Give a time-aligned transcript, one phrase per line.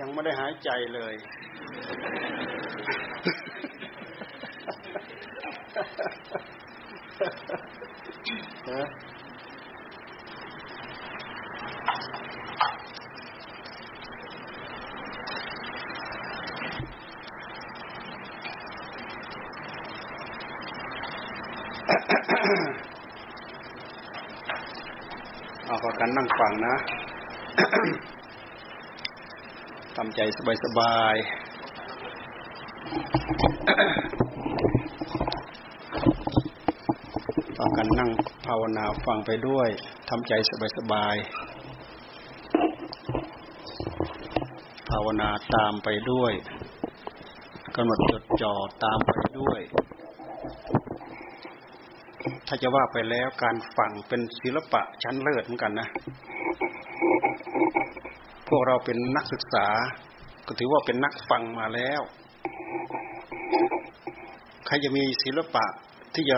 [0.00, 1.14] ยังไม่ได้หายใจเลย
[25.66, 26.74] เอาพอกันนั่งฟังนะ
[29.96, 30.20] ทำใจ
[30.64, 31.20] สบายๆ
[37.58, 38.10] ฟังกันนั่ง
[38.46, 39.68] ภาวนาฟังไปด้วย
[40.08, 40.32] ทำใจ
[40.78, 41.26] สบายๆ
[44.90, 46.32] ภาวนาตามไปด้วย
[47.76, 48.54] กำหนดจดจ่อ
[48.84, 49.60] ตามไปด้วย
[52.46, 55.88] ถ้าจะว่าไปแล้วการฟังเป็นศิลปะชั้นเลิศเหมือนกันนะ
[58.48, 59.66] พวกเราเป็นนักศึกษา
[60.46, 62.02] ก็ถือว่าเป็นนักฟังมาแล้ว
[64.66, 65.64] ใครจะมีศิลปะ
[66.14, 66.36] ที่จะ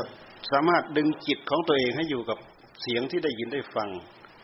[0.51, 2.39] สามารถดึงจิตของตัวเองให้อยู่กับ
[2.83, 3.89] เสียงที่ได้ยินได้ฟัง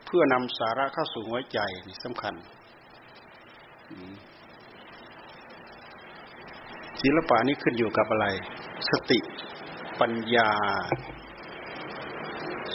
[0.06, 1.58] เพื่อนำสาระเข้าสู่หัวใจ
[1.88, 2.34] นี่สำคัญ
[7.02, 8.26] ศิลปะนี้ขึ้นอยู่กับอะไร
[8.90, 9.18] สติ
[10.00, 10.50] ปัญญา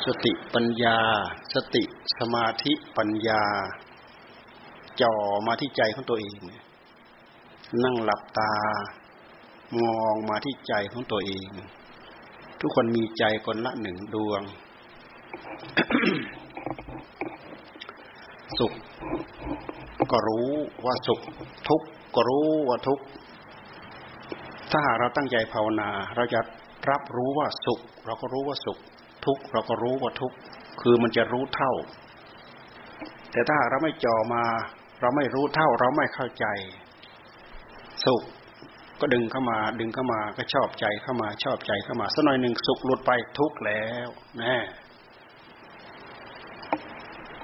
[0.05, 0.97] สติปัญญา
[1.53, 1.83] สติ
[2.17, 3.43] สมาธิปัญญา
[5.01, 5.13] จ่อ
[5.47, 6.39] มาที่ใจของตัวเอง
[7.83, 8.53] นั่งหลับตา
[9.83, 11.47] มองมาที่ใจของตัวเอง
[12.61, 14.41] ทุกคนมีใจคนละหนึ่งดวง
[18.59, 18.73] สุข
[20.11, 20.49] ก็รู้
[20.85, 21.19] ว่าสุข
[21.69, 23.03] ทุกข์ก็รู้ว่าทุกข์
[24.71, 26.39] ถ้าหากเราตั้งใจภาวนา เราจะ
[26.89, 28.77] รับรู้ว่าสุข เราก็รู้ว่าสุข
[29.25, 30.35] ทุกข์เราก็รู้ว่าทุกข์
[30.81, 31.73] คือมันจะรู้เท่า
[33.31, 34.43] แต่ถ้าเราไม่จ่อมา
[35.01, 36.45] เราไม่รู้เท่าเราไม่เข้าใจ
[38.05, 38.23] สุข
[38.99, 44.55] ก็ดึงเข้ามา ดึงเข้ามาก็ชอบใจเข้ามาชอบใจเข้ามาสักหน่อยหนึ่งสุขหลุดไปทุกข์แล้วแน่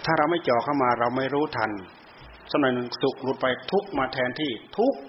[0.06, 1.72] ถ้าเราไม่จ่อเข้ามาเราไม่รู้ทัน
[2.50, 5.00] สักหน่อยหนึ่งสุขหลุดไปทุกข์มาแทนที่ทุกข์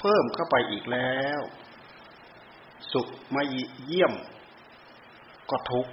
[0.00, 1.40] เพิ่มเข้าไปอีกแล้ว
[2.92, 3.42] สุขมา
[3.86, 4.12] เยี่ยม
[5.50, 5.92] ก็ทุกข์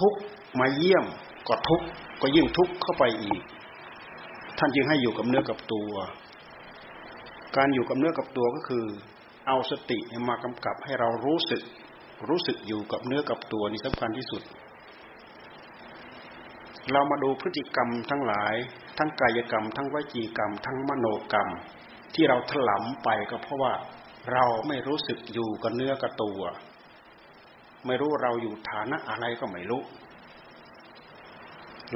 [0.00, 0.14] ทุก
[0.60, 1.04] มาเยี่ยม
[1.48, 1.80] ก็ทุก
[2.22, 3.40] ก็ยิ่งทุกเข้าไปอีก
[4.62, 5.92] ท่านจึงให้อยู่กับเนื้อกับตัว
[7.56, 8.84] การอยู่กับเนื้อกับตัวก็คือ
[9.46, 9.98] เอาสติ
[10.28, 11.62] มากำกับให้เรารู้สึก
[12.28, 14.42] รู้สึกอยู่กับเนื้อกับตัวนี่สำคัญที่สุด
[16.92, 18.54] เรามาดูพฤติกรรมทั้งหลาย
[18.98, 21.48] ทั้งกายกรรม ทั้งวจีกรรม ทั้งมโนกรรม
[22.14, 23.74] ที่เราถลำไปก็เพราะว่า
[24.32, 26.40] เราไม่รู้สึกอยู่กับเนื้อกับตัว
[27.86, 29.82] ไม่รู้เราอยู่ฐานะอะไรก็ไม่รู้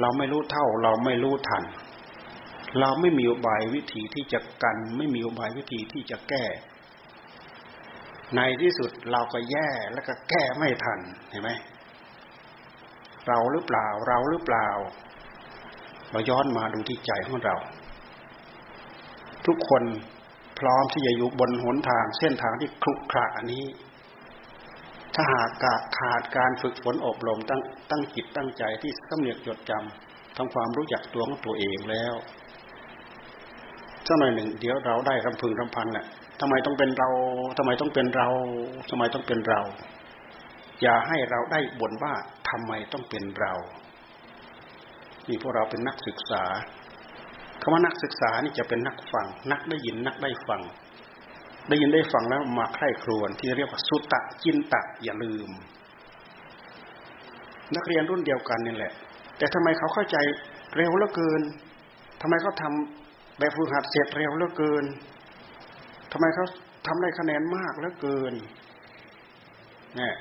[0.01, 1.63] เราไม่รู้เท่าเราไม่รู้ทัน
[2.79, 6.45] เราไม่มีอุบายวิธีที่จะกัน ไม่มีอุบายวิธีที่จะแก้
[8.35, 10.99] ในที่สุดเราก็แย่แล้วก็แก้ไม่ทัน
[11.29, 11.49] เห็นไหม
[13.27, 14.67] เราหรือเปล่าเราหรือเปล่า
[16.11, 17.55] เราย้อนมาดูที่ใจของเรา
[19.45, 19.83] ทุกคน
[20.59, 23.65] พร้อมที่จะอยู่บนหนทางเส้นทางที่คลุกคละนี้
[25.15, 25.49] ถ้าหาก
[25.97, 32.13] ขาดการฝึกฝนอบรมตั้งตั้งจิตตั้งใจที่สำเนียกจดจำทำความรู้จักตัวของตัวเองแล้ว
[34.07, 36.05] สักหน่อยหนึ่งเดี๋ยวเราได้รำพึงรำพันแหละ
[36.41, 37.09] ทำไมต้องเป็นเรา
[37.57, 38.27] ทำไมต้องเป็นเรา
[38.89, 39.61] ทำไมต้องเป็นเรา
[40.81, 42.13] อย่าให้เราได้บ่นว่า
[42.49, 43.53] ทำไมต้องเป็นเรา
[45.27, 46.43] นี่พวกเราเป็นนักศึกษา
[47.61, 50.61] คำว่านักศึกษานี่จะเป็นนักฟัง นักได้ยินนักได้ฟัง
[51.69, 55.49] ได้ยินได้ฟังแล้วมาใคร่ครวญที่เรียกว่าสุตะจินตะอย่าลืม
[57.75, 58.93] นักเรียนรุ่นเดียวกันนี่แหละ
[59.37, 60.17] แต่ทำไมเขาเข้าใจ
[60.75, 61.41] เร็วเหลือเกิน
[62.21, 63.04] ทำไมเขาทำ
[63.37, 64.85] แบบฝึกหัดเสร็จเร็วเหลือเกิน
[66.11, 66.45] ทำไมเขา
[66.87, 68.33] ทำได้คะแนนมากเหลือเกิน
[69.95, 70.15] เนี่ย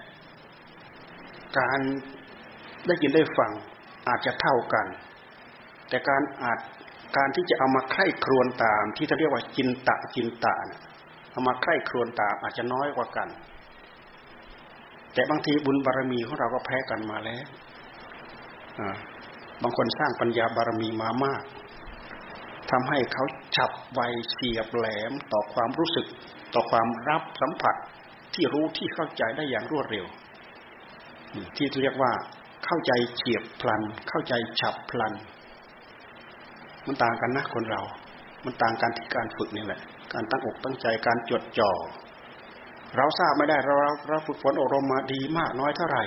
[1.59, 1.81] การ
[2.87, 3.53] ได้ยินได้ฟัง
[4.09, 4.87] อาจจะเท่ากัน
[5.89, 6.59] แต่การอาจ
[7.17, 10.81] การที่จะเอามาไข้ครวนตาม ที่เขาเรียกว่าจินตะจินตะเนี่ย
[11.31, 13.29] เอามาใกล้ครวนตามอาจจะน้อยกว่ากัน
[15.15, 17.45] แต่บางทีบุญบารรมีของเราก็แพ้กันมาแล้ว
[19.63, 21.43] บางคนสร้างปัญญาบารรมีมามาก
[22.75, 23.25] ทำให้เขา
[23.57, 24.01] ฉับไว
[24.31, 26.07] เฉียบแหลมต่อความรู้สึก
[26.55, 27.75] ต่อความรับสัมผัส
[28.35, 30.07] ที่รู้ที่เข้าใจได้อย่างรวดเร็ว
[31.57, 32.13] ที่เรียกว่า
[32.65, 35.15] เข้าใจเฉียบพลัน เข้าใจฉับพลัน
[36.87, 37.83] มันต่างกันนะคนเรา
[38.45, 39.81] มันต่างกันที่การฝึกนี่แหละ
[40.13, 41.71] การตั้งอกตั้งใจการจดจ่อ
[42.97, 43.75] เราทราบไม่ได้เรา
[44.09, 46.05] เราฝึกฝนอบรมมาดีมากน้อยเท่าไหร่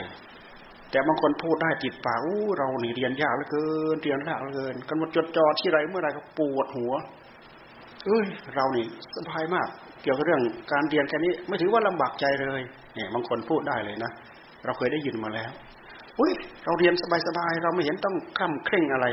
[0.92, 6.94] แต่บางคนพูดได้ติดปากอู้เราหนีเรียนยากเหลือเกินเรียนยากเหลือเกินกันมาจดจ่อที่ไรเมื่อไรก็ปวดหัว
[8.06, 8.26] เอ้ย
[8.56, 8.86] เรานี่
[9.16, 9.68] สบายมาก
[10.04, 10.42] เกี่ยวกับเรื่อง
[10.72, 12.62] การเรียนแค่นี้ ไม่ถือว่าลำบากใจเลย
[12.96, 14.12] เนี่ยบางคนพูดได้เลยนะ
[14.66, 15.52] เราเคยได้ยินมาแล้ว
[16.20, 16.32] อุ้ย
[16.66, 16.94] เราเรียน
[17.28, 19.08] สบายๆเราไม่เห็นต้องคล่ำเคร่งอะไร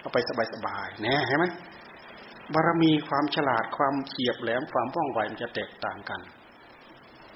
[0.00, 0.18] เราไป
[0.54, 1.46] สบายๆแน่เห็นไหม
[2.54, 6.20] บารมีความฉลาดความเฉียบแหลมความว่องไวมันจะแตกต่างกัน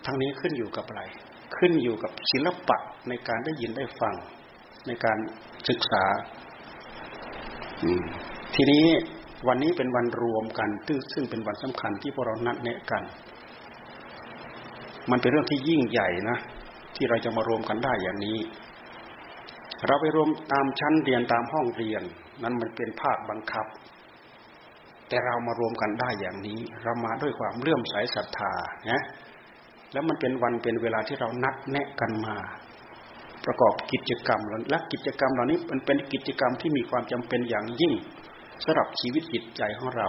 [0.06, 1.02] ทั้งนี้ขึ้นอยู่กับอะไร
[1.56, 2.78] ขึ้นอยู่กับศิลปะ
[3.08, 4.14] ในการได้ยินได้ฟัง
[4.86, 5.18] ในการ
[5.68, 6.04] ศึกษา
[8.54, 8.86] ทีนี้
[9.48, 10.70] วันนี้เป็นวันรวมกัน
[11.12, 13.02] ซึ่งเป็นวันสำคัญที่พวกเรานัดแนะกัน
[15.10, 16.38] มันเป็นเรื่องที่ยิ่งใหญ่นะ
[16.96, 18.38] ที่เราจะมารวมกันได้อย่างนี้
[19.86, 22.02] เราไปรวมตามชั้นเรียนตามห้องเรียน
[22.42, 23.66] นั้นมันเป็นภาคบังคับ
[25.08, 28.52] แต่เรามารวมกันได้อย่างนี้ เรามาด้วยความเลื่อมใสศรัทธา
[28.90, 29.02] นะ
[29.92, 32.36] แล้วมันเป็นวันเป็นเวลาที่เรานัดแนะกันมา
[33.44, 34.40] ประกอบกิจกรรม
[34.70, 37.92] และกิจกรรมเหล่านี้มันเป็นกิจกรรมที่มีความจำเป็นอย่างยิ่ง
[38.64, 40.08] สำหรับชีวิตจิตใจของเรา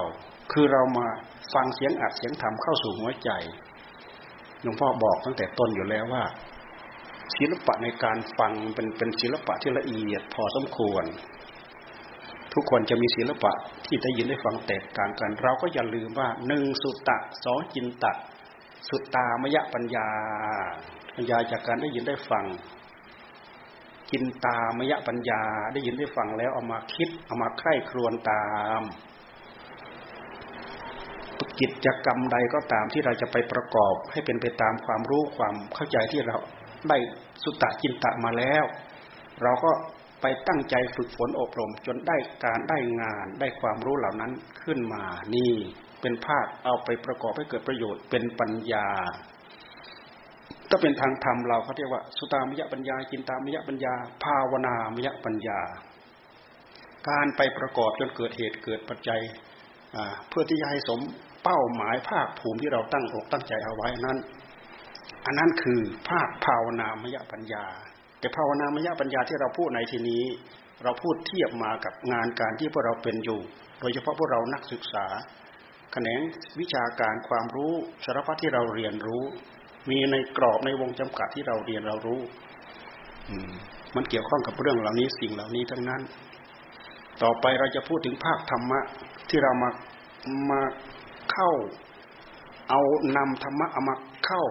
[0.51, 1.07] คือเรามา
[1.53, 3.29] ฟังเสียงอัดเสียงธรรมเข้าสู่หัวใจ
[4.61, 6.23] หลวงพ่อบอกตั้งแต่ต้นอยู่แล้วว่า
[7.37, 11.05] ศิลปะในการฟังเป็นเป็นศิลปะที่ละเอียดพอสมควร
[12.53, 13.51] ทุกคนจะมีศิลปะ
[13.85, 18.11] ที่ได้ยินได้ฟังแตกต่างกัน เราก็อย่าลืมว่าหนึ่งสุตตะสองจินตะ
[18.87, 20.07] สุตตามยปัญญา
[21.15, 22.45] ปัญญาจากการได้ยินได้ฟัง
[24.11, 25.41] กินตามยปัญญา
[25.73, 28.43] ได้ยินได้ฟังแล้วเอามาคิดเอามาใคร่ครวญตา
[28.79, 28.81] ม
[31.59, 36.37] กิจกรรมใดก็ตามที่เราจะไปประกอบให้เป็นไปตามความรู้ความเข้าใจที่เรา
[36.89, 36.97] ได้
[37.43, 38.63] สุตตะจินตะมาแล้ว
[39.43, 39.71] เราก็
[40.21, 44.31] ไปตั้งใจฝึกฝนอบรมจนได้การได้งานได้ความรู้เหล่านั้น
[44.63, 45.03] ขึ้นมา
[45.35, 45.53] นี่
[46.01, 48.87] เป็นภาคเอาไปประกอบให้เกิดประโยชน์เป็นปัญญา
[50.69, 53.93] ถ้าเป็นทางธรรมเราเขาเรียกว่า สุตามยปัญญาจินตามยปัญญา
[54.23, 55.59] ภาวนามยปัญญา
[57.09, 59.21] การไปประกอบจนเกิดเหตุเกิดปัจจัย
[60.29, 60.99] เพื่อที่จะให้สม
[61.43, 64.17] เป้าหมายภาคภูมิที่เราตั้งอกตั้งใจเอาไว้นั้น
[65.25, 67.65] อันนั้นคือภาคภาวนามยปัญญา
[68.19, 70.23] แต่ภาวนามยปัญญาที่เราพูดในที่นี้
[70.83, 73.39] เราพูดเทียบมากับงานการที่พวกเราเป็นอยู่
[73.79, 75.05] โดยเฉพาะพวกเรานักศึกษา
[75.93, 76.21] แขนง
[76.59, 77.73] วิชาการความรู้
[78.05, 79.23] สารพัดที่เราเรียนรู้
[79.89, 82.21] มีในกรอบในวงจำกัดที่เราเรียนเรารู้
[83.95, 86.01] มันเกี่ยวข้องกับเรื่องเหล่านี้สิ่งเหล่านี้ทั้งนั้น
[87.23, 88.79] ต่อไปเราจะพูดถึงภาคธรรมะ
[89.29, 89.69] ที่เรามา
[90.51, 90.61] มา
[91.31, 91.49] เข้า
[92.69, 92.81] เอา
[93.17, 93.95] นำธรรมะเอามา
[94.25, 94.43] เข้า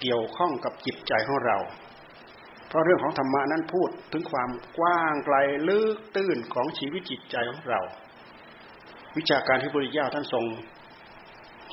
[0.00, 1.58] เกี่ยวข้องกับจิตใจของเรา
[2.68, 5.36] เพราะเรื่องของธรรมะนั้นพูดถึงความกว้างไกล
[5.68, 7.80] ลึกตื้นของชีวิตจิตใจของเรา
[9.18, 10.44] วิชาการที่พระพุทธเจ้าท่านทรง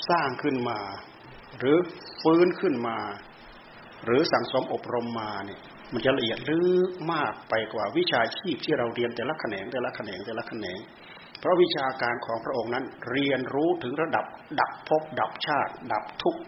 [0.09, 0.79] สร้างขึ้นมา
[1.59, 1.77] หรือ
[2.21, 2.97] ฟื้นขึ้นมา
[4.05, 5.61] หรือสั่งสมอบรมมาเนี่ย
[5.93, 6.57] มันจะละเอียดลึ
[6.89, 10.79] กมากไปกว่าวิชาชีพที่เราเรียนแต่ละแขนงแต่ละแขนงแต่ละแขนง
[11.39, 14.25] เพราะวิชาการของพระองค์นั้นเรียนรู้ถึงระดับ
[14.59, 16.41] ดับภพดับชาติ ดับทุกข์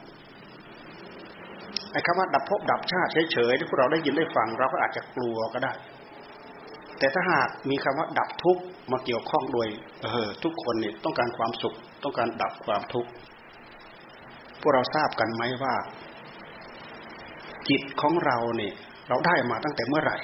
[1.91, 5.73] ไอ้คำว่าดับภพดับชาติเฉยๆที่พวกเราได้ยินได้ฟังเราก็อาจจะกลัวก็ได้
[7.01, 9.67] แต่ถ้าหากมีคำว่าดับทุกข์มาเกี่ยวข้องโดย
[10.01, 13.09] เออทุกคนเนี่ยต้องการความสุข ต้องการดับความทุกข์
[14.61, 15.75] พวกเราทราบกันไหมว่า
[17.69, 18.73] จิตของเราเนี่ย
[19.09, 20.17] เราได้มาตั้งแต่เมื่อไหร่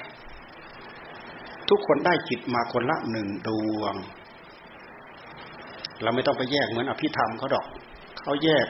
[1.68, 3.50] ทุกคนได้จิตมาคนละหนึ่งด
[3.80, 3.94] วง
[6.02, 7.66] เราไม่ต้องไปแยกเหมือนอภิธรรมเขาดอก
[8.22, 8.66] เขาแยก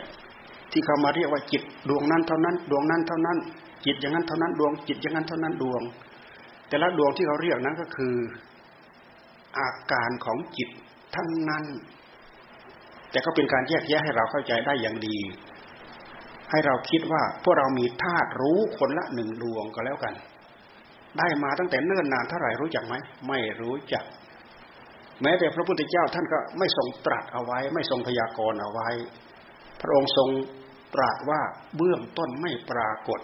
[0.72, 3.38] ที่เขามาเรียกว่าจิตดวงนั้นเท่านั้น ดวงนั้นเท่านั้น
[3.86, 5.82] จิตอย่างนั้นเท่านั้นดวง จิตอย่างนั้นเท่านั้นดวง
[6.68, 8.14] แต่ละดวงที่เขาเรียกนั้นก็คือ
[9.58, 10.68] อาการของจิต
[11.14, 11.64] ทั้งนั้น
[13.10, 15.18] แต่ก็เป็นการแยกแยะให้เราเข้าใจได้อย่างดี
[16.50, 20.14] ให้เราคิดว่าพวกเรามีธาตุรู้คนละหนึ่งดวงก็แล้วกัน
[21.18, 22.94] ได้มาตั้งแต่เนิ่นนานเท่าไหร่รู้จักไหม
[23.28, 24.04] ไม่รู้จัก
[25.22, 28.88] แม้แต่พระพุทธเจ้าท่านก็ไม่ทรงตรัสเอาไว้ ไม่ทรงพยากรณ์เอาไว้
[29.80, 30.28] พระองค์ทรง
[30.94, 31.40] ตรัสว่า
[31.76, 33.20] เบื้องต้นไม่ปรากฏ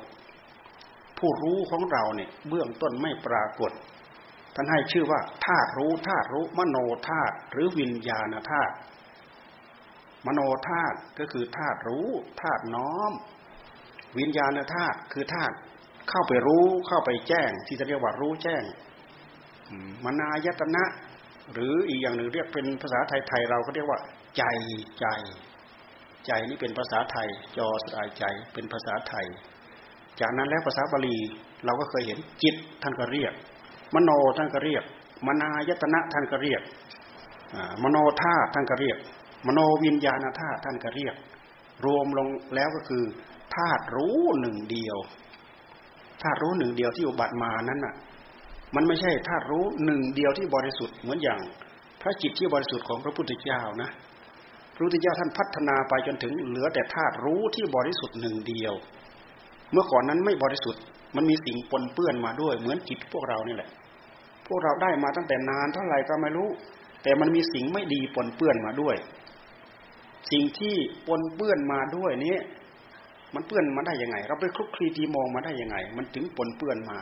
[1.24, 3.72] ผู้รู้ของเราเนี่ยเบื้องต้นไม่ปรากฏ
[4.54, 6.76] ท่านให้ชื่อว่าธาตุรู้ธาตุรู้มโน
[7.08, 8.74] ธาตุหรือวิญญาณธาตุ
[10.26, 12.08] มโนธาตุก็คือธาตุรู้
[12.42, 13.12] ธาตุน้อม
[14.18, 15.54] วิญญาณธาตุคือธาตุ
[16.10, 18.62] เข้าไปรู้เข้าไปแจ้ง ที่จะเรียกว่ารู้แจ้ง
[20.04, 20.84] มนายตนะ
[21.52, 24.00] หรืออีกอย่างหนึ่งเรียกเป็นภาษาไทยๆเราก็เรียกว่า
[24.36, 24.44] ใจ
[25.00, 25.06] ใจ
[26.26, 29.26] ใจนี่เป็นภาษาไทยจอสายใจเป็นภาษาไทย
[30.20, 31.16] จากนั้นแล้วภาษาบาลี
[31.64, 33.32] เราก็เคยเห็นจิตท่านก็เรียก
[33.94, 34.84] มโนท่านก็เรียก
[35.26, 36.62] มนายตนะท่านก็เรียก
[37.82, 38.98] มโนธาท่านก็เรียก
[39.46, 41.14] มโนวิญญาณธาท่านก็เรียก
[41.84, 43.04] รวมลงแล้วก็คือ
[43.54, 44.96] ธาตุรู้หนึ่งเดียว
[46.22, 47.94] ธาตุรู้หนึ่งเดียวที่อุบัติมานั้นน่ะ
[48.74, 51.40] มันไม่ใช่ธาตุรู้หนึ่งเดียวที่บริสุทธิ์เหมือนอย่าง
[52.00, 53.90] พระจิตที่บริสุทธิ์ของพระพุทธเจ้านะ
[54.74, 58.74] พระพุทธเจ้าท่านพัฒนาไปจนถึงเหลือแต่ธาตุรู้ที่บริสุทธิ์หนึ่งเดียว
[59.74, 60.82] เมื่อก่อนนั้นไม่บริสุทธิ์
[61.16, 63.68] มันมีสิ่งปนเปื้อนมาด้วย เหมือนจิตพวกเรานี่แหละ
[64.46, 66.48] พวกเราได้มาตั้งแต่นานเท่าไหร่ก็ไม่รู้
[67.02, 68.96] แต่มันมีสิ่งไม่ดีปนเปื้อนมาด้วย
[70.32, 70.76] สิ่งที่
[71.08, 72.36] ปนเปื้อนมาด้วยนี้
[73.34, 76.98] มันเปื้อนมาได้ยังไง เราไปคลุกคลีตีมองมาได้ยังไง มันถึงปนเปื้อนมา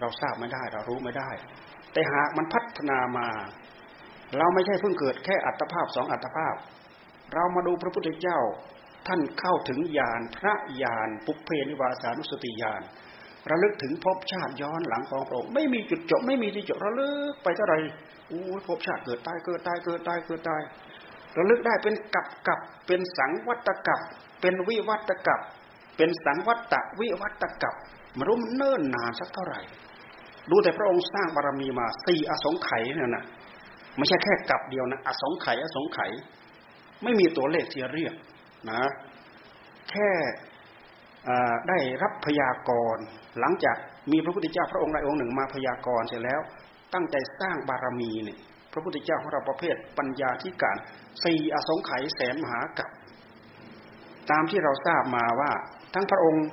[0.00, 1.30] เราทราบไม่ได้ เรารู้ไม่ได้
[1.92, 3.28] แต่หากมันพัฒนามา
[4.38, 6.54] เราไม่ใช่เพิ่งเกิดแค่อัตภาพสองอัตภาพ
[7.34, 8.38] เรามาดูพระพุทธเจ้า
[9.06, 12.82] ท่านเข้าถึงญาณพระญาณปุเพนิวาสานุสติญาณ
[13.50, 17.74] ระลึกถึงภพชาติย้อนหลังของพระองค์ไม่มีจุดจบไม่มีที่จบระลึกไปเท่าไหร
[18.30, 20.62] อู้ภพชาติเกิดตายเกิดตายเกิดตายเกิดตาย
[21.38, 24.00] ระลึกได้เป็นกับกับเป็นสังวัตกับ
[24.40, 25.40] เป็นวิวัตกับ
[25.96, 27.74] เป็นสังวัตวิวัตกับ
[28.18, 29.60] มารู้มันเนิ่นนานสักเท่าไหร่
[30.50, 33.24] ดูแต่พระองค์สร้างบารมีมาสี่อสงไขยเนี่ยนะ
[33.96, 36.10] ไม่ใช่แค่กับเดียวนะอสงไขยอสงไขย
[37.02, 38.14] ไม่มีตัวเลขที่เรียก
[38.70, 38.82] นะ
[39.90, 40.10] แค่
[41.68, 43.04] ได้รับพยากรณ์
[43.40, 43.76] หลังจาก
[44.12, 46.40] มีพระพุทธเจ้าพระองค์ใดองค์หนึ่งมาพยากรณ์เสร็จแล้ว
[46.94, 48.38] ตั้งใจสร้างบารมีเนี่ย
[48.72, 50.76] พระพุทธเจ้าของเราประเภทปัญญาธิการ
[51.24, 52.90] สี่อสงไขยแสนมหากับ
[54.30, 55.52] ตามที่เราทราบมาว่า
[55.94, 56.44] ทั้งพระองค์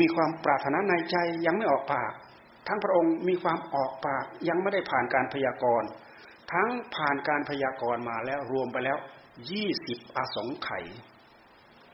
[0.00, 1.16] มีความปรารถนาในใจ
[1.46, 2.12] ยังไม่ออกปาก
[2.68, 5.88] ทั้งพระองค์มีความออกปากยังไม่ได้ผ่านการพยากรณ์
[6.52, 8.98] ทั้งผ่านการพยากรณ์มาแล้วรวมไปแล้ว
[9.50, 10.84] ยี่สิบอสงไขย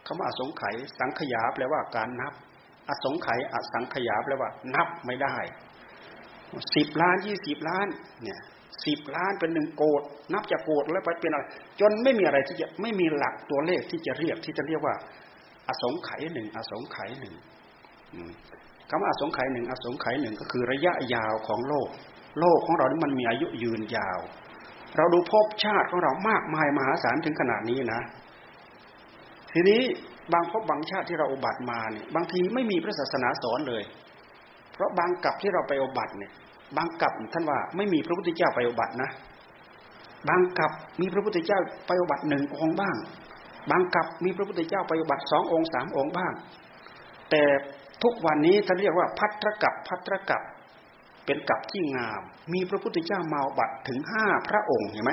[0.07, 2.33] คำว่าอสงไขยสังขยาแปลว่าการนับ
[2.89, 5.37] อสงไขยอสังขยาแปลว่า นับไม่ได้
[6.75, 7.87] สิบล้านยี่สิบล้าน
[8.23, 8.41] เนี่ย
[8.87, 10.03] สิบล้านเป็นหนึ่งโกด
[10.35, 11.45] นับจากโกดแล้วไปเป็นอะไร
[11.81, 14.95] จนไม่มีอะไรที่จะไม่มีหลักตัวเลขที่จะเรียกที่จะเรียกว่า
[15.69, 17.35] อสงไขยหนึ่งอสงไขยหนึ่ง
[18.91, 21.89] คำว่าอสงไขยหนึ่งอสงไขยหนึ่งก็คือระยะยาวของโลก
[22.41, 24.19] โลกของเรานี่มันมีอายุยืนยาว
[24.97, 28.03] เราดูภพชาติของเรามากมายมหาศาลถึงขนาดนี้นะ
[29.55, 29.81] ทีนี้
[30.33, 33.83] บางพบางชาติที่เราอุบัติมาเนี่ยบางทีไม่มีพระศาสนาสอนเลย
[34.73, 36.33] เพราะบางกับที่เราไปอุบัติเนี่ย
[36.77, 39.11] บางกับท่านว่าไม่มีพระพุทธเจ้าไปอุบัตินะ
[40.29, 42.97] บางกับมีพระพุทธเจ้าไปอุบัติหนึ่งองค์บ้าง
[43.71, 46.33] บางกับมีพระพุทธเจ้าไปอุบัติสององค์สามองค์บ้าง
[47.31, 47.43] แต่
[48.03, 50.43] ทุกวันนี้ท่านเรียกว่าพัทรกับพัทรกับ
[51.25, 55.13] เป็นกับที่งาม มีพระพุทธเจ้ามาอุบัติถึงห้าพระองค์เห็นไหม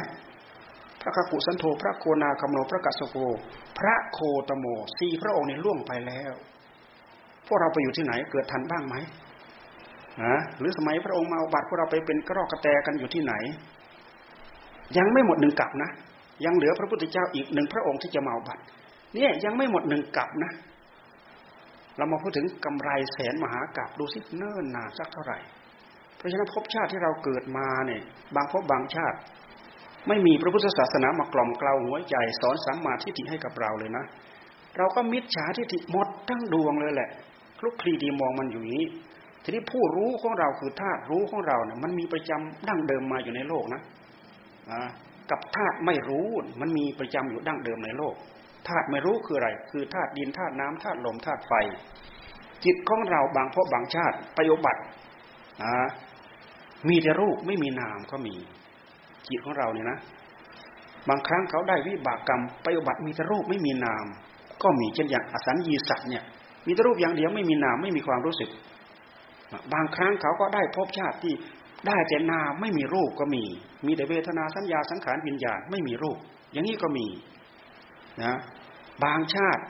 [1.01, 3.17] พระกกุสันโธพระโคนาคมโนพระกัสสโก
[3.79, 4.65] พระโคตโม
[4.97, 6.33] สี่พระองค์นี้ล่วงไปแล้ว
[7.47, 8.95] พวกเราไปอยู่ที่ไหนเกิดทันบ้างไหม
[10.23, 13.33] นะหรือสมัยพระองค์มาอุบัติพวกเราไปเป็นกระรอกกระแตกันอยู่ที่ไหน
[14.97, 15.89] ยังไม่หมดหนึ่งกับนะ
[16.45, 18.63] ยังเหลือพระพุทธเจ้าอีกหนึ่งพระองค์ที่จะมาอุบัติ
[19.13, 20.51] เนี่ยยังไม่หมดหนึ่งกับนะ
[21.97, 25.39] เรามาพูดถึงกำไรแสนมหากับดูสิเนิ่นนานสักเท่าไหร่
[26.17, 28.01] เพราะฉะนั้นภพชาติที่เราเกิดมาเนี่ย
[28.35, 29.17] บางภพบางชาติ
[30.07, 34.03] ไม่มีพระพุทธศาสนามากล่อมกล่าวหัวใจ สอนสัมมาทิฏฐิให้กับเราเลยนะ
[34.77, 37.09] เราก็มิจฉาทิฏฐิหมดทั้งดวงเลยแหละ
[37.59, 38.85] คลุกคลีดีมองมันอยู่นี้
[39.43, 43.81] ทีนี้ผู้รู้ของเราคือธาตุรู้ของเราเนี่ยมันมีประจำดั้งเดิมมาอยู่ในโลกนะ
[45.31, 46.27] กับธาตุไม่รู้
[46.61, 48.15] มันมีประจำอยู่ดั้งเดิมในโลก
[48.67, 51.53] ธาตุไม่รู้คืออะไร คือธาตุดินธาตุน้ำธาตุลมธาตุไฟ
[52.65, 54.81] จิตของเราบางพบบางชาติปฏิบัติ
[56.89, 58.35] มีแต่รูปไม่มีนามก็มี
[59.27, 59.97] จิตของเราเนี่ยนะ
[61.09, 64.05] บางครั้งเขาได้วิบากกรรมไปฏิบัติมีแต่รูปไม่มีนาม
[64.63, 66.23] ก็มีเช่นอย่างอสัญญีสัตว์เนี่ย
[66.65, 68.49] มีแต่รูปอย่างเดียวไม่มีนามไม่มีความรู้สึก
[69.73, 71.33] บางครั้งเขาก็ได้พบชาติที่
[71.87, 73.43] ได้แต่นามไม่มีรูปก็มี
[73.85, 76.17] มีแต่เวทนาสัญญาสังขารวิญญาณไม่มีรูป
[76.51, 77.07] อย่างนี้ก็มี
[78.23, 78.37] นะ
[79.03, 79.63] บางชาติ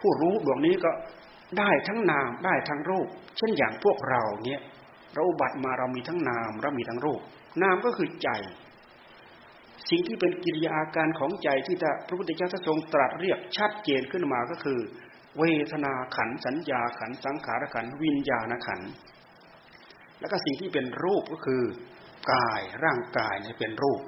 [0.00, 0.90] ผู้รู้ดวงนี้ก็
[1.58, 4.60] ได้ทั้งนามได้ทั้งรูป เช่นอย่างพวกเราเนี่ย
[5.14, 7.20] เราบัตรมาเรามีทั้งนามเรามีทั้งรูป
[7.62, 8.28] นามก็คือใจ
[9.90, 11.76] สิ่งที่เป็นกิริยาอาการของใจที่
[12.06, 14.78] พระพุทธเจ้าทรงตรัสเรียกชัดเจนขึ้นมาก็คือ
[15.38, 18.80] เวทนาขันสัญญาขันสังขารขันวิญญาณขัน
[20.20, 21.62] แล้วก็สิ่งที่เป็นรูปก็คือ
[22.32, 24.00] กายร่างกายเนี่ยเป็นรูป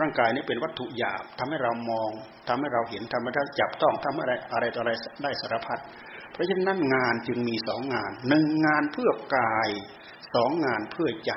[0.00, 2.10] ร่างกายนี้เป็นวัตถุหยาบทำให้เรามอง
[2.48, 4.92] ทำให้เราเห็นทำให้เราจับต้องทำอะไรอะไรต่ออะไร
[5.22, 5.78] ได้สารพัด
[6.32, 9.68] เพราะฉะนั้นงานจึงมีสองงานหนึ่งงานเพื่อกาย
[10.34, 11.32] สองงานเพื่อใจ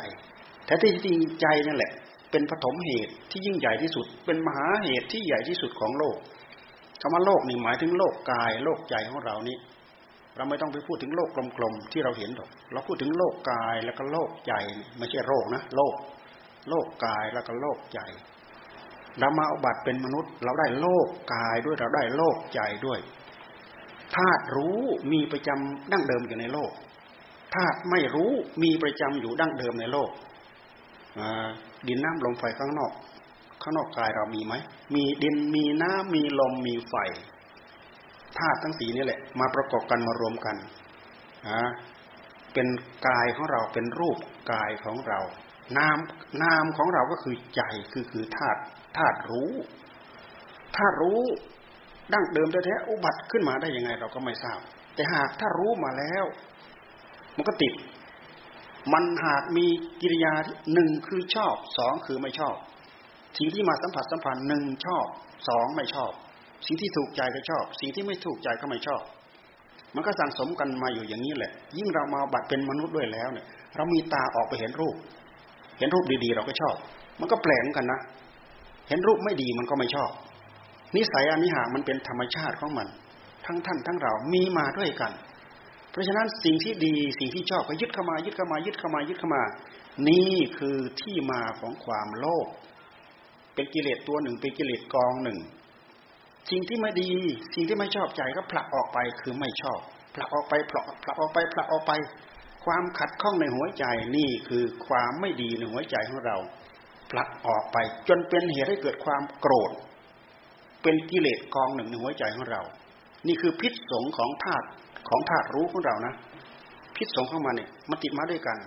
[0.65, 1.91] แท้ที่จริงใจนั่นแหละ
[2.31, 6.17] เป็นปฐมเหตุที่ยิ่งใหญ่ที่สุด เป็นมหาเหตุที่ใหญ่ที่สุดของโลก
[7.01, 9.57] คำว่าโลกนี่หมายถึงโลกกาย โลกใจของเรานี่
[10.35, 14.53] เราไม่ต้องไปพูดถึงโลกกลมๆที่เราเห็นหรอกเราพูดถึงโลกกายแล้วก็โลกใจ
[14.97, 15.95] ไม่ใช่โรคนะโลก
[16.69, 17.99] โลกกายแล้วก็โลกใจ
[19.19, 22.99] เรามาอุบัติเป็นมนุษย์ เราได้โลกกายด้วยเราได้โลกใจด้วย
[24.15, 24.79] ธาตุรู้
[25.11, 26.71] มีประจำดั้งเดิมอยู่ในโลก
[27.55, 28.31] ธาตุไม่รู้
[28.63, 30.09] มีประจำอยู่ดั้งเดิมในโลก
[31.87, 32.93] ดินน้ำลมไฟข้างนอก
[33.61, 34.53] ข้างนอกกายเรามีไหม
[34.95, 36.95] มีดินมีน้ำมีลมมีไฟ
[38.37, 40.55] ธาตุทั้งสีนี่แหละ มาประกอบกันมารวมกัน
[41.49, 41.61] นะ
[42.53, 42.67] เป็น
[43.07, 44.17] กายของเราเป็นรูป
[44.53, 45.19] กายของเรา
[45.77, 45.97] นาม
[46.43, 48.59] นามของเราก็คือใจคือคือธาตุ
[48.97, 49.51] ธาตุรู้
[50.77, 51.21] ธาตุรู้
[52.13, 54.59] ดั้งเดิมแท้ๆอุบัติขึ้นมาได้ยังไง เราก็ไม่ทราบ
[54.95, 56.25] แต่หากถ้ารู้มาแล้ว
[57.35, 57.73] มันก็ติด
[58.93, 59.65] มันหากมี
[60.01, 60.33] กิริยา
[60.73, 62.55] หนึ่งคือชอบสองคือไม่ชอบ
[63.37, 65.05] สิ่งที่มาสัมผัสสัมพันธ์หนึ่งชอบ
[65.47, 66.11] สองไม่ชอบ
[66.67, 69.03] สิ่งที่ถูกใจก็ชอบ สิ่งที่ไม่ถูกใจก็ไม่ชอบ
[69.95, 73.45] มันก็สั่งสมกันมาอยู่อย่างนี้แหละ ยิ่งเรามาบัตรเป็นมนุษย์ด้วยแล้วเนี่ย
[73.75, 74.95] เรามีตาออกไปเห็นรูป
[75.79, 76.75] เห็นรูปดีๆ เราก็ชอบ
[77.19, 77.99] มันก็แปลกกันนะ
[78.89, 80.11] เห็นรูปไม่ดีมันก็ไม่ชอบ
[80.95, 82.87] นิสัยอันนี้หามันเป็นธรรมชาติของมัน
[83.45, 85.11] ทั้งท่านทั้งเรามีมาด้วยกัน
[85.91, 89.43] เพราะฉะนั้นสิ่งที่ดีสิ่งที่ชอบก็ยึดเข้ามายึดเข้ามายึดเข้ามายึดเข้ามา
[90.09, 92.47] นี่คือที่มาของความโลภ
[93.53, 95.39] เป็นกิเลสตัวหนึ่งเป็นกิเลสกองหนึ่ง
[96.49, 97.11] สิ่งที่ไม่ดี
[97.55, 99.79] สิ่งที่ไม่ชอบใจก็ผลักออกไปคือไม่ชอบ
[100.15, 101.91] ผลักออกไปผลักผลักออกไปผลักออกไป
[102.65, 103.85] ความขัดข้องในหัวใจ
[104.17, 106.37] นี่คือความไม่ดีในหัวใจของเรา
[107.11, 107.77] ผลักออกไป
[108.07, 109.71] จนเป็นเหตุให้เกิดความโกรธ
[110.83, 112.61] เป็นกิเลสกองหนึ่งในหัวใจของเรา
[113.27, 114.67] นี่คือพิษสงของธาตุ
[115.09, 116.13] ของธาตุรู้ของเรานะ
[116.95, 118.57] พิษสงเข้ามาเนี่ยมันติดมาด้วยกัน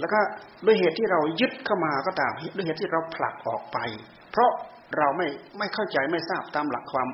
[0.00, 0.20] แล้วก็
[0.66, 3.78] ด้วยเหตุที่เรายึดเข้ามาก็ตามด้วยเหตุที่เราผลักออกไป
[4.32, 4.50] เพราะ
[4.98, 5.26] เราไม่
[5.58, 7.08] ไม่เข้าใจไม่ทราบตามหลักความ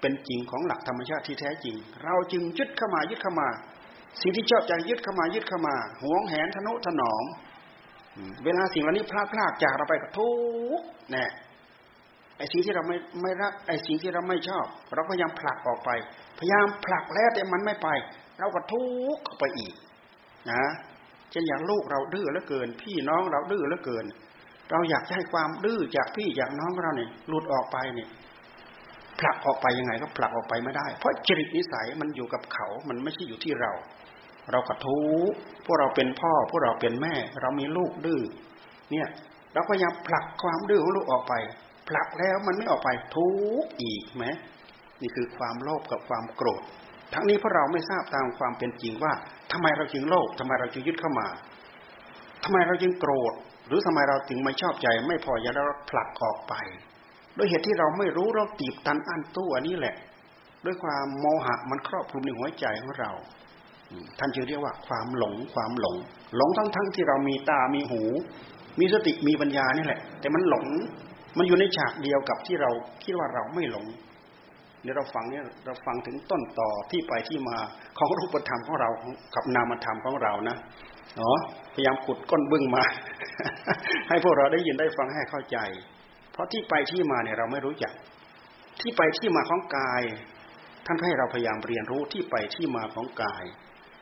[0.00, 3.48] เป็นจริงของหลักธรรมชาติที่แท้จริง เราจึงยึดเข้ามายึดเข้ามา
[4.22, 7.24] สิ่งที่ชอบใจยึดเข้ามายึดเข้ามาหวงแหนทนุถนอม
[8.44, 10.30] เวลาสิ่งเหล่านี้พลาดพลาดจากเราไปก็ทุ
[10.78, 10.80] ก
[11.10, 11.24] แน่
[12.38, 15.90] ไอ้สิ่งที่เราไม่ไม่รักไอ้สิ่งที่เราไม่ชอบ เราพยายามผลักออกไป
[16.38, 17.88] พยายามผลักแล้วแต่มันไม่ไป
[18.38, 18.84] เราก็ทุ
[19.16, 19.74] กข์เข้าไปอีก
[20.50, 20.64] นะ
[21.30, 24.04] เช่นอย่างลูกเราดื้อเหลือเกิน พี่น้องเราดื้อเหลือเกิน
[24.70, 28.08] เราอยากให้ความดื้อจากพี่จากน้องเราเนี่ยหลุดออกไปเนี่ย
[29.20, 33.72] ผลักออกไปยังไงก็ผลักออกไปไม่ได้ เพราะจริตนิสัยมันอยู่กับเขา มันไม่ใช่อยู่ที่เรา
[34.52, 35.08] เรากระทู้
[35.64, 38.20] พวกเราเป็นพ่อ พวกเราเป็นแม่ เรามีลูกดื้อ
[38.90, 39.08] เนี่ย
[39.54, 41.34] เราก็ยังผลักความดื้อของลูกออกไป
[41.88, 43.28] ผลักแล้วมันไม่ออกไปทุ
[43.62, 44.24] กอีกไหม
[45.02, 46.62] นี่คือความโลภกับความโกรธ
[47.14, 49.12] ทั้งนี้เพราะเราไม่ทราบตามความเป็นจริงว่า
[49.52, 51.28] ทำไมเราจึงโลภทำไมเราจึงยึดเข้ามา
[52.44, 53.32] ทำไมเราจึงโกรธ
[53.66, 56.54] หรือทำไมเราถึงไม่ชอบใจ ไม่พอใจแล้วผลักออกไป
[57.36, 59.94] ด้วยเหตุที่เราไม่รู้เราตีบตันอันตู้อันนี้แหละ
[60.64, 63.12] ด้วยความโมหะมันครอบคลุมในหัวใจของเรา
[64.18, 65.96] ท่านจึงเรียกว่าความหลงความหลง
[66.36, 68.02] หลงทั้งทั้งที่เรามีตามีหู
[68.80, 70.66] มีสติมีปัญญานี่แหละ แต่มันหลง
[71.38, 72.70] มันอยู่ในฉากเดียวกับที่เรา
[73.04, 73.86] คิดว่าเราไม่หลง
[74.82, 77.58] เดี๋ยวเราฟังเนี่ยเราฟังถึงต้นต่อที่ไปที่มา
[77.98, 78.90] ของรูปธรรมของเรา
[79.34, 80.56] กับนามธรรมของเรานะ
[81.16, 81.38] เนาะ
[81.74, 82.84] พยายามขุดก้นบึ้งมา
[84.08, 85.58] ให้พวกเราได้ยินได้ฟังให้เข้าใจ
[86.32, 87.92] เพราะที่ไปที่มาเนี่ยเราไม่รู้จัก
[88.80, 90.02] ที่ไปที่มาของกาย
[90.86, 93.44] ท่านให้เราพยายามเรียนรู้ที่ไปที่มาของกาย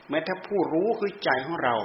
[0.09, 1.77] แม้ถ้าผู้รู้คือใจของเรา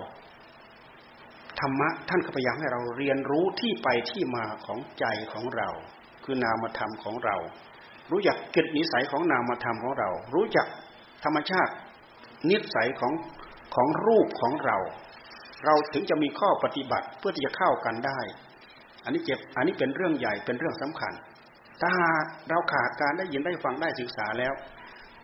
[1.59, 5.69] ธรรมะท่านก็พยายามให้เราเรียนรู้ที่ไปที่มาของใจของเรา
[6.23, 7.37] คือนามธรรมของเรา
[8.11, 10.67] รู้จักกิจนิสัยของนามธรรมของเรา รู้จัก
[11.23, 11.73] ธรรมชาติ
[12.49, 13.13] นิสัยของ
[13.75, 14.77] ของรูปของเรา
[15.65, 18.19] เราถึงจะมีข้อปฏิบัติเพื่อที่จะเข้ากันได้
[19.03, 21.13] อันนี้เจ็บอันนี้เป็นเรื่องใหญ่เป็นเรื่องสำคัญ
[21.81, 21.93] ถ้า
[22.49, 24.53] เราขาดการได้ยินได้ฟังได้ศึกษาแล้ว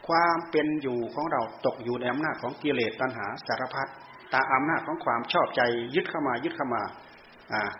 [0.07, 3.89] ความเป็นอยู่ของเราตกอยู่ในอำนาจของกิเลสตัณหาสารพัด
[4.33, 5.61] ตาอำนาจของความชอบใจ
[5.95, 6.83] ยึดเข้ามายึดเข้ามา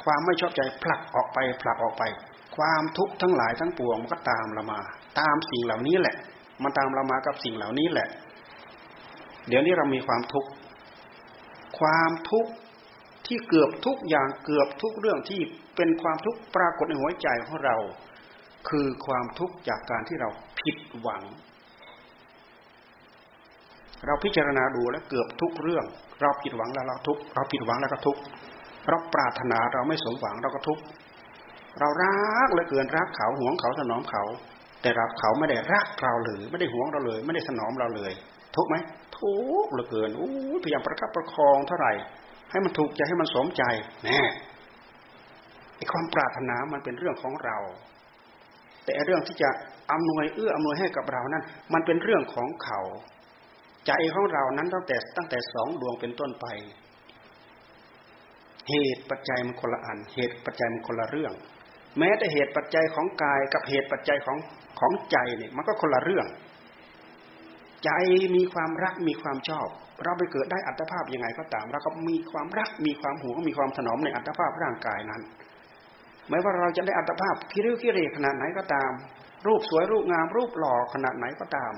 [0.03, 2.03] ความไม่ชอบใจผลักออกไปผลักออกไป
[2.57, 4.79] ความทุกข์ทั้งหลายทั้งปวงมันก็ตามเรามา
[5.19, 6.15] ตามสิ่งเหล่านี้แหละ
[6.63, 8.07] มันตามเรามากับสิ่งเหล่านี้แหละ
[9.47, 10.49] เดี๋ยวนี้เรามีความทุกข์
[11.79, 12.51] ความทุกข์
[13.27, 15.41] ที่เกือบทุกอย่างเกือบทุกเรื่องที่
[15.75, 17.77] เป็นความทุกข์ปรากฏในหัวใจของเรา
[18.69, 21.23] คือความทุกข์จากการที่เราผิดหวัง
[24.05, 25.85] เราพิจารณาดูแล้วเกือบทุกเรื่อง
[26.21, 28.17] เราผิดหวังแล้วเราทุกเราผิดหวังแล้วก็ทุก
[28.87, 30.79] เราปรารถนาเราไม่สมหวังเราก็ทุก
[31.79, 34.23] เรารักเหลือเกินรักเขาหวงเขาถนอมเขา
[34.81, 38.11] แต่เราเขาไม่ได้รักเราเลยไม่ได้หวงเราเลย ไม่ได้สนอมเราเลย
[38.55, 38.75] ทุกไหม
[39.17, 40.31] ทุกเหลือเกินอู้
[40.63, 41.93] พยายามประคับประคองเท่าไหร่
[42.51, 43.63] ให้มันถูกใจให้มันสมใจ
[44.03, 44.19] แน่
[45.77, 47.57] ไอความปรารถนามันเป็นเรื่องของเรา
[48.85, 49.49] แต่เรื่องที่จะ
[49.91, 52.79] อำนวยเอื้ออำนวยให้กับเรานั้น มันเป็นเรื่องของเขา
[53.88, 56.46] ใจของเรานั้นตั้งแต่ตั้งแต่สองดวงเป็นต้นไป
[58.69, 61.34] เหตุปัจจัยมันคนละอัน เหตุปัจจัยมันคนละเรื่อง
[62.00, 64.38] แม้แต่เหตุปัจจัยของกายกับเหตุปัจจัยของ
[64.80, 66.26] ของใจเนี่ยมันก็คนละเรื่อง
[67.86, 67.89] ใจ
[68.36, 69.67] มีความรักมีความชอบ
[70.04, 75.22] เราไปเกิดได้อัตภาพยังไงก็ตามเราก็มีความรักมีความหวงมีความถนอมในอัตภาพร่างกายนั้น
[76.30, 78.91] ไม่ว่าเราจะได้อัตภาพคิริวคิเรขนาดไหนก็ตาม
[79.48, 81.74] รูปสวยรูปงามรูปหล่อขนาดไหนก็ตาม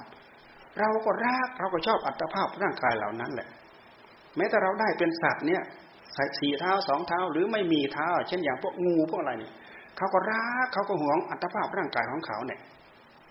[0.80, 3.48] เราก็รักเราก็ชอบอัตภาพร่างกายเหล่านั้นแหละ
[4.38, 5.62] แม้แต่เราได้เป็นสัตว์เนี่ย
[6.14, 9.54] ใส่สี่เท้าสองเท้าหรือไม่มีเท้า เช่นอย่างพวกงูพวกอะไรเนี่ย
[9.98, 12.60] เขาก็รักเขาก็หวงอัตภาพร่างกายของเขาเนี่ย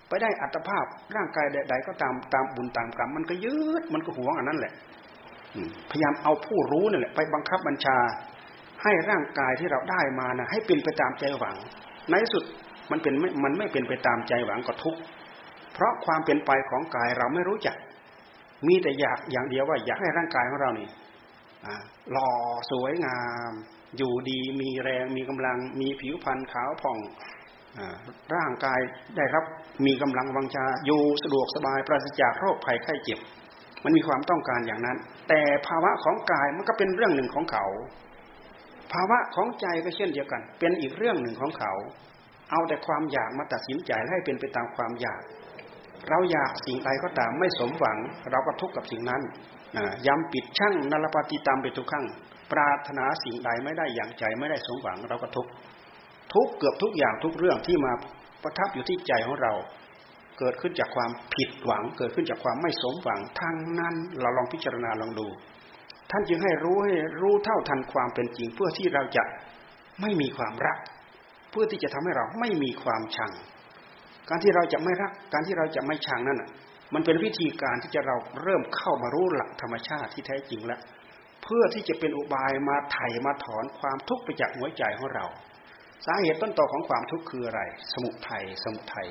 [0.08, 0.84] ไปได้อัตภาพ
[1.16, 4.72] ร่างกายใดๆก็ตามตามบุญตามกรรมมันก็ยืดมันก็หวงอันนั้นแหละ
[5.90, 7.98] พยายามเอาผู้รู้นี่แหละไปบังคับบัญชา
[8.82, 11.56] ให้ร่างกายที่เราได้มานะให้เป็นไปตามใจหวัง
[12.10, 12.44] ในสุด
[12.90, 15.00] มันเป็นไม่มันไม่เป็นไปตามใจหวังก็ทุกข์
[15.74, 17.76] เพราะความเป็นไปของกายเราไม่รู้จัก
[18.66, 20.88] มีแต่อยากอย่างเดียวว่าอยากให้ร่างกายของเรานี่
[22.12, 22.30] หล่อ
[22.70, 23.52] สวยงาม
[23.96, 26.98] อยู่ดีมีแรงมีกำลัง มีผิวพรรณขาวผ่อง
[28.34, 28.80] ร่างกาย
[29.16, 29.44] ได้รับ
[29.86, 33.18] มีกำลังวังชาอยู่สะดวกสบายปราศจากโรคภัยไข้เจ็บ
[33.84, 37.64] มันมีความต้องการอย่างนั้น แต่ภาวะของกายมันก็เป็นเรื่องหนึ่งของเขา
[38.92, 41.72] ภาวะของใจก็เช่นเดียวกัน เป็นอีกเรื่องหนึ่งของเขา
[42.50, 45.22] เอาแต่ความอยากมาตัดสินใจให้เป็นไปตามความอยาก
[46.08, 47.98] เราอยากสิ่งใดก็ตามไม่สมหวัง
[48.30, 49.22] เราก็ทุกข์กับสิ่งนั้น
[50.06, 52.06] ย้ำปิดช่างนรปฏิตามไปทุกขั้ง
[52.52, 55.50] ปรารถนาสิ่งใดไม่ได้อย่างใจไม่ได้สมหวัง เราก็ทุกข์
[56.34, 57.92] ทุกเกือบทุกอย่างทุกเรื่องที่มา
[58.42, 59.52] ประทับอยู่ที่ใจของเรา
[60.38, 65.26] เกิดขึ้นจากความผิดหวัง เกิดขึ้นจากความไม่สมหวังทั้งนั้นเราลองพิจารณาลองดู
[66.10, 69.24] ท่านจึงให้รู้ให้รู้เท่าทันความเป็นจริงเพื่อที่เราจะ
[70.00, 70.78] ไม่มีความรัก
[71.50, 73.32] เพื่อที่จะทำให้เราไม่มีความชัง
[74.28, 76.42] การที่เราจะไม่รัก การที่เราจะไม่ชังนั่น
[76.94, 80.80] มันเป็นวิธีการที่จะเราเริ่มเข้ามารู้หลักธรรมชาติที่แท้จริงแล้ว
[81.42, 85.26] เพื่อที่จะเป็นอุบายมาไถ่มาถอนความทุกข์ไปจากหัวใจของเรา
[86.06, 87.60] สาเหตุต้นตอของความทุกข์คืออะไร
[87.92, 89.08] สมุทัย สมุทัย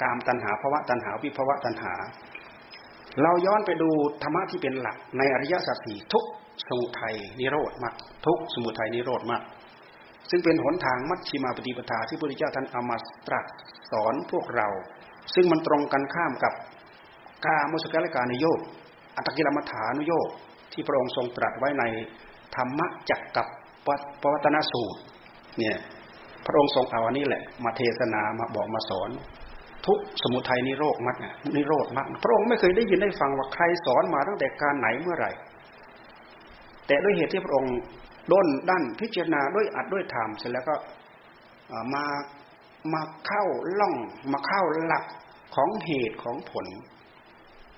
[0.00, 1.94] กามตัณหาภาวะตัณหา วิภาวะตัณหา
[3.22, 3.90] เราย้อนไปดู
[4.22, 6.24] ธรรมะที่เป็นหลักในอริยสัจสี่ทุก
[6.68, 7.94] สมุทัยนิโรธมรรค
[8.26, 9.42] ทุกสมุทัยนิโรธมรรค
[10.30, 12.96] ซึ่งเป็นหนทางมัชชิมาปฏิปทาที่พระพุทธเจ้าท่านเอามา
[13.28, 13.46] ตรัส
[13.92, 14.68] สอนพวกเรา
[15.34, 16.52] ซึ่งมันตรงกันข้ามกับ
[17.44, 18.60] กามุสกลการนโยก
[19.16, 20.28] อัตกิลมัฐานุโยก
[20.72, 21.84] ที่พระองค์ทรงตรัสไว้ใน
[22.56, 23.46] ธรรมจักกับ
[24.22, 25.00] ปวัตนสูตร
[25.58, 25.76] เนี่ย
[26.46, 29.10] พระองค์ทรงเอาอันนี้แหละ มาเทศนามาบอกมาสอน
[29.86, 31.16] ทุกสมุทัยนิโรธมัด
[31.56, 35.30] นิโรธมัดพระองค์ไม่เคยได้ยินได้ฟังว่าใครสอนมาตั้งแต่การไหนเมื่อไหร่
[36.86, 37.74] แต่ด้วยเหตุที่พระองค์
[38.32, 40.74] ด้นด้านพิจารณาด้วยอัดด้วยธรรมเสร็จแล้วก็
[41.94, 42.04] มา
[42.92, 43.44] มาเข้า
[43.80, 43.94] ล่อง
[44.32, 45.04] มาเข้าหลัก
[45.54, 46.66] ของเหตุของผล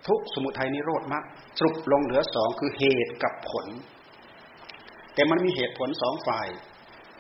[0.09, 1.25] ทุกสมุทัยนิโรธมัด
[1.59, 3.67] สรุปลงเหลือสองคือเหตุกับผล
[5.15, 6.49] แต่มันมีเหตุผลสองฝ่าย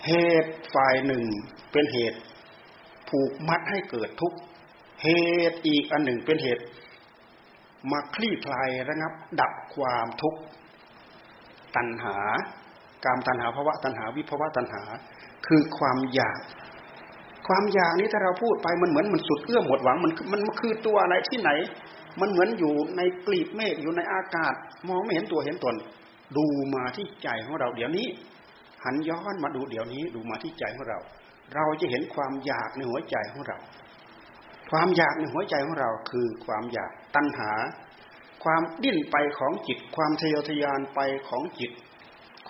[0.06, 0.12] เห
[0.42, 1.24] ตุฝ่ายหนึ่ง
[1.72, 2.20] เป็นเหตุ
[3.08, 4.38] ผูกมัดให้เกิดทุกข์
[5.02, 5.08] เห
[5.50, 6.64] ตุอีกอันหนึ่งเป็นเหตุ
[7.90, 10.40] มาคลี่คลายระงับดับความทุกข์
[11.76, 12.18] ตัณหา
[13.06, 14.82] การตัณหาภาวะตัณหาวิภาวะตัณหา
[15.46, 16.40] คือความอยาก
[17.48, 21.50] ความอยากนี้ถ้าเราพูดไปมันเหมือนมันสุดเอื้อมหมดหวังมันมันคือตัวอะไรที่ไหน
[22.20, 24.54] มันเหมือนอยู่ในกลีบเมฆอยู่ในอากาศ
[24.88, 25.74] มองไม่เห็นตัวเห็นตน
[26.36, 28.06] ดูมาที่ใจของเราเดี๋ยวนี้
[28.84, 30.98] หันย้อนมาดูเดี๋ยวนี้ดูมาที่ใจของเรา
[31.54, 33.58] เราจะเห็นความอยากในหัวใจของเรา
[34.70, 37.52] ความอยากในหัวใจของเราคือความอยากตัณหา
[38.44, 41.72] ความดิ้นไปของจิต ความทะเยอทะยานไปของจิต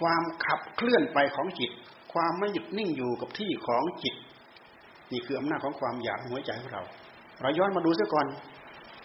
[0.01, 1.71] ความขับเคลื่อนไปของจิต
[2.13, 4.15] ความไม่หยุดนิ่งอยู่กับที่ของจิต
[5.13, 6.83] นี่คืออำนาจของความอยากในหัวใจของเรา
[7.41, 8.27] เราย้อนมาดูซะก่อน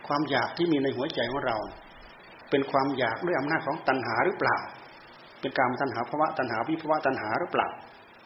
[0.08, 1.58] ความอยากที่มีในหัวใจของเรา
[2.50, 4.58] เป็นความอยากด้วยอำนาจของตัณหาหรือเปล่า
[5.42, 7.70] เป็นการตัณหาภาวะตัณหาวิภาวะตัณหาหรือเปล่า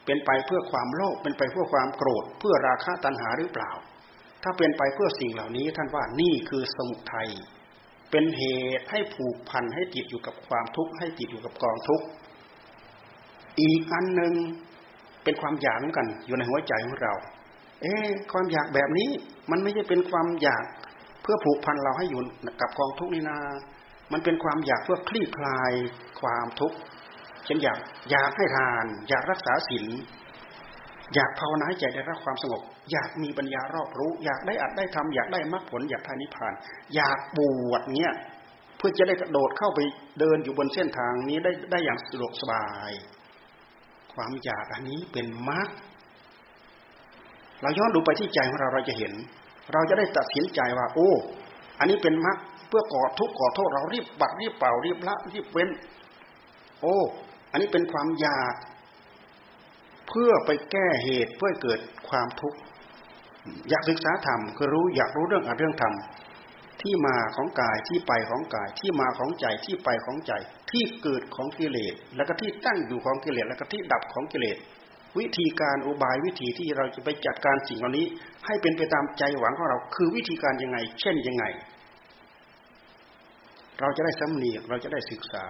[0.05, 3.71] เป็นไปเพื่อความโลภเป็นไปเพื่อความโกรธ เพื่อราคะตัณหาหรือเปล่า
[4.43, 7.29] ถ้าเป็นไปเพื่อสิ่งเหล่านี้ท่านว่านี่คือสมุทัย
[8.11, 8.43] เป็นเห
[8.77, 12.05] ตุให้ผูกพันให้ติดอยู่กับความทุกข์ให้ติดอยู่กับกองทุกข์
[13.61, 14.33] อีกอันหนึ่ง
[15.23, 17.13] เป็นความอยากเหมือนกัน อยู่ในหัวใจของเรา
[17.81, 17.93] เอ๊
[18.31, 19.09] ความอยากแบบนี้
[19.51, 20.65] มันไม่ใช่เป็นความอยาก
[21.21, 22.21] เพื่อผูกพันเราให้อยู่
[22.61, 23.37] กับกองทุกข์นี่นา
[24.13, 25.71] มันเป็นความอยากเพื่อคลี่คลาย
[26.21, 26.77] ความทุกข์
[27.47, 27.77] ฉันอยาก
[28.11, 29.85] อยากให้ทาน อยากรักษาศีล
[31.15, 36.53] อยากภาวนาให้ใจได้รับความสงบ อยากมีปัญญารอบรู้ อยากได้อัดได้ทำอยากได้มรรคผล อยากทานิพพาน
[36.95, 37.39] อยากบ
[37.69, 38.13] วชเนี้ย
[38.77, 39.79] เพื่อจะได้กระโดดเข้าไป
[40.19, 42.91] เดินอยู่บนเส้นทางนี้ได้ได้อย่างสะดวกสบาย
[44.15, 45.67] ความอยากอันนี้เป็นมรรค
[47.61, 49.13] เราย้อนดูไปที่ใจของเราเราจะเห็น
[49.73, 51.11] เราจะได้ตัดสินใจว่า โอ้
[51.79, 55.69] อันนี้เป็นมรรคเพื่อก่อทุกข์ก่อโทษเรารีบบัดรีบเป่ารีบละรีบเว้น
[56.81, 56.97] โอ้
[57.51, 58.55] อันนี้เป็นความอยาก
[60.09, 62.59] เพื่อไปแก้เหตุเพื่อเกิดความทุกข์
[63.69, 65.93] อยากศึกษาธรรมคือรู้อยากรู้เรื่องอะเรื่องธรรม
[66.81, 70.33] ที่มาของกายที่ไปของกายที่มาของใจที่ไปของใจ
[70.75, 74.57] ที่เกิดของกิเลส แล้วก็ที่ตั้งอยู่ของกิเลส แล้วก็ที่ดับของกิเลส
[75.19, 78.05] วิธีการอุบายวิธีที่เราจะไปจัดการสิ่งเหล่านี้
[78.45, 81.45] ให้เป็นไปตามใจหวังของเรา คือวิธีการยังไง เช่นยังไง
[83.79, 85.45] เราจะได้สำเนียกเราจะได้ศึกษา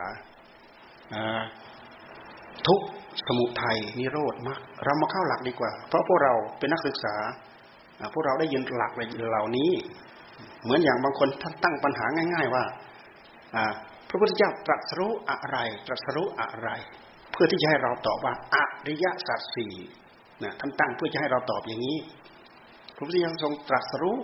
[2.68, 2.82] ทุก
[3.28, 7.16] สมุทัยนิโรธมากเรามาเข้าหลักดีกว่า เพราะพวกเราเป็นนักศึกษา
[8.14, 9.72] พวกเราได้ยินหลักเหล่านี้
[10.64, 12.64] เหมือนอย่างบางคนท่านตั้งปัญหาง่าย ๆ ว่า
[14.16, 16.70] ระพุทธเจ้าตรัสรู้อะไร ตรัสรู้อะไร
[17.32, 19.74] เพื่อที่จะให้เราตอบว่าอริยสัจสี่
[20.44, 21.98] นะท่านตั้งเพื่อจะให้เราตอบอย่างนี้
[22.96, 24.18] พระพุทธเจ้าทรงตรัสรู้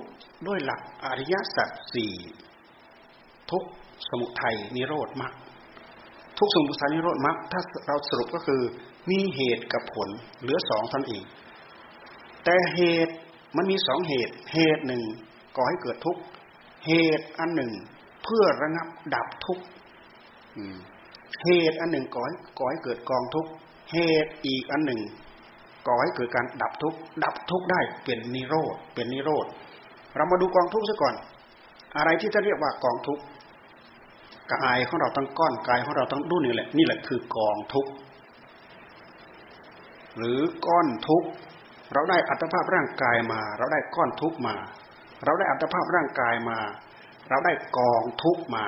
[0.47, 2.13] ด้วยหลักอริยสัจสี่
[3.51, 3.63] ทุก
[4.09, 5.33] สมุทัยนิโรธมรรค
[6.39, 8.61] ทุกสมุทัยนิโรธมรรคถ้าเราสรุปก็คือ
[9.09, 10.09] มีเหตุกับผล
[10.41, 11.23] เหลือสองท่านเอง
[12.43, 13.15] แต่เหตุ
[13.57, 15.03] มันมีสองเหตุ เหตุหนึ่ง
[15.55, 16.21] ก่อให้เกิดทุกข์
[16.87, 17.71] เหตุอันหนึ่ง
[18.23, 19.63] เพื่อระงับดับทุกข์
[21.43, 23.49] เหตุอันหนึ่งก่อให้ก่อให้เกิดกองทุกข์
[23.93, 25.01] เหตุอีกอันหนึ่ง
[25.87, 29.45] ก่อให้เกิดการดับทุกข์ดับทุกข์ได้เป็นนิโรธเป็นนิโรธ
[30.15, 31.15] เรามาดูกองทุกข์ซะก่อน
[31.97, 33.23] อะไรที่จะเรียกว่ากองทุกข์
[34.53, 37.91] กายของเราทั้งก้อนกายของเราทั้งดุนนี่แหละนี่แหละคือกองทุกข์
[40.17, 41.27] หรือก้อนทุกข์
[41.93, 44.55] เราได้อัตภาพร่างกายมา เราได้ก้อนทุกข์มา
[45.25, 46.57] เราได้อัตภาพร่างกายมา
[47.29, 48.65] เราได้กองทุกข์มา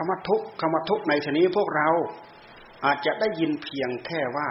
[0.00, 1.88] คำว่าทุกข์คำว่าทุกข์ในทีนี้พวกเรา
[2.84, 4.48] อาจจะได้ยินเพียงแค่ว่า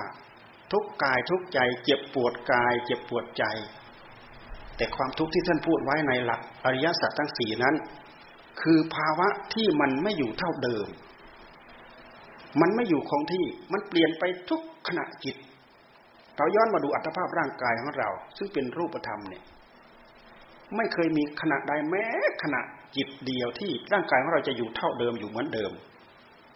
[0.71, 3.43] ทุกกายทุกใจ เจ็บปวดกาย เจ็บปวดใจ
[4.77, 7.75] แต่ความทุกข์ที่ท่านพูดไว้ในหลักอริยสัจทั้งสี่นั้น
[8.61, 10.87] คือภาวะที่มันไม่อยู่เท่าเดิม
[12.61, 15.35] มันไม่อยู่คงที่มันเปลี่ยนไปทุกขณะจิต
[16.37, 19.43] เราย้อนมาดูอัตภาพร่างกายของเรา ซึ่งเป็นรูปธรรมเนี่ย
[20.75, 22.05] ไม่เคยมีขณะใดแม้
[22.43, 22.61] ขณะ
[22.97, 25.71] จิตเดียวที่ร่างกายของเราจะอยู่เท่าเดิมอยู่เหมือนเดิม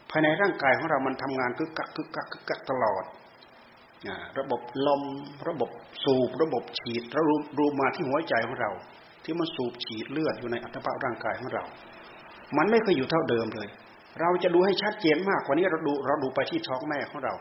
[0.10, 3.04] ภายในร่างกายของเรามันทำงานกึกกักกึกกักกึกกักตลอด
[4.40, 5.04] ระบบลม
[5.48, 5.70] ระบบ
[6.04, 7.22] สูบระบบฉีดเรา
[7.58, 8.72] รูมาที่หัวใจของเรา
[9.24, 11.64] ที่มันสูบฉีดเลือดอยู่ในอัตภาพร่างกายของเรา
[12.58, 13.68] มันไม่เคยอยู่เท่าเดิมเลย
[14.22, 17.34] เราจะดูให้ชัดเจนมากกว่านี้เราดูเราดูไปที่ท้องแม่ของเรา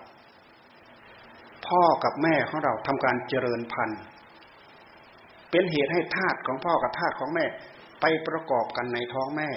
[1.66, 4.00] พ่อกับแม่ของเราทำการเจริญพันธุ์
[5.50, 7.44] เป็นเหตุให้ธาตุของพ่อกับธาตุของแม่
[8.00, 9.48] ไปประกอบกันในท้องแม่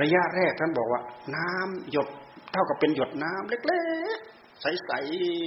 [0.00, 1.00] ระยะแรกท่านบอกว่า
[1.36, 2.08] น้ำหยด
[2.52, 3.82] เท่ากับเป็นหยดน้ำเล็
[4.16, 4.92] กๆ ใส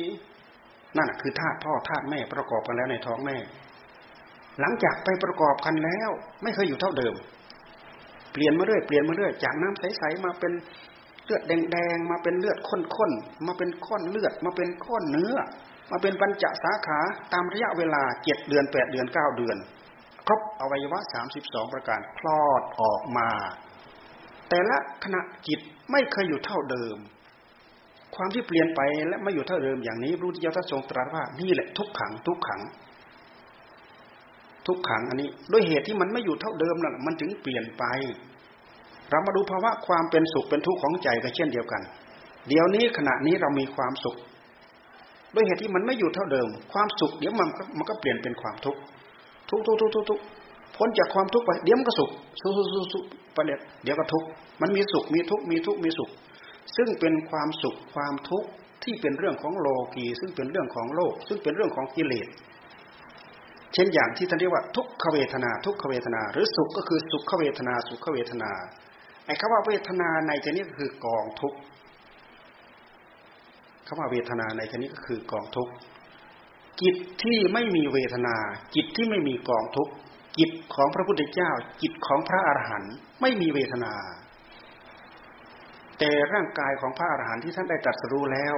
[0.01, 3.37] ๆนั่นคือธาตุพ่อธาตุแม่ประกอบกันแล้วในท้องแม่
[4.59, 6.09] หลังจากไปประกอบกันแล้ว
[6.43, 7.15] ไม่เคยอยู่เท่าเดิม
[8.33, 10.51] เปลี่ยนมาเรื่อยเปลี่ยนมาเรื่อยจากน้ำใสๆมาเป็น
[11.25, 15.37] เลือดแดงๆมาเป็นเลือดข้นๆมาเป็นก้นเลือดมาเป็นก้นเนื้อ
[15.91, 16.99] มาเป็นปัญจสาขา
[17.33, 19.57] ตามระยะเวลาเจ็ดเดือนแปดเดือนเก้าเดือน
[20.29, 23.29] รบอวัยวะสามสิบสองประการคลอดออกมา
[24.49, 25.59] แต่ละขณะจิต
[25.91, 26.97] ไม่เคยอยู่เท่าเดิม
[28.15, 32.61] ความที่เปลี่ยนไปและไม่อยู่เท่าเดิมอย่างนี้พระพุทธเจ้าทรงตรัสว่านี่แหละทุกขังทุกขัง
[34.67, 37.83] ทุกขังอันนี้ด้วยเหตุที่มันไม่อยู่เท่าเดิมนั่นมันถึงเปลี่ยนไป
[39.09, 41.81] เรามาดูภาวะความเป็นสุขเป็นทุกข์ของใจก็เช่นเดียวกัน
[42.47, 44.15] เดี๋ยวนี้ขณะนี้เรามีความสุข
[45.35, 48.79] ด้วยเหตุที่มันไม่อยู่เท่าเดิม ความสุขเดี๋ยวมันมันก็เปลี่ยนเป็นความทุกข์
[49.49, 50.19] ทุกข์ทุกทุกทุก
[50.77, 52.09] พ้นจากความทุกข์ไปเดี๋ยวมันก็สุข
[52.41, 54.27] สุขสุขสุขไปเเดี๋ยวก็ทุกข์
[54.61, 56.09] มันมีสุขมีทุกข์มีทุกข์มีสุข
[56.75, 58.49] ซึ่งเป็นความสุขความทุกข์
[58.83, 62.27] ที่เป็นเรื่องของโลกีซึ่งเป็นเรื่องของโลก ซึ่งเป็นเรื่องของกิเลส
[63.73, 68.51] เช่นอย่างที่ท่านเรียกว่าทุกขเวทนา ทุกขเวทนา หรือสุขก็คือสุขเวทนา สุขเวทนา
[69.25, 71.53] ไอ้คำว่าเวทนาในที่นี้ก็คือกองทุก
[73.87, 75.71] คำว่าเวทนาในที่นี้ก็คือกองทุกข์
[76.81, 78.35] จิตที่ไม่มีเวทนา
[78.75, 79.93] จิตที่ไม่มีกองทุกข์
[80.39, 83.93] จิตของพระพุทธเจ้า จิตของพระอรหันต์ไม่มีเวทนา
[85.99, 88.55] แต่ร่างกายของพระอรหันต์ที่ท่านได้ตรัสรู้แล้ว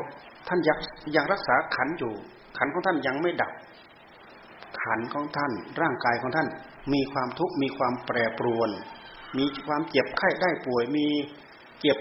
[0.47, 0.77] ท่านยัง
[1.15, 2.13] ยังรักษาขันอยู่
[2.57, 3.51] ขันของท่านยังไม่ดับ
[4.83, 6.47] ขันของท่าน ร่างกายของท่าน
[6.93, 8.69] มีความทุกข์มีความแปรปรวน
[9.37, 11.07] มีความเจ็บไข้ได้ป่วย มี
[11.81, 11.97] เจ็บ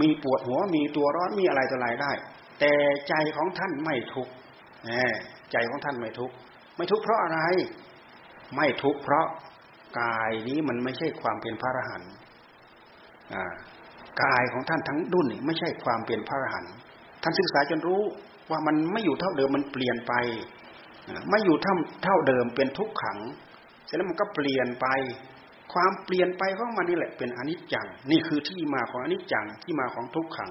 [0.00, 2.12] มีปวดหัวมีตัวร้อนมีอะไรต่ออะไรได้
[2.60, 2.72] แต่
[3.08, 4.32] ใจของท่านไม่ทุกข์
[5.52, 6.34] ใจของท่านไม่ทุกข์
[6.76, 7.38] ไม่ทุกข์เพราะอะไร
[8.56, 9.26] ไม่ทุกข์เพราะ
[10.00, 12.12] กายนี้มันไม่ใช่ความเป็นพระอรหันต์
[14.22, 16.72] กายของท่านทั้งดุนไม่ใช่ความเป็นพระอรหันต์
[17.22, 18.02] ท่านศึกษาจนรู้
[18.50, 20.12] ว่ามันไม่อยู่เท่าเดิมมันเปลี่ยนไป
[21.30, 23.18] ไม่อยู่เท่าเท่าเดิมเป็นทุกขัง
[23.84, 24.86] เสร็จแล้วมันก็เปลี่ยนไป
[25.72, 30.50] ความเปลี่ยนไปของมันนี่แหละเป็นอนิจจัง นี่คือที่มาของอนิจจังที่มาของทุกขัง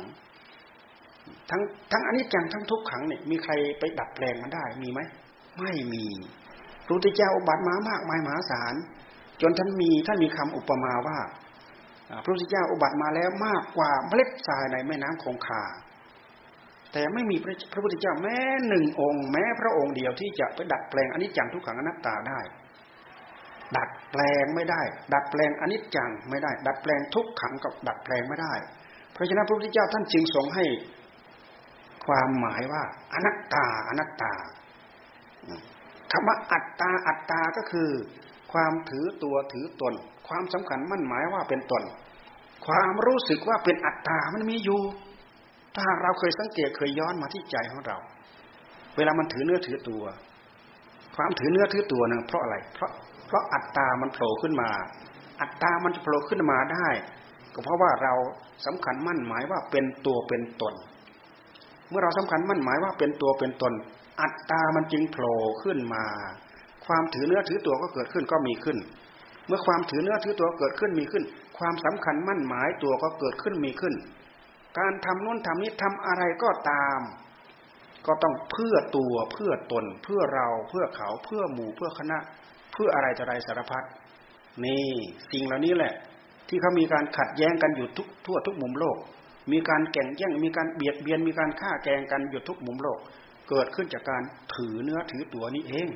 [1.50, 5.00] ทั้งทั้งอนิจจังทั้งทุกขังเนี่ยมีใครไปดัดแปลงมันได้มีไหม
[5.60, 6.06] ไม่มี
[6.86, 8.74] พระพุทธเจ้าอุบัติมามากมายมหาศาล
[9.42, 11.20] จนท่านมีท่านมีคำอุปมาว่า
[12.24, 15.64] พระพุทธเจ้าอุบัติมาแล้วมากกว่าเมล็ดทรายในแม่น้ำคงคา
[16.94, 17.36] แต่ไม่มี
[17.74, 18.38] พระพุทธเจ้าแม้
[18.70, 22.40] หนึ่งองค์ แม้พระองค์เดียวที่จะไปดัดแปลงอนิจจังทุกขังอนัตตาได้
[23.78, 24.82] ดัดแปลงไม่ได้
[25.14, 28.54] ดัดแปลงอนิจจังไม่ได้ ดัดแปลงทุกขังกับดัดแปลงไม่ได้
[29.14, 30.66] เพราะฉะนั้นพระพุทธเจ้าท่านจึงทรงให้
[32.08, 34.34] ความหมายว่า อนัตตา อนัตตา
[36.12, 37.90] คำว่าอัตตาอัตตาก็คือ
[38.54, 39.94] ความถือตัวถือตน
[40.28, 41.84] ความสำคัญมั่นหมายว่าเป็นตน
[42.68, 44.82] ความรู้สึกว่าเป็นอัตตามันมีอยู่
[45.78, 47.98] ถ้าเราเคยสังเกตเคยย้อนมาที่ใจของเรา
[48.98, 50.04] เวลามันถือเนื้อถือตัว
[51.16, 52.92] ความถือเนื้อถือตัวนะเพราะอะไร เพราะ
[53.28, 54.70] เพราะอัตตามันโผล่ขึ้นมา
[55.42, 56.88] อัตตามันจะโผล่ขึ้นมาได้
[57.54, 58.14] ก็เพราะว่าเรา
[58.66, 60.74] สำคัญมั่นหมายว่าเป็นตัวเป็นตน
[61.94, 63.74] มื่อเราสำคัญมั่นหมายว่าเป็นตัวเป็นตน
[64.22, 66.04] อัตตามันจึงโผล่ขึ้นมา
[66.86, 68.78] ความถือเนื้อถือตัวก็เกิดขึ้นก็มีขึ้น
[69.48, 71.24] เมื่อความถือเนื้อถือตัวเกิดขึ้นมีขึ้น
[71.58, 73.94] ความสำคัญมั่นหมายตัวก็เกิดขึ้นมีขึ้น
[74.80, 77.00] การทำนู้นทำนี้ทำอะไรก็ตาม
[78.08, 82.18] ก็ต้องเพื่อตัวเพื่อตน เพื่อเราเพื่อเขาเพื่อหมู่เพื่อคณะ
[82.74, 83.84] เพื่ออะไรจะไรสารพัด
[84.66, 84.90] นี่
[85.32, 85.94] สิ่งเหล่านี้แหละ
[86.48, 88.98] ที่เขามีการขัดแย้งกันอยู่ทุกทั่วทุกมุมโลก
[89.52, 93.00] มีการแข่งแย่งมีการเบียดเบียนมีการฆ่าแกงกันอยู่ทุกมุมโลก
[93.50, 94.22] เกิดขึ้นจากการ
[94.56, 95.88] ถือเนื้อถือตัวนี้เอง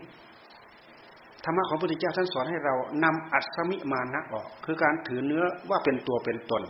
[1.44, 6.64] ธรรมะของพระพุทธเจ้าท่านสอนให้เรานำอัศมิมานะออก คือการถือเนื้อว่าเป็นตัวเป็นตน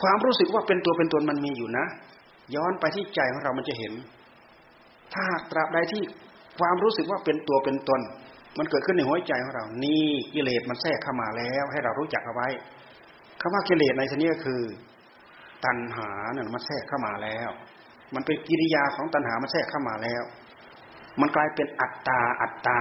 [0.00, 1.86] ความรู้สึกว่าเป็นตัวเป็นตนมันมีอยู่นะ
[2.54, 3.92] ย้อนไปที่ใจของเรามันจะเห็น
[5.14, 6.02] ถ้าตราบใดที่
[6.58, 8.00] ความรู้สึกว่าเป็นตัวเป็นตน
[8.58, 12.48] มันเกิดขึ้นในหัวใจของเรา นี่กิเลสมันแทรกเข้ามาแล้ว ให้เรารู้จักเอาไว้
[13.40, 14.60] คำว่ากิเลสในที่นี้ก็คือ
[15.64, 17.50] ตัณหาเนี่ยมันแทรกเข้ามาแล้ว
[18.14, 20.22] มันเป็นกิริยาของตัณหามันแทรกเข้ามาแล้ว
[21.20, 22.80] มันกลายเป็นอัตตาอัตตา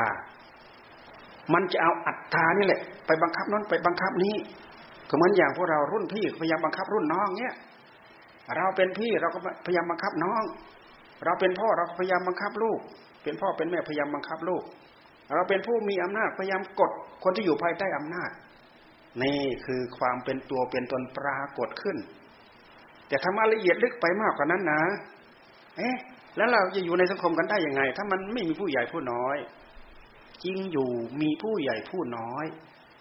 [1.54, 4.36] มันจะเอาอัตตานี่แหละ ไปบังคับนั้นไปบังคับนี้
[5.10, 7.56] ก็เหมือนอย่างพวกเรารุ่นพี่พยายามบังคับรุ่นน้องเนี้ย
[8.58, 10.44] เราเป็นพี่เราก็พยายามบังคับน้อง
[11.26, 12.80] เราเป็นพ่อเราพยายามบังคับลูก
[13.24, 14.64] เป็นพ่อเป็นแม่พยายามบังคับลูก
[15.36, 16.92] เราเป็นผู้มีอำนาจพยายามกด
[17.24, 18.32] คนที่อยู่ภายใต้อำนาจ
[19.24, 21.98] นี่คือความเป็นตัวเป็นตนปรากฏขึ้น
[23.08, 24.82] แต่ทำละเอียดลึกไปมากกว่านั้นนะ
[25.78, 25.96] เอ๊ะ
[26.38, 29.38] แล้วเราจะอยู่ในสังคมกันได้ยังไง ถ้ามันไม่มีผู้ใหญ่ผู้น้อย
[30.44, 30.90] จริงอยู่
[31.22, 32.46] มีผู้ใหญ่ผู้น้อย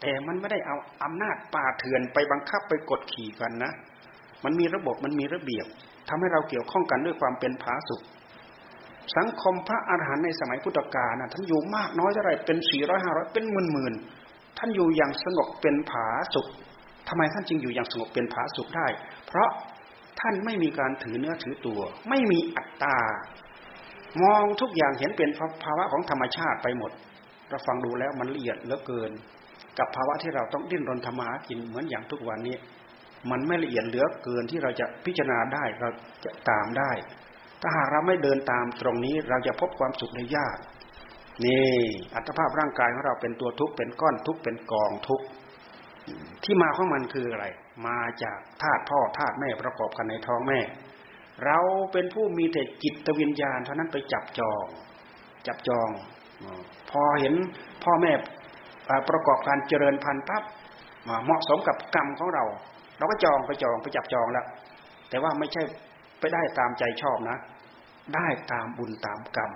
[0.00, 3.72] แต่มันไม่ได้เอาอำนาจป่าเถื่อนไปบังคับไปกดขี่กันนะ
[4.44, 5.66] มันมีระบบมันมีระเบียบ
[6.08, 8.00] ทำให้เราเกี่ยวข้องกันด้วยความเป็นผาสุก
[9.16, 13.94] สังคมพระอาหารหันต์ในสมัยพุทธกาลนะท่านอยู่มากน้อยเท่าไรเป็นสี่ร้อยห้าร้อยเป็นหมื่นหมื่น
[14.58, 16.46] ท่านอยู่อย่างสงบเป็นผาสุก
[17.08, 18.86] ทำไมท่านจึงอยู่อย่างสงบเป็นผาสุกได้
[19.26, 19.50] เพราะ
[20.20, 22.98] ท่านไม่มีการถือเนื้อถือตัว ไม่มีอัตตา
[24.22, 25.30] มองทุกอย่างเห็นเป็น
[25.64, 26.90] ภาวะของธรรมชาติไปหมด
[27.48, 29.10] เราฟังดูแล้วมันละเอียดเหลือเกิน
[29.78, 32.56] กับภาวะที่เราต้องดิ้นรนทำมาหากินเหมือนอย่างทุกวันนี้
[33.30, 35.88] มันไม่ละเอียดเหลือเกินที่เราจะพิจารณาได้เรา
[36.24, 36.90] จะตามได้
[37.60, 40.56] ถ้าหากเราไม่เดินตามตรงนี้เราจะพบความสุขในยาก
[41.44, 41.76] นี่
[42.14, 45.26] อัตภาพร่างกายของเราเป็นตัวทุกข์เป็นก้อนทุกข์เป็นกองทุกข์
[46.44, 47.46] ที่มาของมันคืออะไร
[47.86, 50.60] มาจากธาตุพ่อธาตุแม่ประกอบกันในท้องแม่
[51.44, 51.58] เรา
[51.92, 54.64] เป็นผู้มีแต่จิตวิญญาณเท่านั้นไปจับจอง
[55.46, 55.88] จับจอง
[56.90, 57.34] พอเห็น
[57.84, 58.12] พ่อแม่
[59.08, 60.42] ประกอบการเจริญพันธุ์ปั๊บ
[61.24, 62.44] เหมาะสมกับกรรมของเรา
[62.98, 64.46] เราก็จองไปจองไปจับจองแล้ว
[65.08, 65.62] แต่ว่าไม่ใช่
[66.20, 67.36] ไปได้ตามใจชอบนะ
[68.14, 69.50] ได้ตามบุญตามกรรม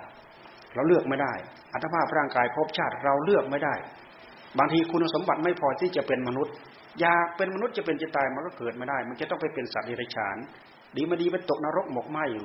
[0.73, 1.33] เราเลือกไม่ได้
[1.73, 3.75] อัตภาพร่างกายภพชาติเราเลือกไม่ได้
[4.59, 6.53] บางทีคุณสมบัติไม่พอที่จะเป็นมนุษย์
[6.99, 10.37] อยากเป็นมนุษย์จะเป็นจะตายมันก็เกิดไม่ได้ มันจะต้องไปเป็นสัตว์เดรัจฉาน
[10.95, 12.43] ดีมาดีไปตกนรกหมกไหมอยู่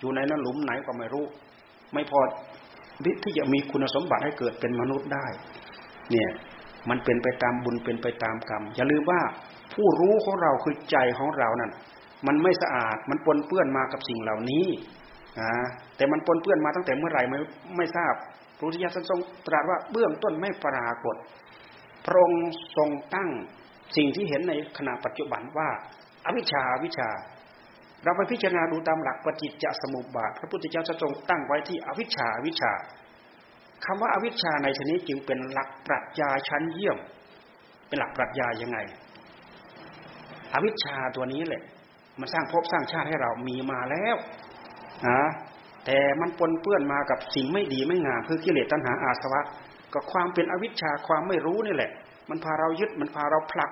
[0.00, 1.24] อยู่ในนั้นหลุมไหนก็ไม่รู้
[1.94, 2.20] ไม่พอ
[3.24, 5.26] ที่จะมีคุณสมบัติให้เกิดเป็นมนุษย์ได้
[6.10, 6.30] เนี่ย
[6.88, 9.20] มันเป็นไปตามบุญเป็นไปตามกรรม อย่าลืมว่า
[9.74, 11.72] ผู้รู้ของเราคือใจของเรานั่น
[12.26, 14.66] มันไม่สะอาดมันปนเปื้อนมากับสิ่งเหล่านี้
[15.40, 15.52] นะ
[15.96, 17.38] แต่มันปนเปื้อนมาตั้งแต่เมื่อไหร่ไม่
[17.76, 18.14] ไม่ทราบ
[18.56, 21.16] พระพุทธเจ้าทรงตรัสว่าเบื้องต้นไม่ปรากฏ
[22.06, 22.44] พระองค์
[22.76, 23.30] ทรงตั้ง
[23.96, 25.68] สิ่งที่เห็นในขณะปัจจุบันว่า
[26.26, 27.08] อวิชชาวิชา
[28.04, 32.72] เราไปพิจารณาดูตามหลักปฏิจจสมุปบาท พระพุทธเจ้าทรงตั้งไว้ที่อวิชชาวิชา
[33.84, 36.98] คำว่าอวิชชาในชนิดจึงเป็นหลักปรัชญาชั้นเยี่ยม
[37.88, 38.78] เป็นหลักปรัชญายังไง
[40.54, 41.62] อวิชชาตัวนี้แหละ
[42.20, 44.16] มันสร้างภพสร้างชาติให้เรามีมาแล้ว
[45.08, 45.20] นะ
[45.86, 49.40] แต่มันปนเปื้อนมากับสิ่งไม่ดีไม่งามคือกิเลสตัณหาอาสวะ
[49.92, 51.90] ก็ความเป็นอวิชชาความไม่รู้นี่แหละ
[52.30, 53.70] มันพาเรายึดมันพาเราผลัก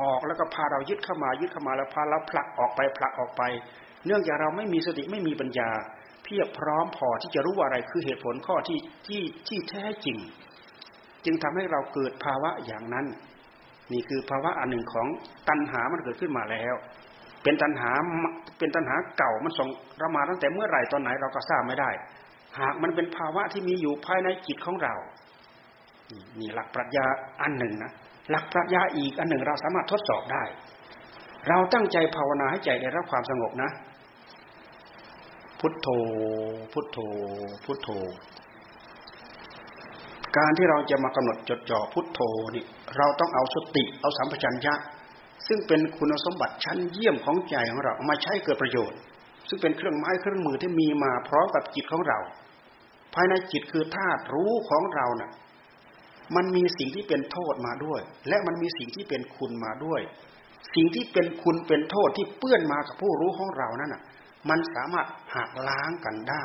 [0.00, 3.42] ออกแล้วก็พาเรายึดเข้ามายึดเข้ามาแล้วพาเราผลักออกไปผลักออกไป
[4.06, 5.70] เนื่องจากเราไม่มีสติไม่มีปัญญา
[6.24, 10.18] เพียบพร้อมพอที่จะรู้ว่าอะไรคือเหตุผลข้อที่ที่ที่แท้จริง
[11.24, 13.06] จึงทำให้เราเกิดภาวะอย่างนั้น
[13.92, 15.06] นี่คือภาวะอันหนึ่งของ
[15.48, 16.74] ตัณหามันเกิดขึ้นมาแล้ว
[17.42, 17.90] เป็นตัณหา
[18.58, 21.90] เป็นตัณหาเก่ามันส่งเรามาตั้งแต่เมื่อไหร่ตอนไหนเราก็ทราบไม่ได้
[22.58, 24.94] หากมันเป็นภาวะที่มีอยู่ภายในจิตของเรา
[26.40, 27.04] นี่หลักปรัชญา
[27.40, 27.92] อันหนึ่งนะ
[28.30, 30.44] หลักปรัชญาอีกอันหนึ่งเราสามารถทดสอบได้
[31.48, 33.70] เราตั้งใจภาวนาให้ใจได้รับความสงบนะ
[35.60, 35.88] พุทโธ
[36.72, 36.98] พุทโธ
[37.64, 37.88] พุทโธ
[40.36, 42.20] การที่เราจะมากำหนดจดจ่อพุทโธ
[42.54, 42.64] นี่
[42.96, 44.74] เราต้องเอาสติเอาสัมปชัญญะ
[45.46, 48.98] ซึ่งเป็นคุณสมบัติชั้นเยี่ยมของใจของเราเอามาใช้เกิดประโยชน์
[49.48, 52.18] ซึ่งเป็นเครื่องไม้เครื่องมือที่มีมาพร้อมกับจิตของเรา
[53.14, 55.30] ภายในจิตคือธาตุรู้ของเรานะ่ะ
[56.36, 60.00] มันมีสิ่งที่เป็นโทษมาด้วย และมันมีสิ่งที่เป็นคุณมาด้วย
[60.74, 64.02] สิ่งที่เป็นคุณเป็นโทษที่เปื้อนมากับผู้รู้ของเรานั่นน่ะ
[64.48, 65.06] มันสามารถ
[65.36, 66.44] หักล้างกันได้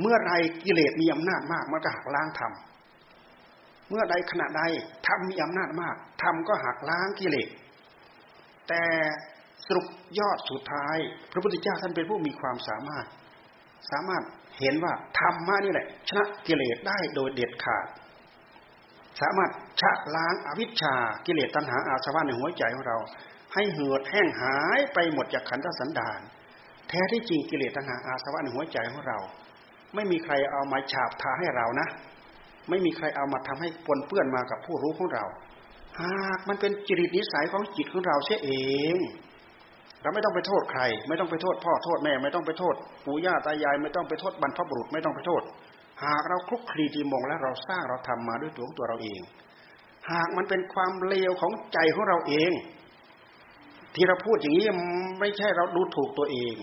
[0.00, 0.32] เมื่อไร
[0.64, 2.52] กิเลสมีอำนาจมากมันก็หักล้างธรรม
[3.88, 4.62] เมื่อใดขณะใด
[5.06, 7.48] ธรรมมีอำนาจมากธรรมก็หักล้างกิเลส
[8.68, 8.84] แต่
[9.66, 9.86] สรุป
[10.18, 10.96] ยอดสุดท้าย
[11.32, 13.06] พระพุทธเจ้าท่านเป็นผู้มีความสามารถ
[13.90, 14.22] สามารถ
[14.60, 17.86] เห็นว่าธรรมะนี่แหละ ชนะกิเลสได้โดยเด็ดขาด
[19.20, 19.50] สามารถ
[19.80, 20.94] ชะล้างอวิชชา
[21.26, 22.98] กิเลสตัณหาอาสวะในหัวใจของเรา
[23.54, 26.20] ให้เหือดแห้งหายไปหมดจากขันธสันดาน
[26.88, 29.18] แท้ที่จริงกิเลสตัณหาอาสวะในหัวใจของเรา
[29.94, 31.88] ไม่มีใครเอามาฉาบทาให้เรานะ
[32.68, 35.24] ไม่มีใครเอามาทำให้ปนเปื้อนมากับผู้รู้ของเรา
[36.00, 38.50] หากมันเป็นจริตนิสัยของจิตของเราเช่เอ
[38.94, 38.96] ง
[40.02, 45.42] เราไม่ต้องไปโทษใคร ไม่ต้องไปโทษพ่อโทษแม่ ไม่ต้องไปโทษปู่ย่าตายาย ไม่ต้องไปโทษบรรพบุรุษไม่ต้องไปโทษ
[46.04, 49.20] หากเราคลุกคลีดีมองและเราสร้างเราทำมาด้วยตัวของตัวเราเอง
[50.10, 52.52] หากมันเป็นความเลวของใจของเราเอง
[53.94, 54.66] ที่เราพูดอย่างนี้
[55.20, 56.56] ไม่ใช่เราดูถูกตัวเอง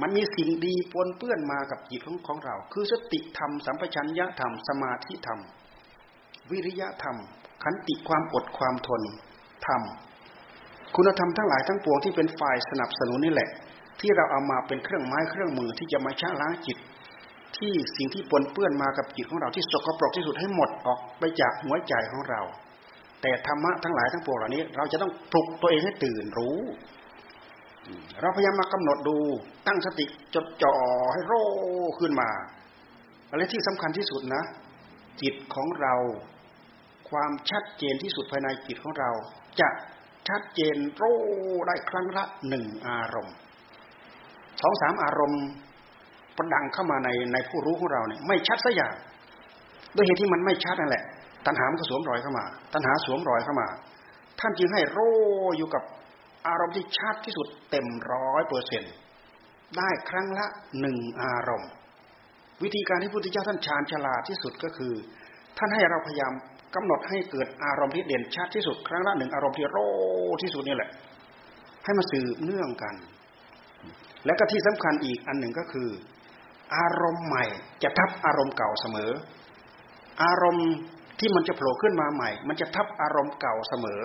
[0.00, 5.40] มันมีสิ่งดีปนเปื้อนมากับจิตของของเรา คือสติธรรมสัมปชัญญะธรรมสมาธิธรรม
[6.50, 7.16] วิริยะธรรม
[7.62, 9.02] ขันติความอดความทน
[9.66, 9.82] ธรรม
[10.96, 13.50] คุณธรรมทั้งหลายทั้งปวงที่เป็นฝ่ายสนับสนุนนี่แหละ
[14.00, 16.78] ที่เราเอามาเป็นเครื่องไม้เครื่องมือที่จะมาชะล้างจิต
[17.56, 22.40] ที่สิ่งที่ปนเปื้อนมากับจิตของเราที่สกปรกที่สุดให้หมดออกไปจากหัวใจของเรา
[23.22, 26.58] แต่ธรรมะทั้งหลายทั้งปวงเหล่านี้ เราจะต้องปลุกตัวเองให้ตื่นรู้
[28.20, 29.16] เราพยายามมากำหนดดู
[29.66, 30.74] ตั้งสติจดจ่อ
[31.12, 31.34] ให้โร
[31.98, 32.30] ขึ้นมา
[33.30, 34.42] อะไรที่สำคัญที่สุดนะ
[35.22, 35.94] จิตของเรา
[37.10, 39.10] ความชัดเจนที่สุดภายในจิตของเรา
[39.60, 39.68] จะ
[40.28, 41.04] ชัดเจนโร
[41.66, 43.34] ได้ครั้งละหนึ่งอารมณ์
[44.60, 45.44] สองสามอารมณ์
[46.38, 48.94] ประดังเข้ามาในในผู้รู้ของเราเนี่ยไม่ชัดสักอย่าง
[49.94, 51.04] ด้วยเหตุที่มันไม่ชัดนั่นแหละ
[51.46, 53.68] ตัณหามันก็สวมรอยเข้ามา ตัณหาสวมรอยเข้ามา
[54.40, 54.98] ท่านจึงให้โร
[55.56, 55.82] อยู่กับ
[56.46, 58.82] อารมณ์ที่ชัดที่สุดเต็มร้อยเปอร์เซ็น
[59.76, 60.46] ได้ครั้งละ
[60.80, 61.70] หนึ่งอารมณ์
[62.62, 64.92] วิธีการที่พุทธเจ้าท่านชาญฉลาดที่สุดก็คือ
[65.58, 66.32] ท่านให้เราพยายาม
[66.74, 69.78] กำหนดให้เกิดอารมณ์ที่เด่นชัดที่สุด ครั้งละหนึ่งอารมณ์ที่โร
[70.42, 70.90] ที่สุดนี่แหละ
[71.84, 72.94] ให้มาสืบเนื่องกัน
[74.26, 75.88] และก็ที่สำคัญอีกอันหนึ่งก็คือ
[76.76, 77.44] อารมณ์ใหม่
[77.82, 79.10] จะทับอารมณ์เก่าเสมอ
[80.22, 80.68] อารมณ์
[81.18, 84.00] ที่มันจะโผล่ขึ้นมาใหม่ มันจะทับอารมณ์เก่าเสมอ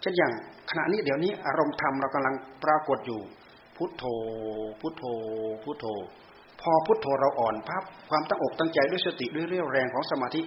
[0.00, 0.32] เช่นอย่าง
[0.70, 2.34] ขณะนี้เดี๋ยวนี้อารมณ์ธรรมเรากำลัง
[2.64, 3.20] ปรากฏอยู่
[3.76, 4.04] พุทโธ
[4.80, 5.04] พุทโธ
[5.64, 5.86] พุทโธ
[6.60, 10.42] พอพุทโธเราอ่อนพับความตั้งอกตั้งใจด้วยสติด้วยเรี่ยวแรงของสมาธิ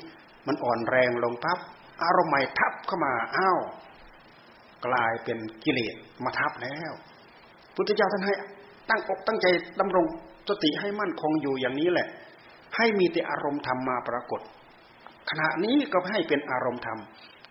[0.48, 1.58] มันอ่อนแรงลงพับ
[2.04, 3.60] อารมณ์ใหม่ทับเข้ามาอ้าว
[4.86, 6.91] กลายเป็นกิเลสมาทับแล้ว
[7.76, 8.34] พุทธเจ้าท่านให้
[8.89, 9.46] ตั้งอกตั้งใจ
[9.80, 10.06] ดำรง
[10.50, 12.08] สติให้มั่นคงอยู่อย่างนี้แหละ
[12.78, 14.41] ให้มีแต่อารมณ์ธรรมมาปรากฏ
[15.30, 17.00] ขณะนี้ก็ให้เป็นอารมณ์ธรรม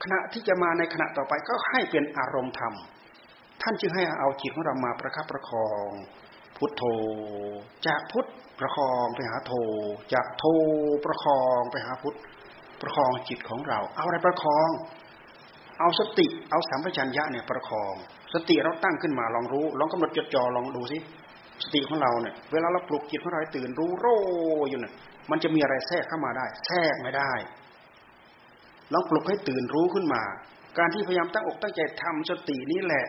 [0.02, 2.74] ขณะที่จะมาในขณะต่อไปก็ให้เป็นอารมณ์ธรรม
[3.62, 5.90] ท่านจึงให้เอาจิตของเรามาประคับประคอง
[6.56, 6.82] พุทโธ
[7.86, 8.28] จากพุทธ
[8.58, 9.52] ประคองไปหาโธ
[10.14, 10.44] จากโธ
[11.04, 12.16] ประคองไปหาพุทธ
[12.82, 14.68] ประคองจิตของเรา เอาอะไรประคอง
[15.78, 17.94] เอาสติ เอาสัมปชัญญะเนี่ยประคอง
[18.34, 20.98] สติเราตั้งขึ้นมาลองรู้ ลองกำหนดจดจ่อลองดูสิ
[21.62, 24.06] สติของเราเนี่ยเวลาเราปลุกจิตของเราตื่นรู้โร
[24.68, 24.92] อยู่เนี่ย
[25.30, 27.32] มันจะมีอะไรแทรกเข้ามาได้ แทรกไม่ได้
[28.92, 30.22] ลองปลุกให้ตื่นรู้ขึ้นมา
[30.78, 33.06] การที่พยายามตั้งอกตั้งใจทำสตินี้แหละ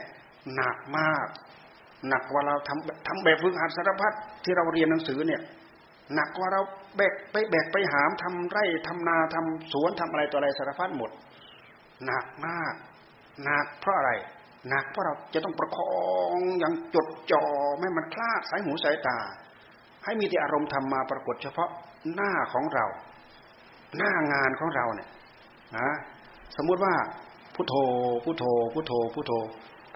[0.56, 1.28] หนักมาก
[2.10, 5.42] หนักกว่าเราทำทำแบบฝึกหัดสารพัดที่เราเรียนหนังสือเนี่ย
[6.16, 6.62] หนักกว่าเรา
[6.98, 11.12] แบกไปแบกไปหามทำไร่ทำนาทำสวนทำอะไรตัวอะไรสารพัดหมด
[12.06, 12.74] หนักมาก
[13.44, 14.12] หนักเพราะอะไร
[14.70, 15.96] หนักเพราะเราจะต้องประคอ
[16.36, 17.46] งอย่างจดจ่อ
[17.80, 19.20] ไม่มันคลาดสายหูสายตา
[20.06, 21.70] ให้มีแต่อารมณ์ธรรมมาปรากฏเฉพาะ
[22.14, 22.86] หน้าของเรา
[23.98, 25.10] หน้างานของเราเนี่ย
[25.78, 25.90] นะ
[26.58, 26.94] สมมุติว่า
[27.56, 27.76] พุโทโธ
[28.24, 28.44] พุโทโธ
[28.74, 29.34] พุโทโธพุโทโธ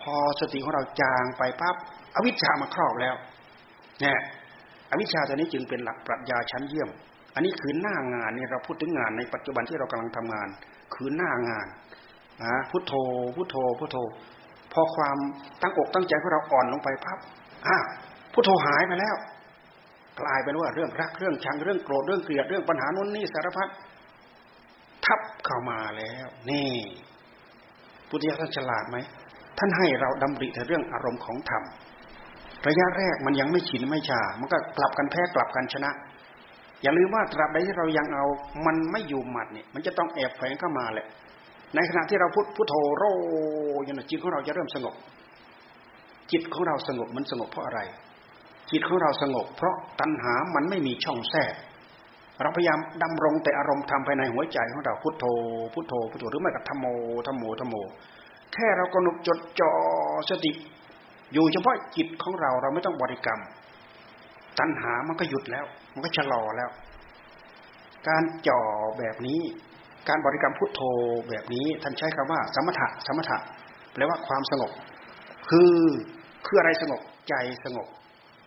[0.02, 1.76] พอสติของเราจางไปปั๊บ
[2.16, 3.16] อวิชชามาครอบแล้ว
[4.02, 4.20] เนี่ย
[4.92, 6.90] อวิชชาตัวนี้จึงเป็นหลักปรัชญาชั้นเยี่ยม
[7.36, 10.48] อันนี้คือหน้างานนี่เราพูดถึงงานในปัจจุบันที่เรากำลังทำงาน
[10.94, 11.68] คือหน้างาน
[12.44, 12.94] นะพุโทโธ
[13.36, 13.98] พุโทโธพุโทโธ
[14.74, 15.18] พอความ
[15.62, 17.18] ตั้งอกตั้งใจของเราอ่อนลงไปพับ
[17.68, 17.78] อะ
[18.34, 19.16] พุทโธหายไปแล้ว
[20.22, 23.70] กลายเป็นว่าเรื่องรักเรื่องชังเรื่องโกรธเรื่องเกลียดเรื่องปัญหานู้นนี่สารพัด
[25.06, 26.72] ทับเข้ามาแล้ว นี่
[28.10, 28.98] พุทธิยถาฉลาดไหม
[29.58, 31.64] ท่านให้เราดำริแต่เรื่องอารมณ์ของธรรม
[32.68, 35.92] ระยะแรกมันยังไม่ชินไม่ชา มันก็กลับกันแพ้กลับกันชนะ
[36.84, 38.26] อย่าลืมว่าตราบใดที่เรายังเอา
[38.66, 41.08] มันไม่อยู่หมัดเนี่ย มันจะต้องแอบแฝงเข้ามาแหละ
[41.76, 43.04] ในขณะที่เราพุทพุทโธโร
[43.88, 44.96] ยนจิตของเราจะเริ่มสงบ
[46.32, 47.80] จิตของเราสงบมันสงบเพราะอะไร
[48.72, 51.54] จิตของเราสงบ เพราะตัณหามันไม่มีช่องแทรก
[52.42, 55.26] เราพยายามดำรงแต่อารมณ์ทำภายในหัวใจของเราพุทโธ
[55.74, 56.86] พุทโธพุทโธหรือไม่กับธรรมโม
[57.28, 57.76] ธรรมโมธรรมโม
[58.54, 59.72] แค่เรากำหนดจดจ่อ
[60.30, 60.52] สติ
[61.34, 63.42] อยู่เฉพาะจิตของเราเราไม่ต้องบริกรรม
[64.60, 66.70] ตัณหามันก็หยุดแล้ว มันก็ชะลอแล้ว
[68.08, 68.62] การจ่อ
[69.00, 69.42] แบบนี้
[70.10, 70.82] การบริกรรมพุทโธ
[71.30, 73.38] แบบนี้ท่านใช้คำว่า สมถะสมถะ
[73.94, 74.72] แปลว่าความสงบ
[75.50, 75.76] คือ
[76.46, 77.36] คืออะไรสงบใจ
[77.66, 77.88] สงบ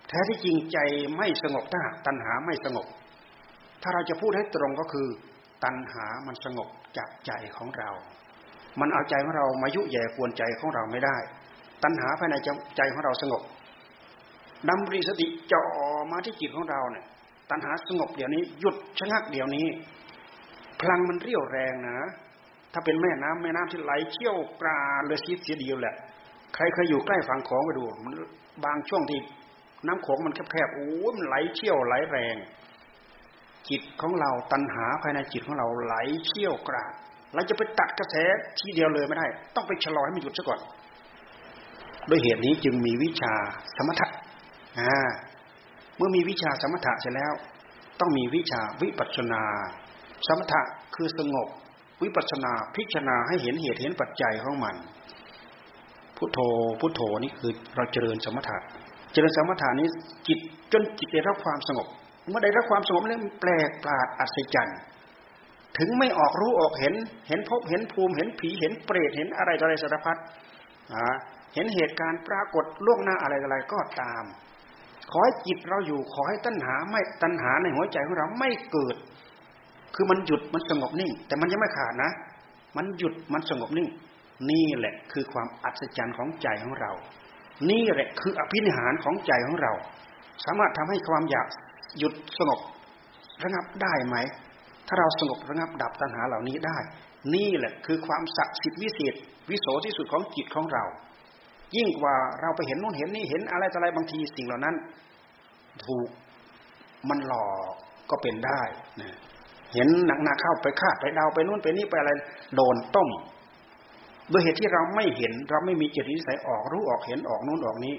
[0.09, 0.79] แท้ที่จริงใจ
[1.17, 2.87] ไม่สงบถ้าตัณหาไม่สงบ
[3.83, 5.09] ถ้าเราจะพูดให้ตรงก็คือ
[5.65, 7.91] ตัณหามันสงบจากใจของเรา
[8.81, 11.17] มันเอาใจของเรามายุแย่กวนใจของเราไม่ได้
[11.85, 12.35] ตัณหาภายใน
[12.77, 13.43] ใจของเราสงบ
[14.69, 15.63] ดำริสติจ่อ
[16.11, 17.05] มาที่จิตของเราเนี่ย
[17.51, 19.67] ตัณหาสงบเดี๋ยวนี้หยุดชะงักเดี๋ยวนี้
[20.81, 21.99] พลังมันเรี่ยวแรงนะ
[22.73, 25.95] ถ้าเป็นแม่น้ำแม่น้ำที่ไหลเชี่ยวปลาเลยซีดเสียเดียวแหละ
[26.55, 28.13] ใครเคยอยู่ใกล้ฝั่งของไปดูมัน
[28.65, 29.21] บางช่วงที่
[29.87, 32.37] น้ำโขงมันแคบๆโอ้มันไหลเชี่ยวไหลแรง
[33.69, 35.95] จิตของเราตัณหาภายในจิตของเราไหล
[36.27, 36.93] เชี่ยวกราด
[37.35, 38.15] เราจะไปตัดกระแส
[38.59, 40.61] ทีเดียวเลยไม่ได้ ต้องไปชะลอให้มันหยุดซะก่อน
[42.09, 43.33] ด้วยเหตุนี้จึงมีวิชา
[43.77, 44.09] สมถะ
[44.79, 45.11] อ่า
[45.97, 47.33] เมื่อมีวิชาสมถะเสร็จแล้ว
[48.01, 49.43] ต้องมีวิชาวิปัสนา
[50.29, 50.63] สมถะ
[50.95, 51.49] คือสงบ
[52.03, 54.77] วิปัสนาพิจารณาให้เห็นเหตุเห็นปัจจัยของมัน
[56.17, 56.39] พุทโธ
[56.81, 58.57] พุทโธนี่คือเราเจริญสมถะ
[59.13, 59.89] เจริญสมถะนี้
[60.29, 60.39] จิต
[60.73, 61.87] จนจิตได้รับความสงบ
[62.29, 64.79] เมื่อได้รับความสงบแล้วแปลกประหลาดอัศจรรย์
[65.79, 66.95] ถึงไม่ออกรู้ออกเห็น
[67.29, 70.17] เห็นพบเห็นภูมิเห็นผีเห็นเปรตเห็นอะไรต่ออะไรสารพัด
[71.55, 74.25] เห็นเหตุการณ์ปรากฏล่วงหน้าอะไรอะไรก็ตาม
[75.11, 78.97] ขอให้จิตเราอยู่ขอให้ตัณหาไม่ตัณหาในหัวใจของเราไม่เกิด
[79.95, 82.11] คือมันหยุดมันสงบนิ่ง แต่มันยังไม่ขาดนะ
[82.77, 83.89] มันหยุดมันสงบนิ่ง
[84.51, 86.93] นี่แหละคือความอัศจรรย์ของใจของเรา
[87.71, 89.73] นี่แหละคืออภินิหารของใจของเรา
[90.45, 91.47] สามารถทำให้ความอยาก
[91.99, 92.61] หยุดสงบ
[93.45, 94.17] ระงับได้ไหม
[94.89, 96.79] ถ้าเราสงบระงับดับตัณหาเหล่านี้ได้
[97.35, 99.15] นี่แหละคือความศักดิ์สิทธิ์วิเศษ
[99.51, 100.85] วิโสที่สุดของจิตของเรา
[101.77, 104.75] ยิ่งกว่าเราไปเห็นนู่นเห็นนี่เห็นอะไรอะไรบางทีสิ่งเหล่านั้น
[105.87, 106.09] ถูก
[107.09, 107.75] มันหลอก
[108.11, 108.61] ก็เป็นได้
[109.01, 109.17] นะ
[109.75, 112.13] เห็นหนักหนาเข้าไปคาดไปดาวไปนู่นไปนี่ไปอะไร
[112.57, 113.09] โดนต้ม
[114.31, 117.95] โดยเหตุที่เราไม่เห็นเราไม่มีจิตนิสัยออกรู้ออกเห็นออกนู่นออกนี้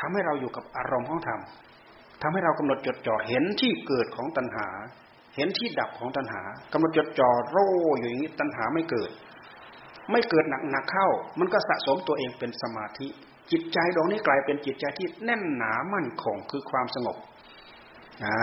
[0.00, 1.40] ทำให้เราอยู่กับอารมณ์ของธรรม
[2.22, 4.68] ทำให้เรากำหนดจดจ่อเห็นที่เกิดของตัณหา
[5.36, 6.42] เห็นที่ดับของตัณหา
[6.72, 9.10] กำหนดจดจ่อโร่อยู่อย่างนี้ตัณหาไม่เกิด
[10.10, 13.06] ไม่เกิดหนักหนักเข้า มันก็สะสมตัวเองเป็นสมาธิ
[13.52, 17.16] จิตใจดวงนี้กลายเป็นจิตใจที่แน่นหนามั่นคงคือความสงบ
[18.24, 18.36] นะ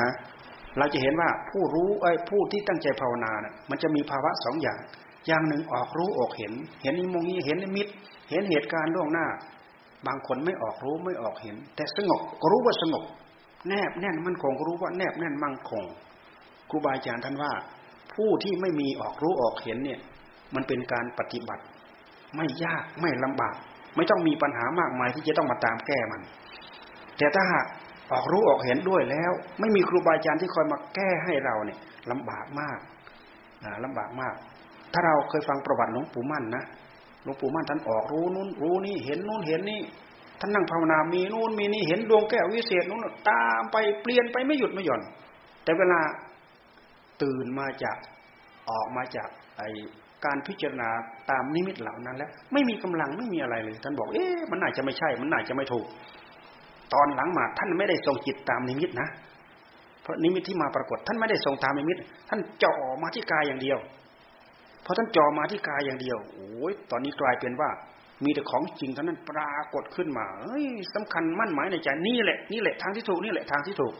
[0.77, 4.79] เราจะเห็นว่าผู้รู้ไอ้ผู้ที่ตั้งใจภาวนาเนี่ยมันจะมีภาวะสองอย่าง
[5.27, 6.53] อย่างหนึ่งออกรู้ออกเห็น
[6.83, 7.87] เห็นนิมงนี้เห็นนิมิต
[8.29, 9.27] เห็นเหตุการณ์ล่วงหน้า
[10.07, 13.03] บางคนไม่ออกรู้ไม่ออกเห็น แต่สงบก็รู้ว่าสงบ
[13.67, 15.83] แนบแน่นมั่นคงรู้ว่าแนบแน่นมั่นคง
[16.69, 17.51] ครูบาอาจารย์ท่านว่า
[18.13, 19.99] ผู้ที่ไม่มีออกรู้ออกเห็นเนี่ย
[20.55, 21.63] มันเป็นการปฏิบัติ
[22.35, 23.55] ไม่ยากไม่ลำบาก
[23.95, 26.21] ไม่ต้องมีปัญหามากมายที่จะต้องมาตามแก้มัน
[27.17, 27.65] แต่ถ้าหาก
[28.13, 31.77] ออกรู้ออกเห็นด้วยแล้ว ไม่มีครูบาอาจารย์ที่คอยมาแก้ให้เราเนี่ย
[32.11, 32.79] ลำบากมาก
[33.85, 34.35] ลำบากมาก
[34.93, 36.63] ถ้าเราเคยฟังประวัติหลวงปู่มั่นนะ
[37.23, 39.81] หลวงปู่มั่นท่านออกรู้นู้นรู้นี่เห็นนู้นเห็นนี่
[40.39, 45.01] ท่านนั่งภาวนา มีนู้นมีนี่เห็นดวงแก้ววิเศษนู้นตามไปเปลี่ยนไปไม่หยุดไม่หย่อน
[45.63, 45.99] แต่เวลา
[47.21, 47.97] ตื่นมาจาก
[48.69, 49.61] ออกมาจากไอ
[50.25, 50.89] การพิจารณา
[51.29, 55.87] ตามนิมิตเหล่านั้นแล้วไม่มีกำลังไม่มีอะไรเลย ท่านบอก เอ๊ะมันน่าจะไม่ใช่ มันน่าจะไม่ถูก
[56.93, 59.07] ตอนหลังมาท่านไม่ได้ทรงจิตตามนิมิตนะ
[60.01, 61.97] เพราะนิมิตที่มาปรากฏ ท่านไม่ได้ทรงตามนิมิต
[62.29, 63.79] ท่านจ่อมาที่กายอย่างเดียว
[64.85, 67.69] พอท่านจ่อมาที่กายอย่างเดียวโอ้ยตอนนี้กลายเป็นว่า
[68.23, 73.93] มีแต่ของจริงเท่านั้นปรากฏขึ้นมาเฮ้ยสำคัญมั่นหมายในใจนี่แหละนี่แหละทางที่ถูกนี่แหละทางที่ถูก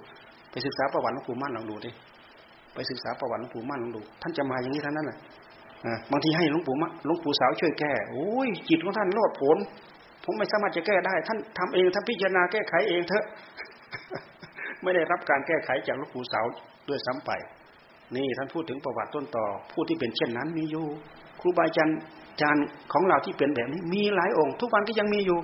[0.52, 1.92] ไปศึกษาประวัติหลวงปู่มั่นลองดูดิ
[2.74, 5.18] ไปศึกษาประวัติหลวงปู่มั่นลองดู ท่านจะมาอย่างนี้ท่านนั้นแหละ
[6.12, 9.58] บางทีให้หลวงปู่มะหลวงปู่สาวช่วยแก้โอ้ยจิตของท่านโลดผล
[10.24, 13.26] ผมไม่สามารถจะแก้ได้ ท่านทำเองท่านพิจารณาแก้ไขเองเถอะ
[14.84, 16.46] ไม่ได้รับการแก้ไขจากลวงปู่สาว
[16.90, 17.32] ด้วยซ้ำไป
[18.16, 20.86] นี่ท่านพูดถึงประวัติต้นต่อ ผู้ที่เป็นเช่นนั้นมีอยู่
[21.42, 22.00] ครูบาอาจารย์
[22.42, 25.40] จารย์ของเราที่เป็นแบบนี้มีหลายองค์ ทุกวันก็ยังมีอยู่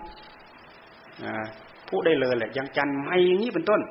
[1.90, 3.82] พูดได้เลยแหละยังจันไม่อย่างนี้เป็นต้น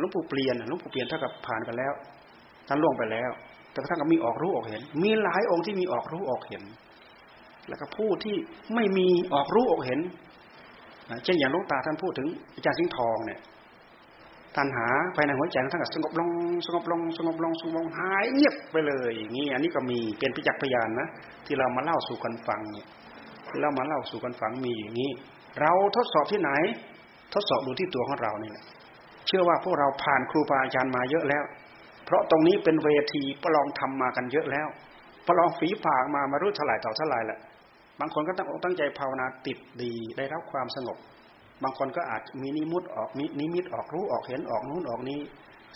[0.00, 1.92] หลวงปู่เปลี่ยนหลวงปู่เปลี่ยนเท่ากับผ่านไปแล้ว
[2.68, 3.30] ท่านล่วงไปแล้ว
[3.72, 6.62] แต่ท่านก็มีออกรู้ออกเห็น มีหลายองค์ที่มีออกรู้ออกเห็น
[7.68, 8.36] แล้วก็ผู้ที่
[8.74, 10.00] ไม่มีออกรู้ออกเห็น
[11.24, 13.40] เช่นอย่างลูกตาท่านพูดถึงอาจารย์สิงห์ทองเนี่ย
[14.56, 14.86] ตัณหา
[15.16, 16.30] ภายในหัวใจท่านก็สงบลง
[16.66, 21.08] สงบลงสงบลงสงบลงหายเงียบไปเลยอย่างนี้อันนี้ก็มีเป็นพิจักพยานนะ
[21.46, 22.86] ที่เรามาเล่าสู่กันฟังเนี่ย
[23.60, 25.10] เรามาเล่าสู่กันฟังมีอย่างนี้
[25.60, 26.50] เราทดสอบที่ไหน
[27.34, 28.64] ทดสอบดูที่ตัวของเรานี่แหละ
[29.26, 31.44] เชื่อว่าพวกเราผ่านครูบาอาจารย์มาเยอะแล้ว
[32.04, 34.68] เพราะตรงนี้เป็นเวทีประลองทำมากันเยอะแล้ว
[35.26, 37.38] ประลองฝีผากมามารู้เท่าไหร่ต่อเท่าไหร่แหละ
[38.00, 40.98] บางคนก็ตั้งอกตั้งใจภาวนาติดดีได้รับความสงบ
[41.62, 45.20] บางคนก็อาจมีนิมุตออกมีนิมิตออกรู้ออกเห็นออกนู้นออกนี้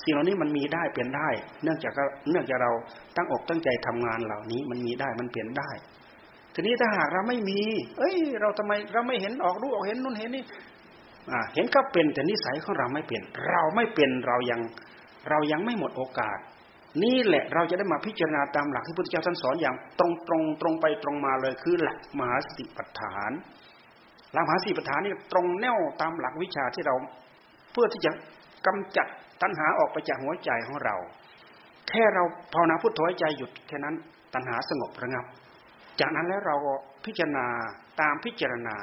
[0.02, 1.28] สิ่งเหล่านี้มันมีได้เปลี่ยนได้
[1.62, 1.92] เนื่องจาก
[2.30, 2.70] เนื่องจากเรา
[3.16, 5.70] ตั้งอกตั้งใจทำงานเหล่านี้มันมีได้มันเปลี่ยนได้
[6.54, 7.60] ทีนี้ถ้าหากเราไม่มี
[7.98, 10.44] เอ้ย เราทำไมเราไม่เห็นออกรู้ออกเห็นนู่นเห็นนี่
[11.54, 14.60] เห็นก็เป็นแต่นิสัยของเราไม่เปลี่ยน เราไม่เป็นเรายัง
[15.30, 16.38] เรายังไม่หมดโอกาส
[17.03, 23.30] นี่แหละเราจะได้มาพิจารณาตามหลักที่พุทธเจ้าท่านสอนอย่างตรงตรงตรงไปตรงมาเลยคือหลักมหาสติปัฏฐาน
[24.32, 26.95] หลักมหาสติปัฏฐานนี่ตรงแนวตามหลักวิชาที่เรา
[27.72, 28.12] เพื่อที่จะ
[28.66, 29.07] กำจัด
[29.43, 30.97] ตัณหาออกไปจากหัวใจของเรา
[31.88, 33.95] แค่เราภาวนาพุทโธใจหยุดแค่นั้น
[34.34, 35.24] ตัณหาสงบระงับ
[36.01, 36.57] จากนั้นแล้วเรา
[37.05, 37.47] พิจารณา
[38.01, 38.76] ตามพิจารณา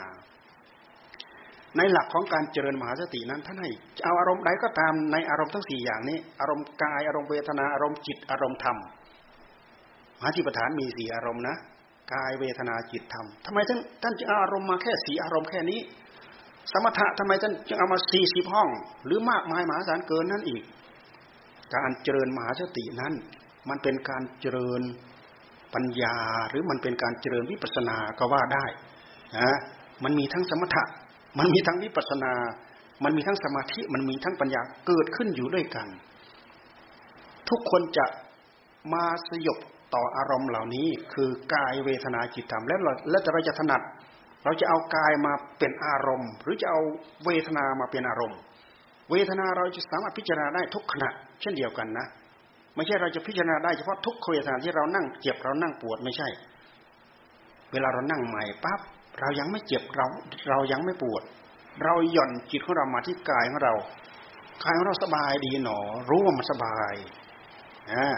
[1.78, 3.70] ในหลักของการเจริญมหาสตินั้นท่านให้
[4.04, 8.78] เอาอารมณ์ใดก็ตามในอารมณ์ทั้งสี่อย่างนี้ อารมณ์กายอารมณ์เวทนาอารมณ์จิตอารมณ์ธรรม
[10.20, 11.56] มหาจิปฐานมีสี่อารมณ์นะ
[12.14, 15.80] กายเวทนาจิตธรรมทำไมท่านท่านจึงเอาอารมณ์มาแค่สี่อารมณ์แค่นี้
[16.72, 18.70] สมถะทำไมท่านจึงเอามาสี่สิบห้อง
[19.06, 20.64] หรือมากมายมหาศาลเกินนั่นอีก
[21.76, 23.14] การเจริญมหาสตินั้น
[23.70, 24.82] มันเป็นการเจริญ
[25.74, 26.16] ปัญญา
[26.50, 28.66] หรือมันเป็นการเจริญวิปัสสนาก็ว่าได้
[29.38, 29.58] นะ
[30.04, 30.84] มันมีทั้งสมถะ
[31.40, 32.34] มันมีทั้งวิปัสนา
[33.04, 35.88] มันมีทั้งสมาธิ มันมีทั้งปัญญาเกิดขึ้นอยู่ด้วยกัน
[37.50, 38.06] ทุกคนจะ
[38.94, 39.58] มาสยบ
[39.96, 43.82] ต่ออารมณ์เหล่านี้ คือกายเวทนาจิตธรรมแล้วเราแล้วจะเราจะถนัด
[44.44, 46.80] เราจะเอากายมาเป็นอารมณ์ หรือจะเอา
[47.26, 48.40] เวทนามาเป็นอารมณ์
[49.12, 51.10] เวทนาเราจะสามารถพิจารณาได้ทุกขณะ
[51.42, 52.06] เช่นเดียวกันนะ
[52.76, 56.28] ไม่ใช่เราจะพิจารณาได้เฉพาะทุกเวทนาที่เรานั่งเจ็บเรานั่งปวดไม่ใช่
[57.72, 58.80] เวลาเรานั่งใหม่ปั๊บ
[59.20, 60.08] เรายังไม่เจ็บเรา
[60.50, 61.24] เรายังไม่ปวด
[61.84, 63.74] เราหย่อนจิตของเรามาที่กายของเรา
[64.64, 66.94] กายของเราสบายดีหนอ รู้ว่ามันสบาย
[67.92, 68.16] อ่า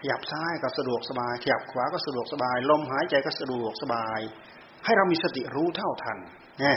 [0.00, 4.20] ขยับซ้ายก็สะดวกสบายขยับขวาก็สะดวกสบาย ลมหายใจก็สะดวกสบาย
[4.84, 6.18] ให้เรามีสติรู้เท่าทัน
[6.62, 6.74] นี่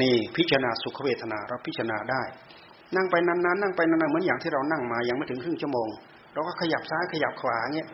[0.00, 2.22] นี่พิจารณาสุขเวทนาเราพิจารณาได้
[2.96, 5.88] นั่งไปนานๆนั่งไปนานๆเหมือนอย่างที่เรานั่งมายังไม่ถึงครึ่งชั่วโมง
[6.34, 7.88] เราก็ขยับซ้ายขยับขวาเงี้ย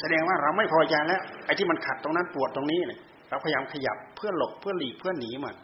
[0.00, 3.00] แสดงว่าเราไม่พอใจแล้วไอ้ที่มันขัดตรงนั้นปวดตรงนี้เนี่ย
[3.34, 5.56] เราพยายามขยับเพื่อหลบเพื่อหลีกเพื่อหนีมัน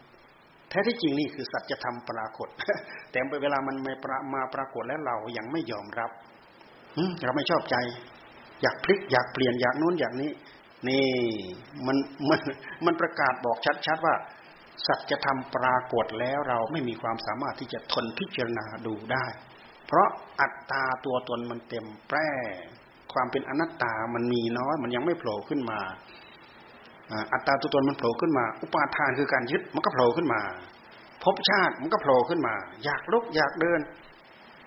[0.71, 2.49] แท้ที่จริงนี่คือสัจธรรมปรากฏ
[3.11, 3.93] แต่เวลามันม่
[4.35, 6.11] มาปรากฏแล้วเรายังไม่ยอมรับ
[7.25, 7.77] เราไม่ชอบใจ
[8.62, 10.31] อยากพลิกอยากเปลี่ยนอยากนู้นอยากนี้
[10.89, 11.07] นี่
[11.87, 11.97] มัน
[12.29, 12.41] มัน
[12.85, 14.14] มันประกาศบอกชัดๆว่า
[14.87, 19.27] สัจธรรมปรากฏแล้วเราไม่มีความสามารถที่จะทนพิจารณาดูได้
[19.87, 20.09] เพราะ
[20.41, 22.31] อัตตาตัวตนมันเต็มแปร่
[23.12, 25.81] ความเป็นอนัตตามันมีน้อย มันยังไม่โผล่ขึ้นมา
[27.33, 30.41] อัตตาตัวตนมันโผล่ขึ้นมา อุปาทานคือการยึดมันก็โผล่ขึ้นมา
[31.25, 32.55] ภพชาติมันก็โผล่ขึ้นมา
[32.85, 33.81] อยากลุกอยากเดิน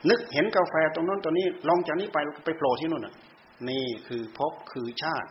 [0.09, 3.15] นึกเห็นกาแฟตรงนั้นตัวนี้ลองจากนี้ไปไปโผล่ที่นู่นน่ะ
[3.69, 5.29] นี่คือภพคือชาติ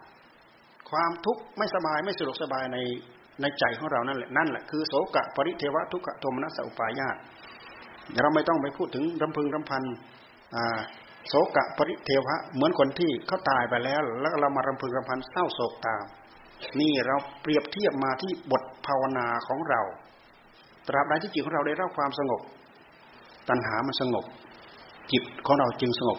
[0.90, 2.78] ความทุกข์ไม่สบายไม่สะดวกสบายใน
[3.40, 7.16] ในใจของเรานั่นแหละนั่นแหละคือโสกะปริเทวะทุกขโทมนัสอุปายาต
[8.22, 9.82] เราไม่ต้องไปพูดถึงรำพึงรำพัน
[11.28, 16.04] โสกะปริเทวะเหมือนคนที่เขาตายไปแล้ว แล้วเรามารำพึงรำพันเศร้าโศกตาม
[16.80, 19.80] นี่เราเปรียบเทียบมาที่บทภาวนาของเรา
[20.88, 22.40] ตราบใดที่จิตของเราได้รับความสงบ
[23.48, 24.24] ตัณหามันสงบ
[25.12, 26.18] จิตของเราจึงสงบ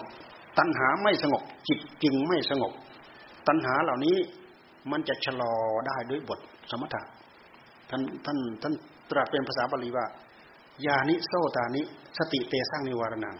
[0.58, 2.72] ตัณหาไม่สงบ จิตจึงไม่สงบ
[3.48, 4.18] ตัณหาเหล่านี้
[4.91, 5.54] มันจะชะลอ
[5.88, 6.39] ได้ด้วยบท
[6.72, 7.02] สมถะ
[7.89, 8.74] ท่านท่านท่าน
[9.10, 10.06] ตรัสเป็นภาษาบาลีว่า
[10.86, 11.82] ยานิโซตานิ
[12.18, 13.38] สติเตสร้างนิวารนัง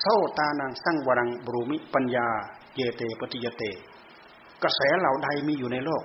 [0.00, 0.06] โซ
[0.38, 2.26] ตานังสร้างวรังบรูมิปัญญา
[2.76, 3.62] เยเตปฏิยเต
[4.62, 6.02] กระแสเหล่าใดมีอยู่ในโลก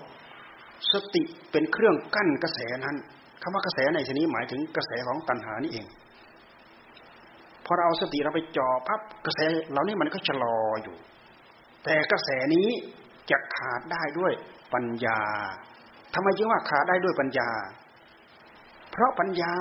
[0.93, 2.95] สติเป็นเครื่องกั้นกระแสนั้น
[3.41, 5.85] คำว่ากระแสในที่นี้หมายถึงกระแสของตัณหานี่เอง
[7.65, 9.39] พอเราเอาสติเราไปจ่อพับกระแส
[9.71, 10.95] เหล่านี้มันก็ชะลออยู่
[11.83, 12.67] แต่กระแสนี้
[13.31, 14.33] จะขาดได้ด้วย
[14.73, 15.19] ปัญญา
[16.13, 17.49] ทำไมจึงว่าขาดได้ด้วยปัญญา
[18.91, 19.53] เพราะปัญญา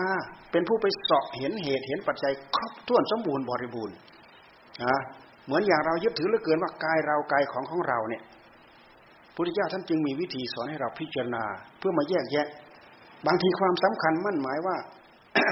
[0.53, 3.97] เป็นผู้ไปสอบเห็นเหตุเห็นปัจจัยครบถ้วนสมบูรณ์บริบูรณ์
[4.85, 4.99] นะ
[5.47, 8.23] เหมือนอย่างเรายึดถือเหลือเกินว่ากายเรากายของของเราเนี่ย
[9.39, 11.45] พุทธเจ้าท่านจึงมีวิธีสอนให้เราพิจารณา
[11.79, 12.47] เพื่อมาแยกแยะ
[13.27, 14.77] บางทีความสำคัญมั่นหมายว่า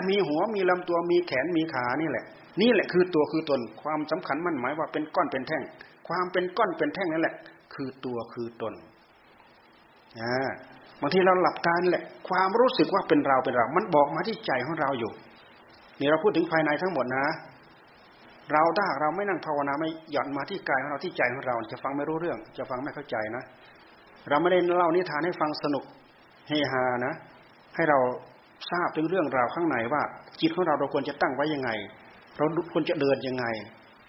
[0.09, 2.25] มีหัวมีลำตัวมีแขนมีขานี่แหละ
[2.61, 5.63] นี่แหละคือตัวคือตน ความสำคัญมั่นหมายว่าเป็นก้อนเป็นแท่ง
[6.09, 7.35] ความเป็นก้อนเป็นแท่งนั่นแหละ
[7.75, 8.75] คือตัวคือตน
[11.01, 15.13] บางทีเราหลับตาแหละ ความรู้สึกว่าเป็นเราเป็นเรา มันบอกมาที่ใจของเราอยู่
[15.99, 17.27] นี่เราพูดถึงภายในทั้งหมดนะ
[18.53, 23.45] เราถ้าเราไม่นั่งภาวนาไม่หย่อนมาที่กายของเราที่ใจของเราจะฟังไม่รู้เรื่อง จะฟังไม่เข้าใจนะ
[24.29, 25.85] เราไม่ได้เล่านิทานให้ฟังสนุก
[26.49, 27.15] เฮฮานะ
[27.77, 27.99] ให้เรา
[28.71, 30.03] ทราบถึงเรื่องราวข้างในว่า
[30.41, 31.71] จิตของเราเราควรจะตั้งไว้ยังไง
[32.37, 33.47] เราควรจะเดินยังไง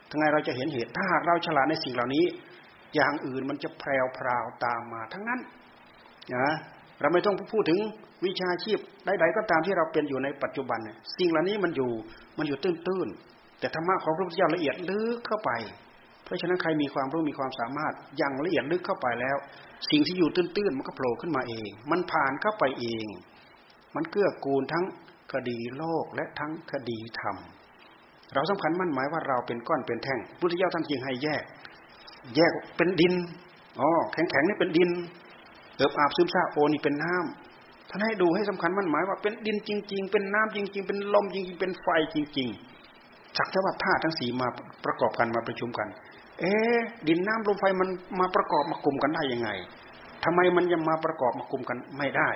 [0.09, 2.25] ทั้งไงเราจะเห็นเหตุถ้าหากเราฉลาดในสิ่งเหล่านี้
[2.95, 5.39] อย่างอื่นมันจะแพรวพราวตามมาทั้งนั้น
[6.35, 6.47] นะ
[7.01, 7.79] เราไม่ต้องพูดถึง
[8.25, 10.79] วิชาชีพใดๆก็ตามที่เราเป็นอยู่ในปัจจุบัน
[11.17, 11.91] สิ่งเหล่านี้มันอยู่
[12.37, 13.26] มันอยู่ตื้นๆ
[13.59, 15.51] แต่ธรรมะของพระพุทธเจ้าละเอียดลึกเข้าไป
[16.23, 19.37] เพราะฉะนั้นใครมีความรู้มีความสามารถอย่างละเอียดลึกเข้าไปแล้ว
[19.91, 23.05] สิ่งที่อยู่ตื้นๆมันก็โผล่ขึ้นมาเอง มันผ่านเข้าไปเอง
[23.95, 24.85] มันเกื้อกูลทั้ง
[25.33, 27.35] คดีโลกและทั้งคดีธรรม
[28.33, 31.43] เราสำคัญมั่นหมายว่าเราเป็นก้อนเป็นแท่งพุทธเจ้าท่านจึงให้แยก
[32.35, 33.13] แยกเป็นดิน
[33.79, 34.89] อ๋อแข็งๆนี่เป็นดิน
[35.75, 42.76] เอิบอาบซึมซาโอนี่เป็นน้ำท่านให้ดูให้สำคัญมั่นหมายว่าเป็นดินจริง ๆ เป็นน้ำจริง ๆ เป็นลมจริง ๆ เป็นไฟจริง ๆ
[43.37, 44.47] สักแต่ว่าธาตุทั้งสี่มา
[44.85, 45.87] ประกอบกันมาประชุมกัน
[46.39, 46.53] เอ๊
[47.07, 49.49] ดินน้ำลมไฟมันมาประกอบมากลุ่มกันได้ยังไง
[50.23, 52.29] ทำไมมันยังมาประกอบมากลุ่มกันไม่ได้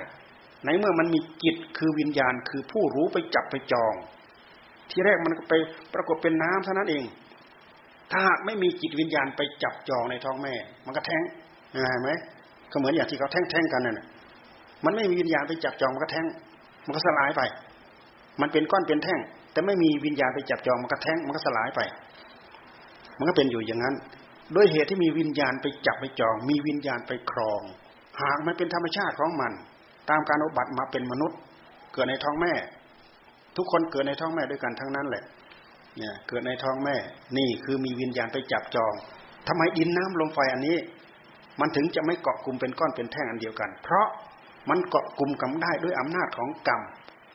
[0.64, 3.94] ในเมื่อมันมีจิตคือวิญญาณคือผู้รู้ไปจับไปจอง
[4.90, 5.54] ที่แรกมันก็ไป
[5.94, 7.04] ปรากฏเป็นน้ำเท่านั้นเอง
[8.10, 10.54] ถ้าหากไม่มีจิตวิญญาณไปจับจองในท้องแม่
[10.86, 11.22] มันก็แท้ง
[11.70, 12.10] เห็นไหม
[12.72, 14.00] ก็เหมือนอย่างที่เขาแท่งๆกันนั่น
[14.84, 16.26] มันไม่มีวิญญาณไปจับจองมันก็แท่ง
[16.86, 17.42] มันก็สลายไป
[18.40, 19.20] มันเป็นก้อนเป็นแท่ง
[19.52, 21.80] แต่ไม่มีวิญญาณไปจับจองมันก็แท่งมันก็สลายไป
[23.18, 23.94] มันก็เป็นอยู่อย่างนั้น
[24.56, 27.62] ด้วยเหตุที่มีวิญญาณไปจับไปจอง มีวิญญาณไปครอง
[28.20, 29.52] หากมันเป็นธรรมชาติของมัน
[30.10, 31.38] ตามการอุบัติมาเป็นมนุษย์
[31.92, 32.52] เกิดในท้องแม่
[33.56, 35.24] ทุกคนเกิดในท้องแม่ด้วยกันทั้งนั้นแหละ
[35.98, 36.96] เนี่ยเกิดในท้องแม่
[37.38, 38.94] นี่คือมีวิญญาณไปจับจอง
[39.48, 40.76] ทำไมดินน้ำลมไฟอันนี้
[41.60, 44.06] มันถึงจะไม่เกาะกลุ่มเป็นก้อนเป็นแท่งอันเดียวกัน เพราะ
[44.68, 46.82] มันเกาะกลุ่มกันได้ด้วยอำนาจของกรรม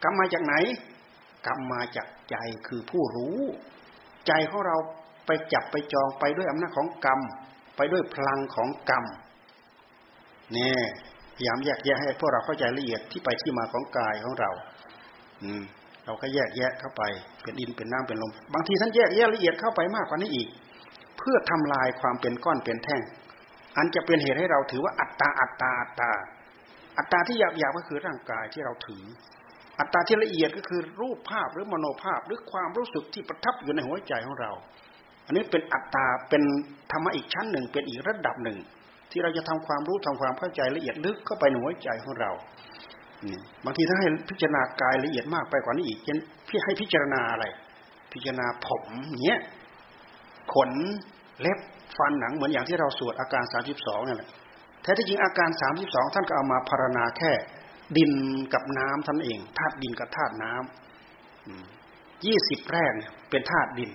[0.04, 0.54] กรรมมาจากไหน
[1.46, 2.36] กรรมมาจากใจ
[2.68, 3.38] คือผู้รู้
[4.28, 4.78] ใจของเรา
[5.26, 7.20] ไปจับไปจองไปด้วยอำนาจของกรรม
[7.78, 9.06] ไปด้วยพลังของกรรม
[10.54, 10.80] เนี่ย
[11.36, 14.52] พยายามแยกแยะให้พวกเราเข้าใจละเอียดที่ไปที่มาของกายของเรา
[15.44, 15.64] อืม
[16.06, 17.04] เราก็แยกแยะเข้าไป
[17.42, 20.48] เป็นดินเป็นน้ำเป็นลม บางทีท่านแยกแยะละเอียดเข้าไปมากกว่านี้อีก
[21.18, 23.02] เพื่อทำลายความเป็นก้อนเป็นแท่ง
[23.78, 26.12] อันจะเป็นเหตุให้เราถือว่าอัตตาอัตตาอัตตา
[26.98, 29.04] อัตตาที่หยาบหยาบก็คือร่างกายที่เราถือ
[29.80, 34.52] อัตตาที่ละเอียดก็คือรูปภาพหรือมโนภาพหรือความรู้สึกที่ประทับอยู่ในหัวใจของเรา
[35.26, 36.44] อันนี้เป็นอัตตาเป็น
[36.92, 38.58] ธรรมะอีกชั้นหนึ่ง เป็นอีกระดับหนึ่ง
[39.12, 42.32] ที่เราจะทำความรู้ทำความเข้าใจละเอียดลึกเข้าไปในหัวใจของเรา
[43.66, 46.18] บางทีถ้าให้พิจารณากายละเอียดมากไปกว่านี้อีกเช่น
[46.48, 47.46] พี่ให้พิจารณาอะไร
[48.14, 48.84] พิจารณาผม
[49.24, 49.40] เนี้ย
[50.54, 50.72] ขน
[51.42, 51.60] เล็บ
[51.98, 54.30] ฟันหนังเหมือนอย่างที่เราสวดอาการสามสิบสองนั่นแหละ
[54.82, 57.32] แท้ที่จริงอาการสามสิบสองท่านก็เอามาพารณาแค่
[57.98, 58.12] ดิน
[58.54, 63.92] กับน้ำท่านเองธาตุดินกับธาตุน้ำยี่สิบแรกเนี่ยเป็นธาตุดิน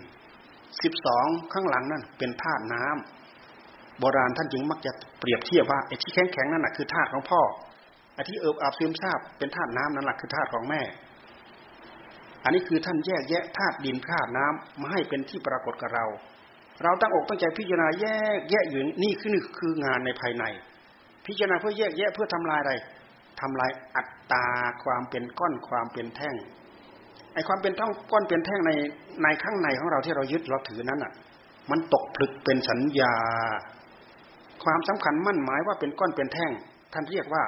[0.83, 7.41] สิบสองข้างหลังนั่นเป็นธาตุน้ำโบราณท่านจึงมักจะเปรียบเทียบว่าไอ้ที่แข็งแข็งนั่นแหะคือธาตุของพ่อ
[8.15, 10.83] ไอ้ที่เอิบอาบซึมซาบเป็นธาตุน้ำนั่นแหละคือธาตุของแม่
[12.45, 16.07] อันนี้คือท่านแยกแยะธาตุดินธาตุน้ำมาให้เป็นที่ปรากฏกับเรา
[16.83, 20.45] เราตั้งอกตั้งใจพิจารณาแยกแยะอยู่นี่คือคืองานในภายใน
[21.27, 22.75] พิจารณาเพื่อแยกแยะเพื่อทำลายอะไร
[23.43, 24.47] ทำลายอัตตา
[24.85, 26.37] ความเป็นก้อนความเป็นแท่ง
[27.35, 28.73] ไอความเป็นท่องก้อนเป็นแท่งใน
[29.23, 31.13] ในข้างในของเราที่เรายึดเราถือนั้นอะ
[31.71, 33.15] มันตกผลึกเป็นสัญญา
[34.65, 36.53] ความสำคัญมั่นหมายว่าเป็นก้อนเป็นแท่ง
[36.93, 37.43] ท่านเรียกว่า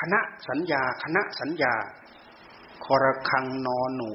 [0.00, 1.74] คณะสัญญา คณะสัญญา
[2.84, 4.12] คอระคังนอนหนู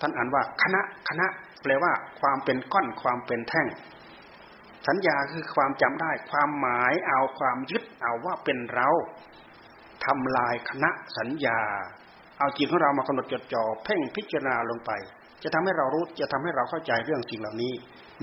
[0.00, 1.26] ท่านอ่านว่าคณะคณะ
[1.62, 3.66] แปลว่าความเป็นก้อนความเป็นแท่ง
[4.88, 8.88] สัญญาคือความจำได้ ความหมายเอาความยึดเอาว่าเป็นเรา
[10.06, 11.60] ทำลายคณะสัญญา
[12.38, 14.90] เอาจิตของเรามากำหนดจดจ่อเพ่งพิจารณาลงไป
[15.42, 17.72] จะทำให้เรารู้จะทำให้เราเข้าใจเรื่องสิ่งเหล่านี้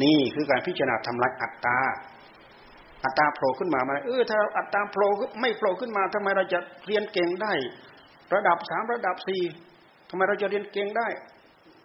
[0.03, 1.77] นี่คือการพิจารณาทำลายอัตตา
[3.03, 5.07] อัตตาโผล่ขึ้นมามาเออถ้าอัตตาโผล่
[5.41, 7.53] ไม่โผล่ขึ้นมาทำไมเราจะเรียนเก่งได้
[8.33, 9.41] ระดับสามระดับสี่
[10.09, 11.07] ทำไมเราจะเรียนเก่งได้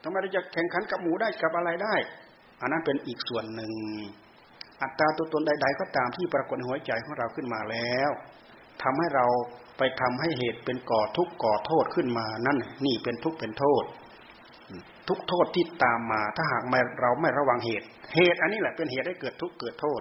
[0.03, 1.95] ทำไมเราจะแข่งขันกับหมูได้กับอะไรได้
[2.61, 3.72] อันนั้นเป็นอีกส่วนหนึ่ง
[4.82, 8.11] อัตราตัวตนใด ๆ ก็ตามที่ปรากฏในหัวใจของเราขึ้นมาแล้ว
[8.82, 9.26] ทำให้เรา
[9.83, 13.85] ไปทำให้เหตุเป็นก่อทุกข์ก่อโทษขึ้นมานั่นนี่เป็นทุกข์เป็นโทษ
[15.09, 20.01] ทุกโทษที่ตามมา ถ้าหากไม่เราไม่ระวังเหตุ เหตุอันนี้แหละเป็นเหตุให้เกิดทุกข์เกิดโทษ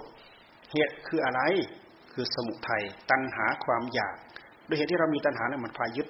[0.72, 1.40] เหตุคืออะไร
[2.12, 4.16] คือสมุทัยตัณหาความอยาก
[4.68, 6.06] ด้วยเหตุที่เรามีตัณหาเนี่ยมันพายึด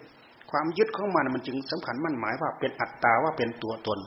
[0.51, 3.99] ความยึดของมันมันจึงสำคัญมั่นหมายว่าเป็นอัตตาว่าเป็นตัวตน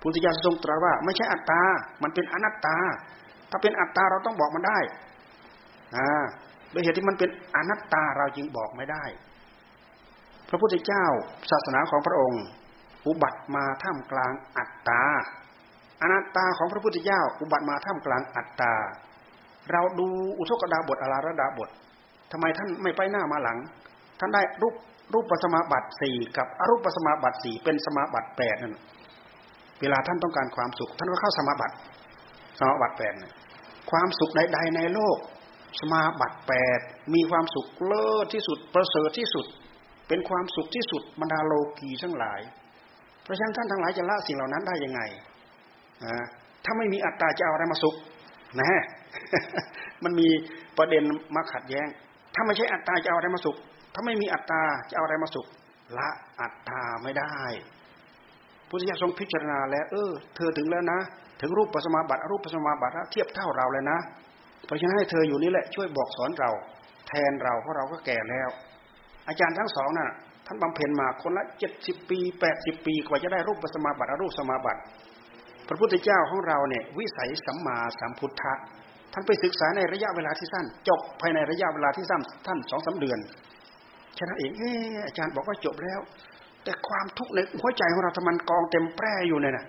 [0.00, 1.60] พุทธิยาทรงตรัสว่าไม่ใช่อัตตา
[2.02, 2.76] มันเป็นอนัตตา
[3.50, 4.78] ถ้าเป็นอัตตาเราต้องบอกมันได้
[5.96, 6.24] อ่า
[6.74, 9.04] โดยเหตุที่มันเป็นอนัตตาเราจึงบอกไม่ได้
[10.48, 11.04] พระพุทธเจ้า
[11.50, 12.44] ศาสนาของพระองค์
[13.06, 15.02] อุบัติมาท่ามกลางอัตตา
[16.02, 18.72] อนัตตาของพระพุทธเจ้า อุบัติมาท่ามกลางอัตตา
[19.72, 20.08] เราดู
[20.38, 21.68] อุทกดาบทอลาระดาบท
[22.32, 23.58] ทำไมท่านไม่ไปหน้ามาหลัง
[24.20, 24.74] ท่านได้รูป
[25.14, 28.74] รูปปัสมาบัติสี่กับอรูปปัสมาบัติสี่เป็นสมาบัติแปดนั่น
[29.80, 31.74] เวลาท่านต้องการความสุข ท่านก็เข้าสมาบัติ
[32.58, 33.14] สมาบัติแปด
[33.90, 35.16] ความสุขใดๆในโลก
[35.80, 36.80] สมาบัติแปด
[37.14, 39.46] มีความสุขเลิศที่สุดประเสริฐที่สุด
[40.08, 42.40] เป็นความสุขที่สุดบรรดาโลกีทั้งหลาย
[43.22, 45.00] เพราะฉะนั้นท่านทั้งหลายจะละสิ่งเหล่านั้นได้ยังไง
[46.64, 47.94] ถ้าไม่มีอัตตาจะเอาอะไรมาสุข
[48.60, 48.82] นะ
[50.04, 50.28] มันมี
[50.78, 51.02] ประเด็น
[51.36, 51.86] มาขัดแย้ง
[52.34, 53.56] ถ้าไม่ใช่อัตตาจะเอาอะไรมาสุข
[53.94, 55.46] ถ้าไม่มีอัตตาจะเอาอะไรมาสุข
[55.98, 56.08] ละ
[56.40, 57.32] อัตตาไม่ได้
[58.68, 60.98] พุทธิยถาทรงพิจารณาแล้ว เออ เธอถึงแล้วนะ
[61.40, 63.98] ถึงรูปปัสมาบัติรูปปัสมาบัติเทียบเท่าเราเลยนะ
[64.66, 66.50] เพราะฉะนั้นให้เธออยู่นี่แหละช่วยบอกสอนเรา
[67.08, 68.48] แทนเราเพราะเราก็แก่แล้ว
[69.28, 70.10] อาจารย์ทั้งสองน่ะ
[70.46, 74.80] ท่านบำเพ็ญมาคนละเจ็ดสิบปีแปดสิบปีกว่าจะได้รูปสมาบัติรูปสมาบัติ
[75.68, 78.52] พระพุทธเจ้าของเราเนี่ยวิสัยสัมมาสัมพุทธะ
[79.12, 83.18] ท่านไปศึกษาในระยะเวลาที่สั้น จบภายในระยะเวลาที่สั้นท่านสองสาเดือน
[84.18, 84.62] ฉะนั้นเองเอ
[84.94, 86.00] ออาจารย์บอกว่าจบแล้ว
[86.64, 89.64] แต่ความทุกข์ในหัวใจของเราทำมันกองเต็มแปร่อยู่เนี่ยนะ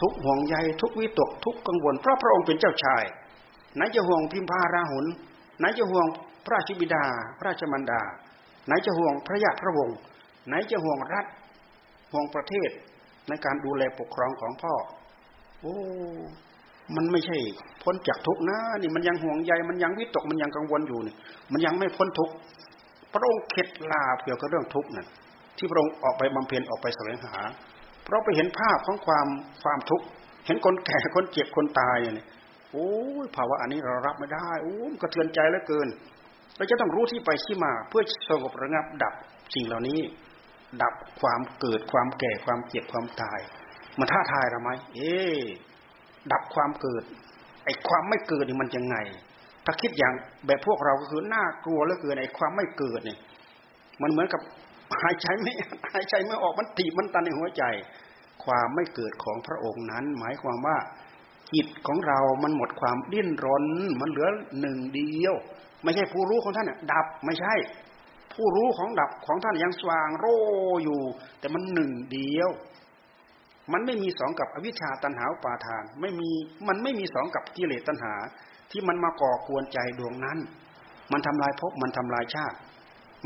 [0.00, 3.04] ทุกห่วงใยทุกวิตกทุกกังวลเพราะพระองค์เป็นเจ้าชาย
[3.76, 5.06] ไหนจะห่วงพิมพาราหุน
[5.58, 6.06] ไหนจะห่วง
[6.44, 7.04] พระราชบิดา
[7.38, 8.00] พระราชมันดา
[8.66, 9.96] ไหนจะห่วงพระยาพระวงศ์
[10.48, 11.26] ไหนจะห่วงรัฐ
[12.12, 12.70] ห่วงประเทศ
[13.28, 14.74] ในการดูแลปกครองของพ่อ
[15.60, 15.76] โอ้
[16.96, 17.36] มันไม่ใช่
[17.82, 21.14] พ้นจากทุกนะนี่มันยังห่วงใยมันยังวิตกมันยังกังวลอยู่นี่
[21.52, 22.30] มันยังไม่พ้นทุก
[23.12, 25.06] พระองค์เข็ดลาเกี่ยวกับเรื่องทุกนั่น
[25.56, 27.34] ที่พระองค์ออกไปบำเพ็ญออกไปแสวงหา
[28.04, 29.26] เพราะไปเห็นภาพของความ
[29.62, 30.06] ความทุกข์
[30.46, 32.26] เห็นคนแก่คนเจ็บคนตายเนี่ย
[32.72, 32.90] โอ้
[33.24, 35.88] ยภาวะอันนี้เรารับไม่ได้โอ้กระเทือนใจเหลือเกิน
[36.56, 39.14] เราจะต้องรู้ที่ไปที่มา เพื่อสงบระงับดับ
[39.54, 40.00] สิ่งเหล่านี้
[40.82, 43.40] ดับความเกิดความแก่ความเจ็บความตาย
[43.98, 45.14] มันท้าทายเราไหมเอ๊
[46.32, 47.02] ดับความเกิด
[47.64, 48.96] ไอ้ความไม่เกิดนี่มันยังไง
[49.64, 50.14] ถ้าคิดอย่าง
[50.46, 53.18] แบบพวกเราก็คือน่ากลัวเหลือเกินไอ้ความไม่เกิดเนี่ย
[54.02, 54.40] มันเหมือนกับ
[55.02, 55.52] หายใจไม่
[55.92, 57.64] หายใจไม่ออกมันตีบมันตันในหัวใจ
[58.44, 60.76] ความไม่เกิดของพระองค์นั้น หมายความว่า
[61.54, 63.64] จิตของเรามันหมดความดิ้นรน
[64.00, 64.28] มันเหลือ
[64.60, 65.34] หนึ่งเดียว
[65.84, 67.54] ไม่ใช่ผู้รู้ของท่านเนี่ยดับไม่ใช่
[68.34, 70.26] ผู้รู้ของดับของท่านยังสว่างโร
[70.84, 71.00] อยู่
[71.38, 72.50] แต่มันหนึ่งเดียว
[73.72, 76.30] มันไม่มีสองกับอวิชชาตันหาปาทาน ไม่มี
[76.68, 78.14] มันไม่มีสองกับกิเลสตัณหา
[78.70, 80.38] ที่มันมาก่อกวนใจดวงนั้น
[81.12, 82.56] มันทำลายภพมันทำลายชาติ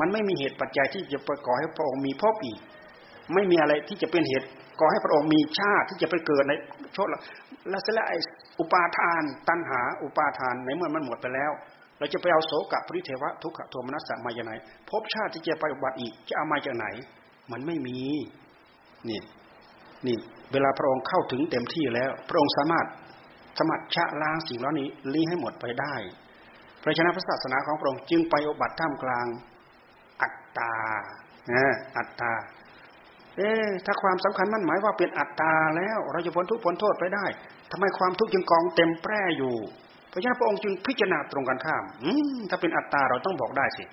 [0.00, 2.58] มันไม่มีเหตุปัจจัยที่จะไปก่อให้พระองค์มีภพอีก
[3.34, 4.46] ไม่มีอะไรที่จะเป็นเหตุ
[4.80, 6.52] ก่อให้พระองค์มีชาติที่จะไปเกิดใน
[6.92, 7.08] โชด
[7.68, 8.18] แล้วเสร็จแล้วไอ้
[8.60, 11.52] อุปาทาน ตัณหา อุปาทานในเมื่อมันหมดไปแล้ว
[11.98, 14.52] เราจะไปเอาโสกะปริเทวะทุกขโทมนัสสะมาจากไหน
[14.88, 16.86] ภพชาติที่จะไปอุบัติอีกจะเอามาจากไหน
[17.52, 17.98] มันไม่มี
[19.08, 19.20] นี่
[20.06, 20.16] นี่
[20.52, 22.86] เวลาพระองค์เข้าถึงเต็มที่แล้ว พระองค์สามารถ
[23.58, 25.94] สามารถชะล้างสิ่งเหล่านี้ลี้ให้หมดไปได้
[26.82, 29.26] พระฉะนั้นพระศาสนาของพระองค์จึงไปอบัติท่ามกลาง
[30.22, 30.72] อัตตา
[31.96, 32.32] อัตตา
[33.36, 33.50] เอ๊
[33.86, 37.24] ถ้าความสำคัญมั่นหมายว่าเป็นอัตตาแล้ว เราจะพ้นทุกข์พ้นโทษไปได้
[37.72, 39.54] ทำไมความทุกข์จึงกองเต็มแปร่อยู่
[40.08, 42.12] เพราะฉะนั้นพระองค์จึงพิจารณาตรงกันข้ามอื
[42.50, 43.84] ถ้าเป็นอัตตาเราต้องบอกได้สิ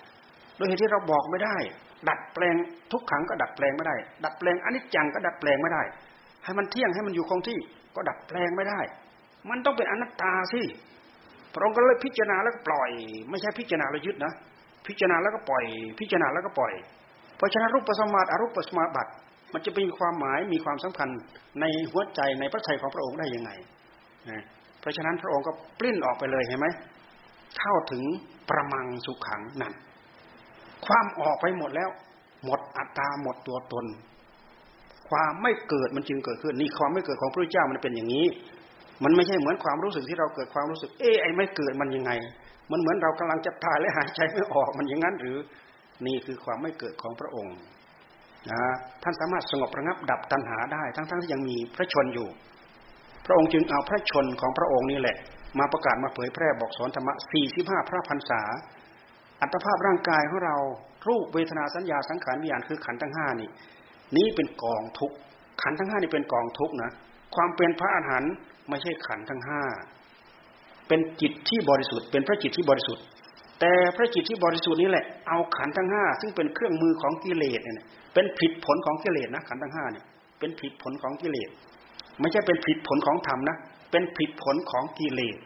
[0.55, 1.57] โดยเหตุที่เราบอกไม่ได้
[2.09, 2.55] ดัดแปลง
[2.91, 5.83] ทุกขังก็ดัดแปลงไม่ได้ ดัดแปลงอนิจจังก็ดัดแปลงไม่ได้
[6.43, 7.59] ให้มันเที่ยงให้มันอยู่คงที่
[7.95, 8.79] ก็ดัดแปลงไม่ได้
[9.49, 10.61] มันต้องเป็นอนัตตาสิ
[11.53, 12.89] พระองค์ก็เลยพิจารณาแล้วก็ปล่อย
[13.29, 14.33] ไม่ใช่พิจารณาแล้วยึดนะ
[14.88, 15.63] พิจารณาแล้วก็ปล่อย
[15.99, 16.73] พิจารณาแล้วก็ปล่อย
[17.38, 19.11] เพราะฉะนั้นรูปสมาธิอรูปสมาบัติ
[19.53, 21.09] มันจะมีความหมายมีความสำคัญ
[21.61, 23.51] ในหัวใจในพระทัยของพระองค์ได้ยังไง
[24.29, 24.43] นะ
[24.79, 26.67] เพราะฉะนั้นพระองค์ก็ปลิ้นออกไปเลยเห็นไหม
[27.59, 28.03] เข้าถึง
[28.49, 29.73] ประมังสุขขังนั่น
[30.85, 31.89] ความออกไปหมดแล้ว
[32.45, 33.85] หมดอัตตาหมดตัวตน
[35.09, 38.25] ความไม่เกิดมันจึงเกิดขึ้น นี่ความไม่เกิดของพระเจ้ามันเป็นอย่างนี้
[39.03, 42.11] มันไม่ใช่เหมือนความรู้สึกที่เราเกิดความรู้สึก เอ๊ไอ้ไม่เกิดมันยังไง
[42.71, 45.37] มันเหมือนเรากำลังจะตายและหายใจไม่ออกมันอย่างนั้นหรือ
[46.05, 47.55] นี่คือความไม่เกิดของพระองค์
[48.51, 48.63] นะ
[49.03, 52.27] ท่านสามารถสงบระงับดับตัณหาได้ ทั้งๆทที่ยังมีพระชนอยู่
[53.25, 55.17] พระองค์จึงเอาพระชนของพระองค์นี่แหละ
[55.59, 58.41] มาประกาศมาเผยแพร่บอกสอนธรรมะสี่สิบห้าพระพรรษา
[59.41, 60.57] อัตภาพร่างกายของเรา
[61.07, 63.49] รูปเวทนาสัญญาสังขารวิญญาณคือขันธ์ทั้งห้านี่
[64.17, 65.11] นี้เป็นกองทุก
[65.61, 66.91] ขันทั้งห้านี่เป็นกองทุกนะ
[67.35, 68.33] ความเป็นพระอาหารหันต์
[68.69, 69.61] ไม่ใช่ขันทั้งห้า
[70.87, 73.03] เป็นจิตที่บริสุทธิ์เป็นพระจิตที่บริสุทธิ์
[73.60, 80.05] แต่พระจิตที่บริสุทธิ์นี้แหละเอาขันทั้งห้าซึ่งเป็นเครื่องมือของกิเลสเนี่ยเป็นผิดผลของกิเลสนะขันทั้งห้าเนี่ย
[80.39, 81.49] เป็นผิดผลของกิเลส
[82.22, 83.58] ไม่ใช่เป็นผิดผลของธรรมนะ
[83.91, 85.38] เป็นผิดผลของกิเลส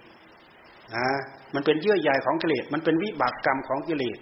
[0.95, 1.07] นะ
[1.55, 4.17] มันเป็นเยื่อใยของกิเลสมันเป็นวิบากกรรมของกิเลส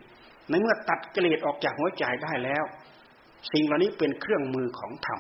[0.49, 2.63] ในเมื่อตัดกิเลสออกจากหัวใจได้แล้ว
[3.51, 5.19] สิ่งเหล่านี้เป็นเครื่องมือของธรรม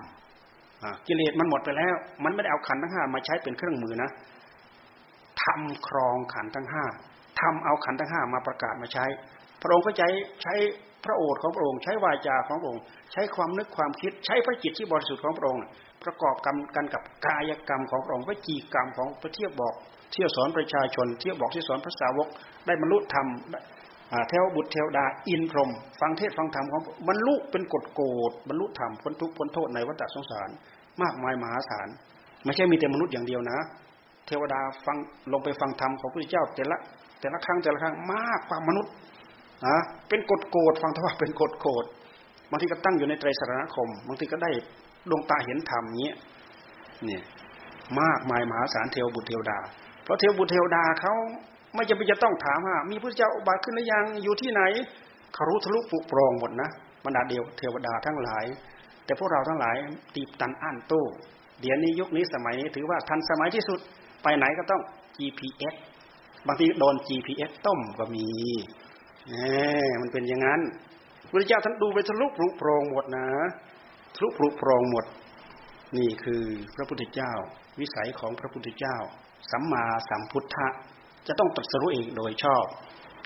[1.07, 4.09] กิเลสมันหมดไปแล้ว มันไม่ได้เอาขันทั้งห้ามาใช้เป็นเครื่องมือนะ
[5.43, 6.85] ทำครองขันทั้งห้า
[7.39, 9.05] ทำเอาขันธ์ทั้งห้ามาประกาศมาใช้
[9.61, 10.09] พระองค์ก็ใช้
[10.43, 10.53] ใช้
[11.05, 12.83] พระโอษฐ์ของพระองค์ใช้วาจาของพระองค์
[13.13, 15.63] ใช้ความนึกความคิดใช้พระจิตที่บริสุทธิ์ของพระองค์
[16.03, 19.73] ประกอบกันกันกับกายกรรมของพระองค์วิจีกรรมของพระเทียบบอก
[20.11, 22.27] เที่ยวสอนประชาชน เที่ยวบอกที่สอนพระสาวก
[22.65, 23.27] ได้บรรลุธรรม
[24.29, 25.69] เทวบุตรเทวดาอินพรหม
[26.01, 30.49] ฟังเทศฟังธรรมของบรรลุเป็นกฎโกดบรรลุธรรมพ้นทุกข์พ้นโทษในวัฏสงสาร
[31.01, 31.87] มากมายมหาศาล
[32.43, 33.59] ไม่ใช่มีแต่มนุษย์อย่างเดียวนะ
[34.27, 34.97] เทวดาฟัง
[35.31, 36.77] ลงไปฟังธรรมของพระพุทธเจ้าแต่ละ
[37.19, 38.93] แต่ละครั้งแต่ละครั้งมากกว่ามนุษย์
[39.67, 39.77] นะ
[40.09, 41.85] เป็นกฎโกดฟังทว่าเป็นกฎโกด
[42.49, 44.51] บางทีก็ตั้งอยู่ในไตรสรณคมบางทีก็ได้
[45.09, 46.15] ดวงตาเห็นธรรมเนี้ย
[47.05, 47.21] เนี่ย
[48.01, 49.57] มากมายมหาศาลเทวบุตรเทวดา
[50.03, 51.13] เพราะเทวบุตรเทวดาเขา
[51.75, 54.61] ไม่จำเป็นจะต้องถามว่า มีพระเจ้าอุบาขึ้นหรือยังอยู่ที่ไหน
[55.33, 56.69] เขารู้ทะลุปุโปรงหมดนะ
[57.05, 58.45] บรรดาเดียวเทวดาทั้งหลาย
[59.05, 59.75] แต่พวกเราทั้งหลาย
[60.15, 61.05] ตีบตันอ่านตู้
[61.61, 63.79] เดี๋ยวนี้ยุคนี้สมัยนี้ถือว่าทันสมัยที่สุด
[64.23, 64.81] ไปไหนก็ต้อง
[65.17, 65.75] GPS
[66.47, 68.27] บางทีโดน GPS ต้มก็มี
[69.27, 70.61] แหมมันเป็นอย่างนั้น
[71.29, 73.27] พระเจ้าท่านดูไปทะลุปลุโปรงหมดนะ
[74.15, 75.05] ทะลุปลุโปรงหมด
[75.97, 76.43] นี่คือ
[76.75, 77.31] พระพุทธเจ้า
[77.79, 78.97] วิสัยของพระพุทธเจ้า
[79.51, 80.67] สัมมาสัมพุทธะ
[81.27, 82.65] จะต้องตรัสรู้เองโดยชอบ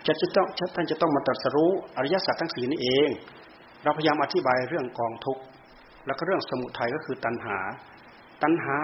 [0.05, 3.09] จะจะต้องท่านจะต้องมาตรัสรู้อริยสัจทั้งสี่นี้เอง
[3.83, 5.43] เราพยายามอธิบายเรื่องกองทุกข์
[6.05, 7.57] แล้วก็เรื่องสมุทัยก็คือตัณหา
[8.43, 8.79] ตัณหา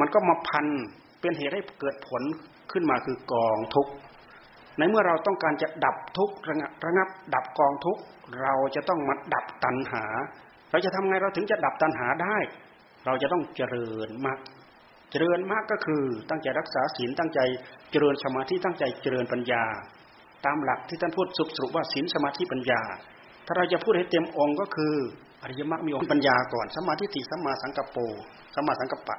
[0.00, 0.66] มันก็มาพัน
[1.20, 2.22] เป็นเหตุให้เกิดผล
[2.72, 3.92] ขึ้นมาคือกองทุกข์
[4.78, 8.02] ในเมื่อเราต้องการจะดับทุกข์ระงับระงับ ดับกองทุกข์
[8.42, 10.04] เราจะต้องมาดับตัณหา
[10.70, 12.36] เราจะทำไงเราถึงจะดับตัณหาได้
[13.06, 14.38] เราจะต้องเจริญมาก
[15.10, 17.40] เจริญมากก็คือตั้งใจรักษาศีลตั้งใจ
[17.90, 19.62] เจริญสมาธิตั้งใจเจริญปัญญา
[20.46, 22.80] ตามหลักที่ท่านพูดสุสรุปว่าศีลสมาธิปัญญา
[23.46, 24.94] ถ้าเราจะพูดให้เต็มองค์ก็คือ
[25.42, 27.98] อริยมรรคมีองค์ปัญญาก่อนสมาธิติสัมมาสังกัปโป
[28.54, 29.18] สัมมาสังกัปปะ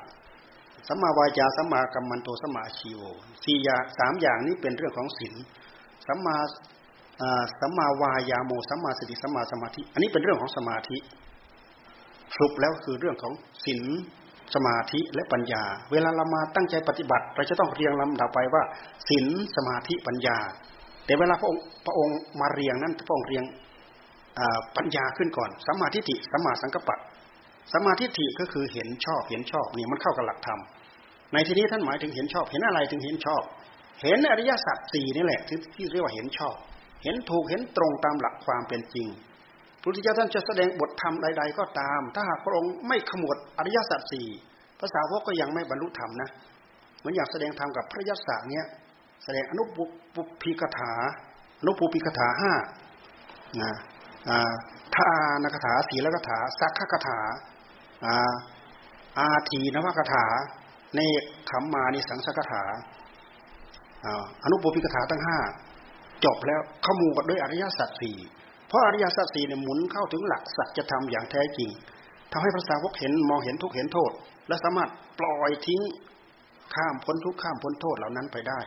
[0.88, 3.02] สัมมาวายาสัมมากัมมันโตสัมมาชีโว
[3.44, 5.34] สี่อย่างสามอย่างนี้เป็นเรื่องของศีล
[6.08, 6.38] สัมมา
[7.62, 10.98] สัมมาวายาโมสัมมาสติสัมมาสมาธิ อันนี้เป็นเรื่องของสมาธิ
[12.34, 13.34] สรุปแล้วคือเรื่องของ
[13.66, 13.84] ศีล
[14.56, 18.64] สมาธิและปัญญา เวลาเรามาตั้งใจปฏิบัติ เราจะต้องเรียงลำดับไปว่า
[19.10, 19.26] ศีล
[19.56, 20.38] สมาธิปัญญา
[21.06, 23.44] แต่เวลาพระองค์พระองค์มาเรียงนั้นพระองค์เรียง
[24.78, 26.98] ปัญญาขึ้นก่อนสัมมาทิฏฐิสัมมาสังกัปปะ
[27.72, 30.60] สัมมาทิฏฐิก็คือเห็นชอบเห็นชอบนี่มันเข้ากับหลักธรรม
[31.34, 33.44] ในที่นี้ท่านหมายถึงเห็นชอบ เห็นอะไรถึงเห็นชอบ
[34.02, 36.56] เห็นอริยสัจสี่นี่แหละที่ที่เรียกว่าเห็นชอบ
[37.04, 39.08] เห็นถูกเห็นตรงตามหลักความเป็นจริง
[39.82, 44.28] พระพุทธเจ้าท่านจะแสดงบทธรรมใด ๆ ก็ตาม ถ้าหากพระองค์ไม่ขมวดอริยสัจสี่
[44.80, 46.30] ภาษาวกก็ยังไม่บรรลุธรรมนะ
[47.00, 48.66] เหมือนอย่างแสดงธรรมกับพระยัสสเนี้ย
[49.24, 50.92] แสดงอนุปุพิกถา
[51.60, 52.54] อนุปุพิกถาห้า
[53.62, 53.74] นะ
[54.96, 55.10] ทา
[55.44, 57.20] นคถาศีลคถาสักขคถา
[59.18, 60.26] อาทีนวคถา
[60.96, 61.00] ใน
[61.50, 62.64] ขมมานิสังสกถา
[64.44, 65.39] อนุปปิกถาตั้งห้า
[66.26, 68.18] จบแล้วขมูกันด้วยอริยสัจสี่
[68.68, 71.70] เพราะอริยสัจสี่เนี่ยหมุนเข้าถึงหลักสัจธรรมอย่างแท้จริง
[72.32, 74.12] ทำให้พระสาวกเห็นมองเห็นทุกเห็นโทษ
[74.48, 74.89] และสามารถ
[75.20, 75.82] ปล่อยทิ้ง
[76.76, 78.60] ข้ามพ้นทุกข้ามพ้นโทษเหล่านั้นไปได้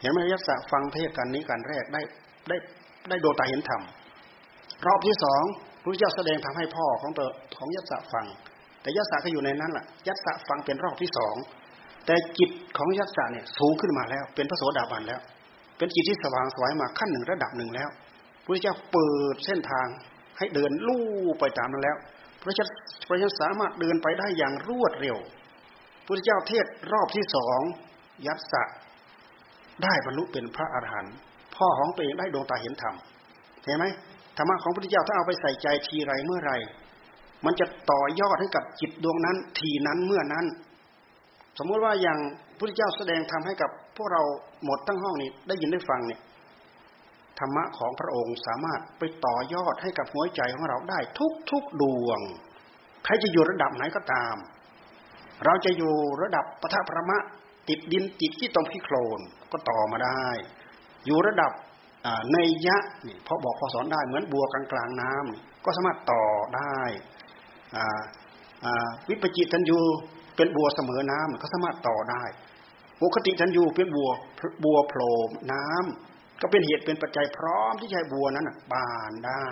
[0.00, 2.00] เห็นไหมยัสสะฟังเทศกันนี้การแรกได้
[2.48, 2.56] ได้
[3.08, 3.82] ได้โดตาเห็นธรรม
[4.86, 5.42] รอบที่สอง
[5.82, 8.26] พระเจ้าแสดงทำให้พ่อของเตอของยัสสะฟัง
[8.82, 11.36] แต่ยัสสะก็อยู่ในนั้นแหละยัสสะฟังเป็นรอบที่สอง
[12.06, 15.20] แต่จิตของยัสสะเนี่ยสูงขึ้นมาแล้ว เป็นพระโสดาบันแล้ว
[15.78, 17.88] เป็นจิตที่สว่างสวยมาขั้นหนึ่งระดับหนึ่งแล้ว
[18.44, 19.86] พระเจ้าเปิดเส้นทาง
[20.38, 21.06] ให้เดินลู่
[21.40, 21.96] ไปตามนั้นแล้ว
[22.42, 22.66] พระเจ้า
[23.08, 25.16] พระเจ้าสามารถเดินไปได้อย่างรวดเร็ว
[26.06, 27.60] พระเจ้าเทศรอบที่สอง
[28.26, 28.64] ยัสสะ
[29.82, 31.14] ได้บรรลุเป็นพระอรหันต์
[31.56, 32.94] พ่อของตัวเองได้ดวงตาเห็นธรรม
[33.64, 33.86] เห็นไหม
[34.36, 36.52] ธรรมะของพระพุทธเจ้าถ้าเอาไปใส่ใจทีไรเมื่อไร
[37.44, 40.46] มันจะต่อยอดให้กับจิตดวงนั้น ทีนั้นเมื่อนั้น
[41.58, 44.22] สมมติว่าอย่างพระพุทธเจ้าแสดงทำให้กับพวกเรา
[44.64, 46.20] หมดทั้งห้องนี้ได้ยินได้ฟังเนี่ย
[47.38, 52.20] ธรรมะของพระองค์สามารถไปต่อยอดให้กับหัวใจของเราได้ทุกทุกดวง
[53.04, 54.36] ใครจะอยู่ระดับไหนก็ตาม
[55.44, 57.18] เราจะอยู่ระดับปทประมะ
[57.68, 59.20] ติดดินติดที่ตรงที่โคลน
[59.52, 60.26] ก็ต่อมาได้
[61.06, 61.52] อยู่ระดับ
[62.32, 62.76] ในยะ
[63.06, 66.24] นี่พอบอกพอสอนได้เหมือนบัวกลางกลางน้ำก็สามารถต่อ
[66.56, 66.78] ได้
[69.08, 69.80] วิปจิตันยู
[70.36, 72.22] เป็นบัวเสมอน้ำก็สามารถต่อได้
[73.02, 74.10] ปกติทันยูเป็นบัว
[74.64, 75.12] บัวโผล่
[75.52, 79.48] น้ำก็เป็นเหตุเป็นปัจจัยพร้อมที่จะให้บัวนั้นบานได้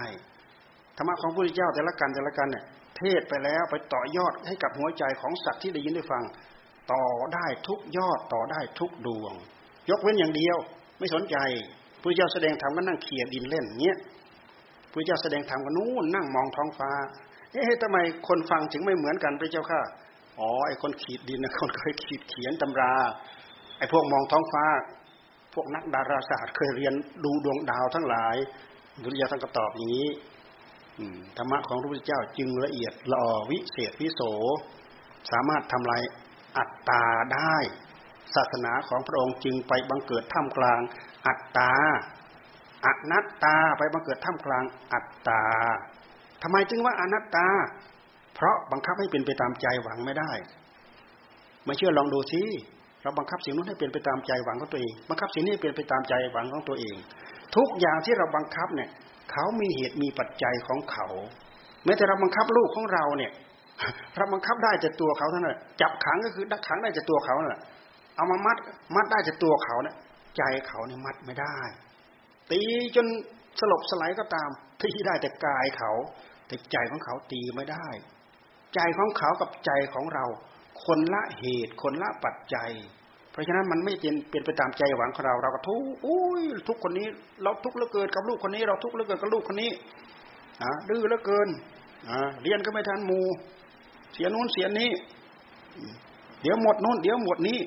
[0.97, 2.65] ธรรมะของพระพุทธเจ้าแต่ละกันแต่ละกันเนี่ย
[2.97, 6.25] เทศไปแล้วไปต่อยอดให้กับหัวใจของสัตว์ที่ได้ยินได้ฟัง
[6.93, 7.05] ต่อ
[7.35, 9.33] ได้ทุกยอดต่อได้ทุกดวง
[9.91, 10.57] ยกเว้นอย่างเดียว
[10.99, 11.37] ไม่สนใจ
[12.03, 13.97] พระเจ้าแสดงธรรมก็นั่งเขี่ยดินเล่นเงี้ย
[14.93, 16.91] พระเจ้าแสดงธรรมก็นู้นนั่งมองท้องฟ้า
[17.53, 17.99] เอ๊ะทำไม
[18.29, 19.83] คนฟังถึงไม่เหมือนกันพระเจ้าค่ะ
[20.39, 22.95] อ๋อไอคนขีดดินนะคนเคยขีดเขียนตำรา
[23.79, 24.65] ไอพวกมองท้องฟ้า
[25.55, 26.95] พวกนักดาราศาสตร์เคยเรียน
[27.25, 28.37] ดูดวงดาวทั้งหลาย
[29.03, 30.09] พุทธเจ้าท่านก็ตอบอย่างนี้
[31.37, 34.21] ธรรมะของพระพุทธเจ้าจึงละเอียดละออวิเศษวิโส
[35.31, 36.03] สามารถทำลาย
[36.59, 37.57] อัตตาได้
[38.35, 40.81] ศาสนาของพระองค์จึงไปบังเกิดท่ามกลาง
[41.27, 41.73] อัตตา
[42.85, 45.43] อนัตตาไปบังเกิดท่ามกลางอัตตา
[46.43, 47.49] ทำไมจึงว่าอนัตตา
[48.35, 50.31] เพราะบังคับให้เป็นไปตามใจหวังไม่ได้
[51.65, 52.43] ไม่เชื่อลองดูสิ
[53.03, 56.97] เราบังคับสิ่งนู้นให้เป็นไปตามใจหวังของตัวเอง บังคับสิ่งนี้เป็นไปตามใจหวังของตัวเอง
[57.57, 58.89] ทุกอย่างที่เราบังคับเนี่ย
[59.33, 61.07] เขามีเหตุมีปัจจัยของเขา
[61.85, 63.33] แม้แต่เราบังคับลูกของเราเนี่ย
[64.17, 67.61] เราบังคับได้จากตัวเขาเท่านั้นจับขังก็คือดักขังได้จากตัวเขาเนี่ย
[68.17, 68.57] เอามามัด
[68.97, 69.97] มัดได้จากตัวเขาเนี่ย
[70.37, 71.57] ใจเขาเนี่ยมัดไม่ได้
[72.51, 72.61] ตี
[72.97, 73.07] จน
[73.61, 74.49] สลบสลายก็ตาม
[74.83, 75.93] ตีได้แต่กายเขา
[76.51, 77.87] แต่ใจของเขาตีไม่ได้
[78.75, 80.25] ใจของเขากับใจของเรา
[80.85, 82.71] คนละเหตุคนละปัจจัย
[83.33, 87.07] เพราะฉะนั้นมันไม่เป็นเป็นไปตามใจหวังของเราเราก็ทุกอุ้ยทุกคนนี้
[87.43, 89.71] เราทุกข์เหลือเกินกับลูกคนนี้ เราทุกข์เหลือเกินกับลูกคนนี้
[90.63, 91.49] อ่าดื้อเหลือเกิน
[92.09, 93.21] อ่าเรียนก็ไม่ทันมู
[94.15, 94.91] เสียนู้นเสียนี้
[96.43, 97.59] เดี๋ยวหมดนู้นเดี๋ยวหมดนี้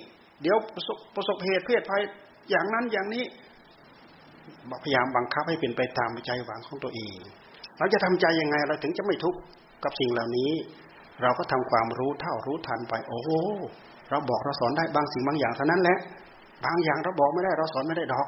[0.41, 2.01] เดี๋ยวประสบประสบเหตุเพศภัย
[2.49, 3.23] อย่างนั้นอย่างนี้
[4.83, 7.17] พยายามบังคับให้เป็นไปตามใจหวังของตัวเอง
[7.77, 9.39] เราจะทำใจยังไงเราถึงจะไม่ทุกข์
[9.83, 10.51] กับสิ่งเหล่านี้
[11.21, 13.21] เราก็ทำความรู้เท่ารู้ทันไป โอ้
[14.09, 15.97] เราบอกเราสอนได้บางสิ่งบางอย่างเท่านั้นแหละ
[16.65, 18.27] บางอย่างเราบอกไม่ได้เราสอนไม่ได้ดอก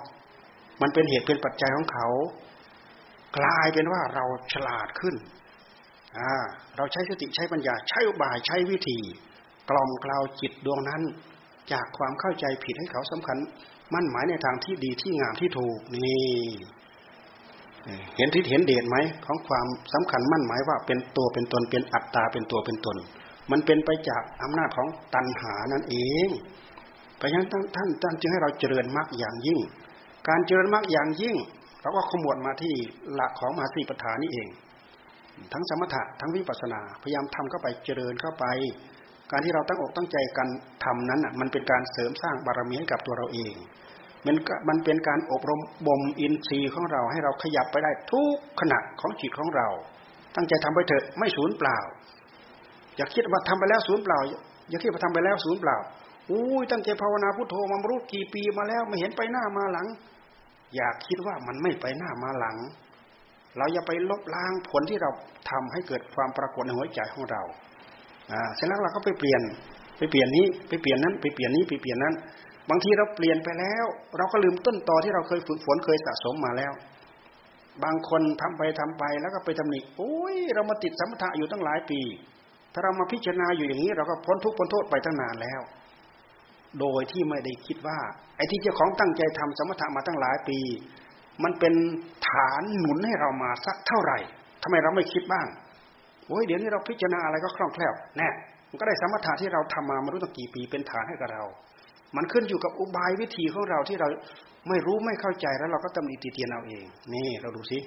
[0.81, 2.07] มันเป็นเหตุเป็นปัจจัยของเขา
[3.37, 5.15] กลายเป็นว่าเราฉลาดขึ้น
[6.17, 6.33] อ่า
[6.77, 8.99] เราใช้สติใช้ปัญญา ใช้อุบายใช้วิธี
[9.69, 11.01] กล่อมกล่าวจิตดวงนั้น
[11.71, 13.37] จากความเข้าใจผิดให้เขาสำคัญ
[13.93, 16.33] มั่นหมายในทางที่ดีที่งามที่ถูกนี่
[18.17, 22.97] เห็นทิศเห็นเดชไหมของความสำคัญมั่นหมายว่าเป็นตัวเป็นตนเป็นอัตตาเป็นตัวเป็นตน
[23.51, 25.95] มันเป็นไปจากอำนาจของตัณหานั่นเอ
[26.27, 26.29] ง
[27.17, 29.59] เพราะฉะนั้นท่านท่านจึงให้เราเจริญมรรคอย่างยิ่ง
[30.29, 31.35] การเจริญมรรคอย่างยิ่ง
[31.81, 32.73] เราก็ขมวดมาที่
[33.13, 34.47] หลักของมหาสีปฐานนี่เอง
[35.53, 38.45] ทั้งสมถะทั้งวิปัสสนาพยายามทำเข้าไปเจริญเข้าไป
[39.31, 40.47] การที่เราตั้งอกตั้งใจกัน
[40.83, 43.53] ทำนั้นมันเป็นการเสริมสร้างบารมีให้กับตัวเราเอง
[44.25, 44.35] มัน
[44.69, 49.67] มันเป็นการอบรมบ่มอินทรีย์ของเราให้เราขยับไปได้ทุกขณะของจิตของเรา
[50.35, 51.77] ตั้งใจทำไปเถอะไม่สูญเปล่า
[52.95, 54.19] อย่าคิดว่าทำไปแล้วสูญเปล่า
[54.69, 55.77] อย่าคิดว่าทำไปแล้วสูญเปล่า
[56.31, 59.87] อุ้ยตั้งใจภาวนาพุทโธมารู้กี่ปีมาแล้วไม่เห็นไปหน้ามาหลัง
[60.75, 62.57] อยากคิดว่ามันไม่ไปหน้ามาหลัง
[63.57, 65.09] เราอย่าไปลบล้างผลที่เรา
[65.49, 67.41] ทำให้เกิดความปรากฏในหัวใจของเรา
[68.31, 69.41] อ่าเสร็จแล้วเราก็ไปเปลี่ยน
[69.97, 72.13] ไปเปลี่ยนนี้ไปเปลี่ยนนั้นไปเปลี่ยนนี้ไปเปลี่ยนนั้น
[72.69, 73.85] บางทีเราเปลี่ยนไปแล้ว
[74.17, 76.73] เราก็ลืมต้นตอที่เราเคยฝึกฝนเคยสะสมมาแล้ว
[77.83, 82.01] บางคนทำไปทำไปแล้วก็ไปทำหนิโอ้ยเรามาติดสมถะอยู่ตั้งหลายปี
[82.73, 85.61] ถ้าเรามาพิจารณาอยู่อย่างนี้ เราก็พ้นทุกข์พ้นโทษไปตั้งนานแล้ว
[86.79, 87.99] โดยที่ไม่ได้คิดว่า
[88.37, 90.59] ไอ้ที่เจ้าของตั้งใจทำสมถะมาตั้งหลายปี
[91.43, 91.73] มันเป็น
[92.29, 94.17] ฐานหนุนให้เรามาสักเท่าไหร่
[94.63, 95.47] ทำไมเราไม่คิดบ้าง
[96.27, 98.29] โอ้ยเดี๋ยวนี้เราพิจารณาอะไรก็คล่องแคล่วแน่
[98.69, 101.43] มันก็ได้สมถะที่เราทำมาไม่รู้ตั้งกี่ปีเป็นฐานให้กับเรา
[102.17, 104.07] มันขึ้นอยู่กับอุบายวิธีของเราที่เรา
[104.69, 107.79] ไม่รู้ไม่เข้าใจแล้วเราก็ตำหนิติเตียนเอาเอง นี่เราดูสิ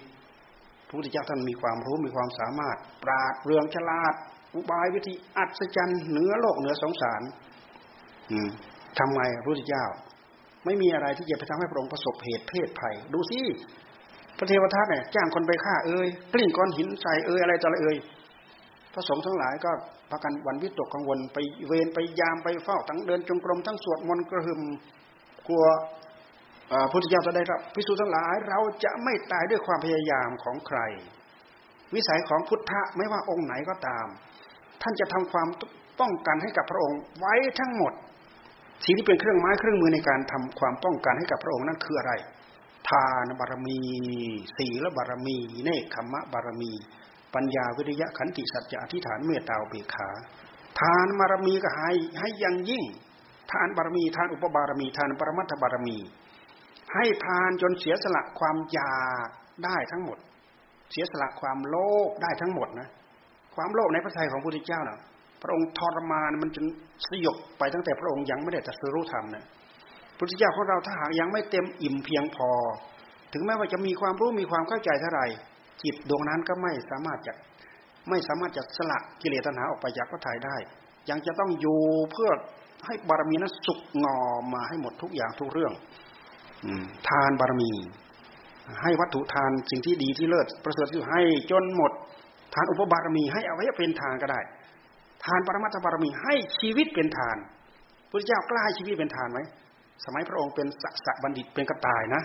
[0.87, 4.15] พระพุทธเจ้าท่านมีความรู้มีความสามารถ ปราดเรืองฉลาด
[4.55, 7.23] อุบายวิธีอัศจรรย์เหนือโลกเหนือสงสาร
[8.31, 8.49] อืม
[8.99, 9.85] ทำไงพระพุทธเจ้า
[10.65, 13.41] ไม่มีอะไรที่จะไปทำให้พระองค์ประสบเหตุเพศภัย ดูสิ
[14.39, 17.97] พระเทวทัตเนี่ยจ้างคนไปฆ่าเอ่ยกลิ้งก้อนหินใส่เอ่ยอะไรต่ออะไรเอ่ย
[18.95, 19.71] พระสงฆ์ทั้งหลายก็
[20.11, 21.37] พากันวันวิตกกังวลไป
[21.67, 24.63] เวรไปยามไปเฝ้าทั้งเดินจงกรมทั้งสวดมนต์กระหึ่ม
[25.49, 25.65] กลัว
[26.91, 30.81] พุทธเจ้าจะได้รับพิสูจน์ทั้งหลายเราจะไม่ตายด้วยความพยายามของใคร
[31.95, 34.07] วิสัยของพุทธะไม่ว่าองค์ไหนก็ตาม
[34.83, 35.49] ท่านจะทำความ
[36.01, 37.93] ป้องกันให้กับพระองค์ไว้ทั้งหมด
[38.85, 42.13] สิ่งที่เป็นเครื่องไม้เครื่องมือในการทำความป้องกันให้กับพระองค์นั้นคืออะไร
[42.89, 43.79] ทานบารมี
[44.57, 46.73] ศีลบารมี เนคขมะบารมี
[47.35, 50.09] ปัญญาวิริยะขันติสัจจะอธิษฐานเมตตาเบขา
[50.81, 52.85] ทานบารมีก็ให้ให้ยังยิ่ง
[53.53, 55.99] ทานบารมีทานอุปบารมีทานปรมัตถบารมี
[56.95, 59.29] ให้ทานจนเสียสละความอยาก
[59.65, 60.19] ได้ทั้งหมด
[60.93, 61.77] เสียสละความโล
[62.07, 62.89] ภได้ทั้งหมดนะ
[63.55, 64.99] ความโลภในพระทัยของพระพุทธเจ้านะ่ะ
[65.43, 66.67] พระองค์ทรมานมันจน
[67.09, 69.45] สยบไปตั้งแต่พระองค์ยังไม่ได้ตรัสรู้ธรรมนะ
[70.19, 72.51] พุทธเจ้าของเราถ้าหากยังไม่เต็มอิ่มเพียงพอ
[73.33, 75.27] ถึงแม้ว่าจะมีความรู้มีความเข้าใจเท่าไหร่
[75.83, 77.33] จิตดวงนั้นก็ไม่สามารถจะ
[78.09, 80.57] ไม่สามารถจะสละกิเลสตัณหาออกไปจากพระทัยได้
[81.11, 81.81] ยังจะต้องอยู่
[82.13, 82.31] เพื่อ
[82.87, 85.73] ให้บารมีนั้นสุกงอมมาให้หมดทุกอย่างทุกเรื่อง
[87.09, 87.71] ทานบารมี
[88.83, 91.93] ให้วัตถุทานสิ่งที่ดีที่เลิศประเสริฐที่ให้จนหมด
[92.55, 94.41] ทานอุปบารมี ให้อวัยเป็นทานก็ได้
[95.25, 97.37] ทานปรมัตถบารมีให้ชีวิตเป็นทาน
[98.11, 99.41] พระเจ้ากล้าให้ชีวิตเป็นทานไหม
[100.05, 102.23] สมัยพระองค์เป็นสักษะบัณฑิตเป็นกระต่ายนะ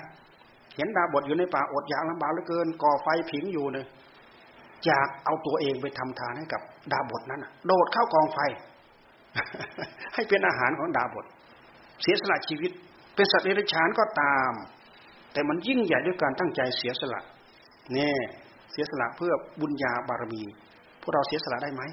[0.75, 3.85] เห็นดาบทอยู่ในป่าอดอยากลำบากเหลือเกิน ก่อไฟผิงอยู่เลย
[4.85, 8.39] อยากเอาตัวเองไปทำทานให้กับดาบทนั้นโดดเข้ากองไฟ
[10.13, 11.25] ให้เป็นอาหารของดาบท
[12.01, 12.71] เสียสละชีวิต
[13.15, 14.53] เป็นสัตว์เดรัจฉานก็ตาม
[15.33, 17.21] แต่มันยิ่งใหญ่ด้วยการตั้งใจเสียสละ
[17.93, 18.15] เนี่ย
[18.71, 20.43] เสียสละเพื่อบุญญาบารมี
[21.01, 21.83] พวกเราเสียสละได้ไหม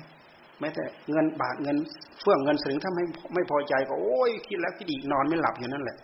[0.61, 1.77] แม้แต่เงินบาทเงิน
[2.21, 3.05] เฟื่องเงินสลึงถ้าไม่
[3.35, 5.97] ไม่พอใจก็โอ้ยคิดแล้วคิดอีกนอนไม่หลับอยู่นั่นแหละ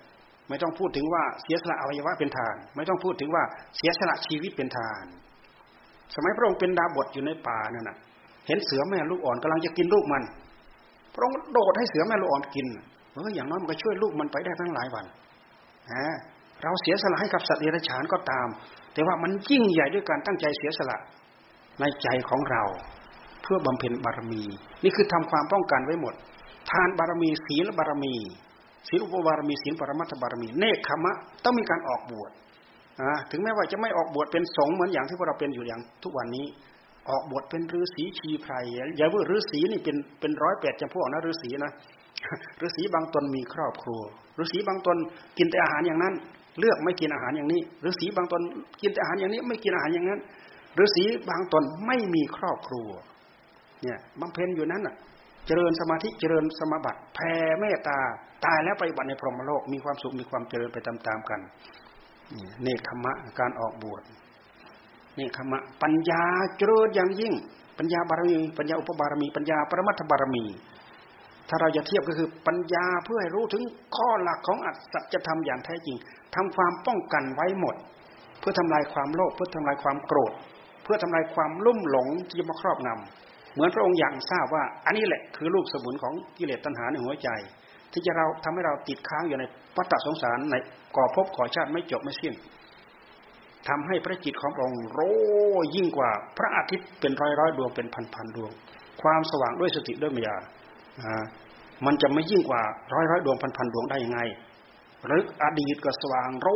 [0.48, 3.42] ไม่ต้องพูดถึงว่าเสียสละอวัยวะเป็นทาน ไม่ต้องพูดถึงว่า
[3.76, 5.04] เสียสละชีวิตเป็นทาน
[6.14, 7.96] สมัยพระองค์เป็นดาบทอยู่ในป่านั่นน่ะ
[8.46, 10.22] เห็นเสือแม่ลูกอ่อนกำลังจะกินลูกมัน
[11.14, 12.66] พระองค์โดดให้เสือแม่ลูกอ่อนกิน
[13.12, 15.04] เอออย่างน้อยมันก็ช่วยลูกมันไปได้ทั้งหลายวัน
[15.92, 16.06] ฮะ
[16.62, 18.48] เราเสียสละให้กับสัตว์เดรัจฉานก็ตาม
[18.94, 20.98] แต่ว่ามันยิ่งใหญ่ด้วยการตั้งใจเสียสละ
[21.80, 22.62] ในใจของเรา
[23.42, 24.42] เพื่อบำเพ็ญบารมี
[24.84, 26.14] นี่คือทำความป้องกันไว้หมด
[26.70, 28.14] ทานบารมีศีลบารมี
[28.88, 31.12] ศีลอุปบารมีศีลปรมัตถบารมีเนคขมะ
[31.44, 32.30] ต้องมีการออกบวช
[33.30, 36.46] ถึงแม้ว่าจะไม่ออกบวชเป็นสงฆ์เหมือนอย่างที่พวกเราเป็นอยู่อย่างทุกวันนี้
[37.08, 38.54] ออกบวชเป็นฤาษีชีไพร
[38.96, 41.72] อย่าว่าฤาษีนี่เป็นเป็นร้อยแปดจำพวกนะฤาษีนะ
[42.64, 44.00] ฤาษีบางตนมีครอบครัว
[44.42, 44.96] ฤาษีบางตน
[45.38, 46.14] กินแต่อาหารอย่างนั้น
[46.58, 48.40] เลือกไม่กินอาหารอย่างนี้ฤาษีบางตน
[48.80, 50.20] กินแต่อาหารอย่างนี้ ไม่กินอาหารอย่างนั้น
[50.82, 52.88] ฤาษีบางตนไม่มีครอบครัว
[53.82, 54.94] เนี่ยบำเพ็ญอยู่นั้นอะ
[55.46, 57.98] เจริญสมาธิเจริญสมาบัติแผ่เมตตา
[58.44, 61.40] ตายแล้วไปบัติในพรหมโลกมีความสุขมีความเจริญไปตามๆกัน
[62.62, 64.02] เนคขมะการออกบวช
[65.16, 66.22] เนคขมะปัญญา
[66.58, 67.34] เจริญอย่างยิ่ง
[67.78, 70.44] ปัญญาบารมี ปัญญาอุปบารมี ปัญญาปรมัตถบารมี
[71.48, 73.62] ถ้าเราจะเทียบก็คือปัญญาเพื่อให้รู้ถึง
[73.96, 75.96] ข้อหลักของอัตสัจธรรมอย่างแท้จริง
[76.34, 77.74] ทำความป้องกันไว้หมด
[78.40, 80.32] เพื่อทำลายความโลภเพื่อทำลายความโกรธ
[80.84, 83.25] เพื่อทำลายความลุ่มหลงที่มาครอบงำ
[83.56, 87.28] เหมือนพระองค์อย่างทราบว่า อันนี้แหละคือลูกสมุนของกิเลสตัณหาในหัวใจ
[87.92, 89.44] ที่จะเราทำให้เราติดค้างอยู่ใน
[89.76, 90.54] ปัตตสงสารใน
[90.96, 92.34] ก่อภพก่อชาติไม่จบไม่สิ้น
[93.68, 95.00] ทำให้พระจิตของพระองค์โร
[95.74, 98.50] ยิ่งกว่าพระอาทิตย์เป็นร้อยร้อยดวงเป็นพันพันดวง
[99.02, 100.36] ความสว่างด้วยสติด้วยมัญญา
[101.86, 102.62] มันจะไม่ยิ่งกว่า
[102.94, 104.20] ร้อยร้อยดวงพันพันดวงได้ยังไง
[105.10, 106.48] ลึกอดีตก็สว่างโร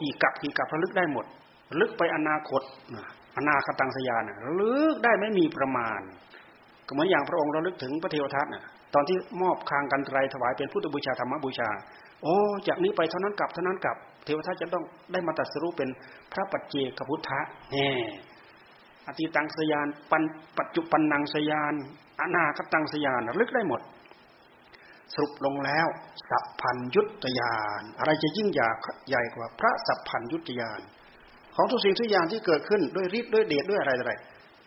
[0.00, 1.26] กี่กับกี่กับระลึกได้หมด
[1.80, 2.62] ลึกไปอนาคต
[3.36, 4.22] อนาคตังสยาน
[4.60, 6.00] ลึกได้ไม่มีประมาณ
[6.86, 8.64] ก็เหมือนอย่างพระองค์เราลึกถึงพระเทวทัตน่ะ
[8.94, 11.68] ตอนที่มอบคางกันไตรถวายเป็นพุทธบูชาธรรมบูชา
[12.22, 12.34] โอ้
[12.68, 15.88] จากนี้ไปเท่านั้นกลับเท่านั้นกลับ เทวทัตจะต้องได้มาตัดสรุปเป็น
[16.32, 17.40] พระปัจเจกพุทธะ
[17.72, 17.88] แน่
[19.06, 20.22] อติตังสยานปัน
[20.58, 21.74] ปัจจุปันนังสยาน
[22.20, 23.80] อนาคตังสยานลึกได้หมด
[25.14, 25.86] สรุปลงแล้ว
[26.30, 28.68] สัพพัญยุตยาน อะไรจะยิ่งใหญ่
[29.08, 30.80] ใหญ่กว่าพระสัพพัญยุตยาน
[31.56, 34.12] ของทุกสิ่งทุกอย่างที่เกิดขึ้นด้วยฤทธิ์ด้วยเดชด้วยอะไรอะไร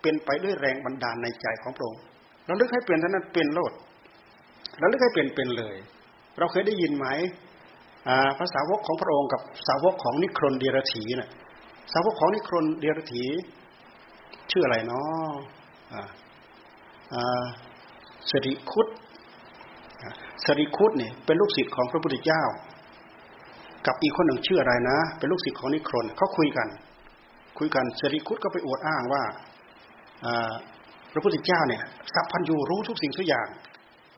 [0.02, 2.02] เป็นไปด้วยแรงบันดาลในใจของพระองค์
[2.46, 3.74] เราลึกให้เป็นเท่านั้นเป็นโลด
[4.80, 5.76] เราลึกให้เป็นเป็นเลย
[6.38, 7.08] เราเคยได้ยินไหม
[8.40, 11.30] ภาษาวกของพระองค์กับสาวกของนิครนเดียรถีนะ่ะ
[11.94, 13.24] สาวกของนิครนเดียรถี
[14.52, 15.32] ชื่ออะไรเนาะ
[18.30, 18.88] สริคุต
[20.46, 22.44] สริคุตเนี่ยเป็นลูกศิษย์ของพระพุทธเจ้า
[23.88, 26.68] กับอีกคนหนึ่งชื่ออะไรนะ เป็นลูกศิษย์ของนิครนเขาคุยกัน
[27.58, 29.24] คุยกันเสริคุตก็ไปอวดอ้างว่า
[31.12, 31.84] พระพุทธเจ้าเนี่ย
[32.14, 33.48] สัพพัญญูรู้ทุกสิ่งทุกอย่าง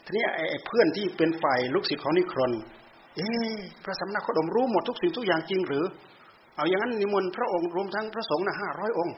[0.06, 2.52] ทีนี้ไอ้เพื่อนที่เป็นฝ่ายลูกศิษย์ของนิครน
[3.16, 3.28] เอ๊
[3.84, 5.86] พระสำนักโคดมรู้หมดทุกสิ่งทุกอย่างจริงหรือ
[6.56, 9.16] เอาอย่างนั้นนิมนต์พระองค์รวมทั้งพระสงฆ์นะห้าร้อยองค์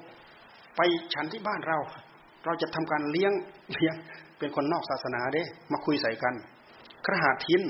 [0.75, 0.81] ไป
[1.13, 1.77] ฉันที่บ้านเรา
[2.45, 3.33] เราจะทำการเลี้ยง
[3.73, 3.95] เลี้ยง
[4.39, 6.33] เป็นคนนอกศาสนาเด้ มาคุยใส่กัน
[7.05, 7.61] กรหาทิน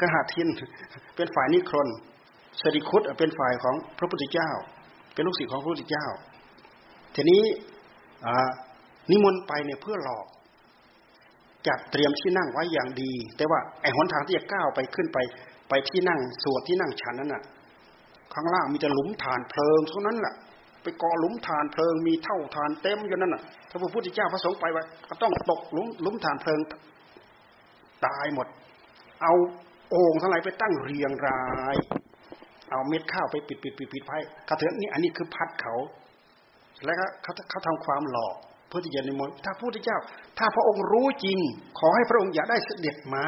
[0.00, 0.48] กหาทิน
[1.16, 1.88] เป็นฝ่ายนิครน
[2.60, 4.50] สริคุตเป็นฝ่ายของพระพุทธเจ้า
[5.14, 6.06] เป็นลูกศิษย์ของพระพุทธเจ้า
[7.14, 7.42] ทีนี้
[9.10, 10.26] นิมนต์ไปเนี่ยเพื่อหลอก
[11.66, 15.18] จัดเตรียมที่นั่งไว้อย่างดี แต่ว่าไอ้หนทางที่จะก้าวไปขึ้นไป
[15.68, 17.42] ไปที่นั่งสวดที่นั่งฉันนั้นน่ะ
[18.34, 20.34] ข้างล่างมีแต่หลุมฐานเพลิงเท่านั้นแหละ
[20.82, 26.60] ไปกอหลุมฐานเพลิงมีเท่าฐานเต็มอยู่นั่นน่ะถ้าพระพุทธเจ้าพระสงฆ์ไปว่าก็ต้องตกหลุมหลุมฐานเพลิง
[28.06, 28.46] ตายหมด
[29.22, 29.32] เอา
[29.90, 31.42] โอ่งทั้งหลายไปตั้งเรียงรา
[31.74, 31.76] ย
[32.70, 35.74] เอาเม็ดข้าวไปปิดปิดปิดปิดไว้กระเถือนนี่อันนี้คือพัดเขา
[36.84, 38.34] แล้วก็เขาเขาทำความหลอก
[38.68, 39.98] เพื่อที่จะนิมนต์ถ้าพระพุทธเจ้า
[40.38, 41.38] ถ้าพระองค์รู้จริง
[41.78, 43.24] ขอให้พระองค์อย่าได้เสด็จมา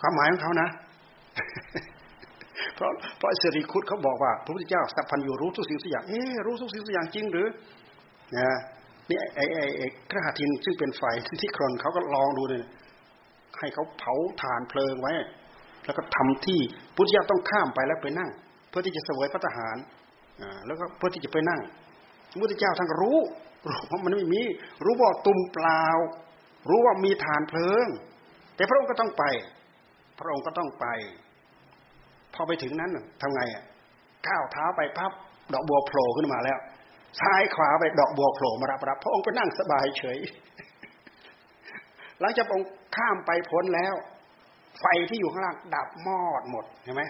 [0.00, 0.68] ความหมายของเขานะ
[2.74, 7.48] เพราะเพราะสิริคุตเขาบอกว่าพระพุทธเจ้าสัพพัญญูรู้ทุกสิ่งทุกอย่างเอ๊รู้ทุกสิ่งทุกอย่างจริงหรือ
[8.36, 8.58] นะ
[9.10, 11.02] นี่ไอ้ไอ้ไอ้กระหทินซึ่งเป็นไฟ
[11.42, 12.64] ที่ครนเขาก็ลองดูเนี่ย
[13.58, 15.12] ให้เขาเผาฐานเพลิงไว้
[15.84, 16.60] แล้วก็ทำที่
[16.94, 18.30] พุทธเจ้าต้องข้ามไปแล้วไปนั่ง
[18.68, 19.76] เพื่อที่จะเสวยพระทหาร
[20.66, 21.60] แล้วก็เพื่อที่จะไปนั่ง
[22.40, 23.18] พุทธเจ้าท่านรู้
[23.68, 24.42] รู้ว่ามันไม่มี
[24.84, 25.84] รู้ว่าตุ่มเปล่า
[26.68, 27.86] รู้ว่ามีฐานเพลิง
[28.56, 29.24] แต่พระองค์ก็ต้องไป
[30.18, 30.86] พระองค์ก็ต้องไป
[32.34, 32.90] พอไปถึงนั้น
[33.20, 33.64] ทำไงอะ
[34.28, 35.12] ก้าวเท้าไปพับ
[35.52, 36.58] ดอกบัวโผล่ขึ้นมาแล้ว
[37.20, 40.18] ซ้ายขวาไปดอกบัวโผล่มารับรับพระองค์ไปนั่งสบายเฉย
[42.20, 43.94] หลังจากองค์ข้ามไปพ้นแล้ว
[44.80, 47.02] ไฟที่อยู่ข้างล่างดับมอดหมดเห็นไหม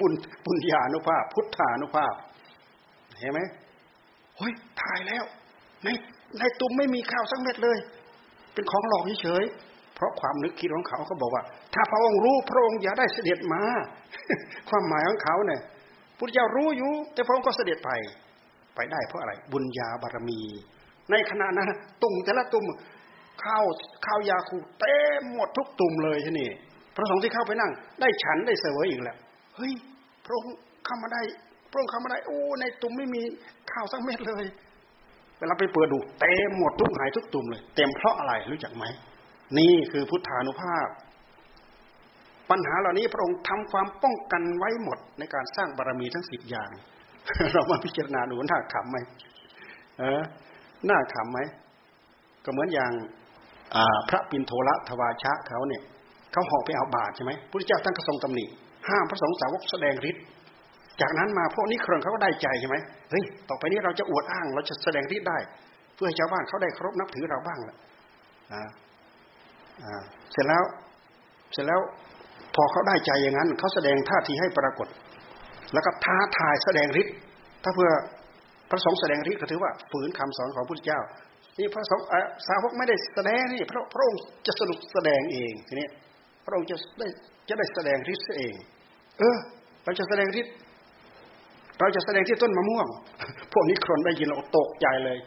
[0.00, 0.12] บุญ
[0.46, 2.14] บุญญาณุภาพ พุทธานุภาพ
[3.20, 3.40] เห็นไหม
[4.38, 5.24] เฮ้ยถ่ายแล้ว
[5.84, 5.88] ใน
[6.38, 7.78] ในตุ้มไม่มีข้าวสักเม็ดเลย
[8.54, 9.44] เป็นของหลอกเฉย
[9.94, 11.42] เพราะความนึกคิดของเขาเขาบอกว่า
[11.74, 13.62] ถ้าพระองค์รู้พระองค์อย่าได้เสด็จมา
[14.68, 15.60] ความหมายของเขาเนี่ย
[16.18, 17.90] พุทธเจ้ารู้อยู่ แต่พระองค์ก็เสด็จไป
[18.74, 20.40] ไปได้เพราะอะไร บุญญาบารมี
[21.10, 21.70] ในขณะนั้น
[22.02, 22.64] ตุ่มแต่ละตุ่ม
[23.44, 23.64] ข้าว
[24.06, 26.50] ข้าวยาคูเต็มหมดทุกตุ่มเลยที่นี่
[26.96, 29.16] พระสงฆ์ที่เข้าไปนั่ง ได้ฉันได้เสวยอีกแล้ว
[29.56, 29.72] เฮ้ย
[30.24, 30.54] พระองค์
[30.86, 31.22] เข้ามาได้
[31.70, 33.22] พระองค์เข้ามาได้โอ้ในตุ่มไม่มี
[33.72, 34.44] ข้าวสักเม็ดเลย
[35.38, 38.84] เวลาไปเปิดดูเต็มหมดทุกหายทุกตุ่มเลย เต็มเพราะอะไรรู้จักไหม
[39.58, 40.88] นี่คือพุทธานุภาพ
[42.50, 46.70] ปัญหาเหล่านี้พระองค์ทำความป้องกันไว้หมดในการสร้างบารมีทั้งสิบอย่าง
[47.52, 48.98] เรามาพิจารณาดูน่าขำไหม
[49.98, 50.22] เออ
[50.88, 51.38] น่าขำไหม
[52.44, 52.92] ก็เหมือนอย่าง
[54.08, 55.82] พระปินโทละทวาชะเขาเนี่ย
[56.36, 58.44] เขาหอกไปเอาบาตรใช่ไหมพระเจ้าท่านก็ทรงตำหนิ
[58.88, 60.22] ห้ามพระสงฆ์สาวกแสดงฤทธิ์
[61.00, 62.76] จากนั้นมาพวกนี้เครื่องเขาก็ได้ใจใช่ไหม
[63.10, 65.38] เฮ้ยต่อไปนี้เราจะอวดอ้างเราจะแสดงฤทธิ์ได้
[65.94, 67.76] เพื่อให้ชาวบ้านเขาได้เคารพนับถือเราบ้างแหละ
[70.32, 70.64] เสร็จแล้ว
[71.52, 71.80] เสร็จแล้ว
[72.54, 74.88] พอเขาได้ใจอย่างนั้นเขาแสดงท่าทีให้ปรากฏ
[75.72, 77.14] แล้วก็ท้าทายแสดงฤทธิ์
[77.62, 77.90] ถ้าเพื่อ
[78.70, 81.00] พระสงฆ์แสดงฤทธิ์ก็ถือว่าฝืนคำสอนของพระพุทธเจ้า
[81.58, 82.04] นี่พระสงฆ์
[82.46, 85.86] สาวกไม่ได้แสดงนี่พระพระองค์จะสรุปแสดงเองทีนี้
[86.46, 87.06] พระองค์จะได้
[87.48, 88.54] จะได้แสดงฤทธิ์เอง
[89.18, 89.36] เออ
[89.84, 90.54] เราจะแสดงฤทธิ์
[91.78, 92.86] เราจะแสดงที่ต้นมะม่วง
[93.52, 95.18] พวกนี้คนได้ยินเราตกใจเลย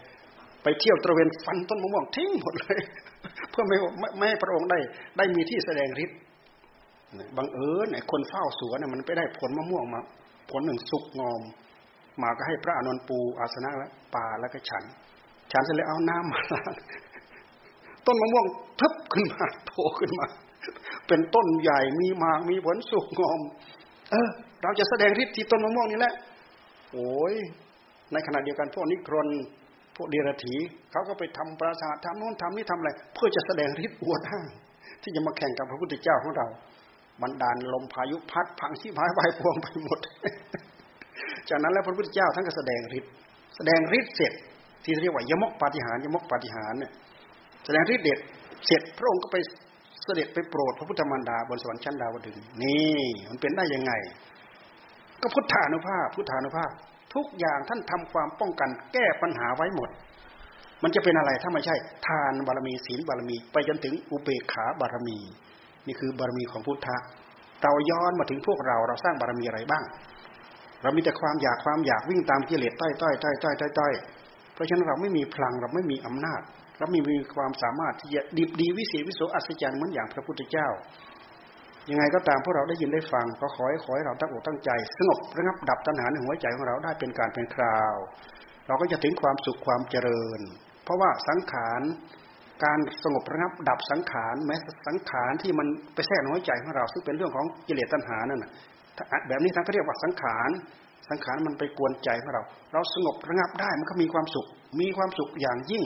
[0.64, 2.80] ไปเที่ยวตระเวนฟันต้นมะม่วงทิ้งหมดเลย
[3.52, 3.78] เพื่อไม่
[4.18, 4.80] ไม่ให้พระองค์ได้
[5.18, 6.18] ได้มีที่แสดงฤทธิ์
[7.38, 10.02] บังเอิญไอ้คนเฝ้าสวนเนี่ยมันไปได้ผลมะม่วงมา
[10.52, 11.42] ผลหนึ่งสุกงอม
[12.22, 14.84] มาก็ให้พระอนุนปูอาสนะแล้วป่าแล้วก็ฉัน
[15.52, 16.74] ฉันเสร็จแล้วเอาน้ำมาล้าง
[18.06, 18.46] ต้นมะม่วง
[18.80, 20.28] ทึบขึ้นมาโผล่ขึ้นมา
[21.08, 23.42] เป็นต้นใหญ่มีหมากมีผลสุกงอม
[24.12, 24.30] เออ
[24.64, 26.14] เราจะแสดงฤทธิ์ที่ต้นมะม่วงนี่แหละ
[26.92, 27.36] โอ้ย
[28.14, 29.28] ในขณะเดียวกันพวกนิครน
[29.96, 30.54] พวกเดรัจฉี
[30.92, 34.48] เขาก็ไปทำปราสาททำโน้นทำนี่ทำอะไรเพื่อจะแสดงฤทธิ์อวดอ้าง
[35.02, 36.48] ที่จะมาแข่งกับพระพุทธเจ้าของเรา
[37.22, 40.00] บันดาลลมพายุพัดพังชีพายไปพวงไปหมด
[41.50, 43.12] จากนั้นแล้วพระพุทธเจ้าท่านก็แสดงฤทธิ์
[43.56, 44.34] แสดงฤทธิ์เสร็จ
[44.84, 46.92] ที่เรียกว่ายมกปาฏิหารยมกปาฏิหารเนี่ย
[47.66, 48.20] แสดงฤทธิ์เด็ด
[48.66, 49.38] เสร็จพระองค์ก็ไป
[50.10, 53.92] สด็จไปโปรดพระพุทธมารดาบนสวรรค์ชั้นดาวดึงนี่มันเป็นได้ยังไง
[55.22, 56.72] ก็พุทธานุภาพ พุทธานุภาพ
[57.16, 59.90] ทุกอย่างท่านทำความป้องกัน แก้ปัญหาไว้หมด
[60.84, 61.76] มันจะเป็นอะไรถ้าไม่ใช่
[62.08, 65.18] ทานบารมีศีลบารมี ไปจนถึงอุเบกขาบารมี
[65.88, 66.98] นี่คือบารมีของพุทธะ
[67.64, 69.84] เราย้อนมาถึงพวกเราเราสร้างบารมีอะไรบ้าง
[70.82, 73.94] เรามีแต่ความอยากความอยากวิ่งตามกิเลสต้อยต้อยต้อยต้อยต้อยต้อย
[74.54, 76.42] เพราะฉะนั้นเราไม่มีพลังเราไม่มีอำนาจ
[76.80, 80.68] เราไม่มีความสามารถที่จะดีดีวิเศษวิโสอัศจรรย์เหมือนอย่างพระพุทธเจ้า
[81.90, 87.96] ยังไงก็ตามพวกเราได้ยินได้ฟังก็ขอให้ขอให้เราตั้งอกตั้งใจ สงบระงับดับตัณหาในหัวใจของเราได้เป็นการเป็นคราว
[88.68, 90.40] เราก็จะถึงความสุขความเจริญ
[90.84, 91.82] เพราะว่าสังขาร
[92.64, 94.56] การสงบระงับดับสังขารแม้
[94.88, 98.46] สังขารที่มันไปแทรกในหัวใจของเรา ซึ่งเป็นเรื่องของกิเลสตัณหานั่น
[99.28, 100.50] แบบนี้ท่านก็เรียกว่าสังขาร
[101.10, 102.44] สังขารมันไปกวนใจของเรา
[102.74, 104.48] เราสงบระงับได้มันก็มีความสุข
[104.82, 105.84] มีความสุขอย่างยิ่ง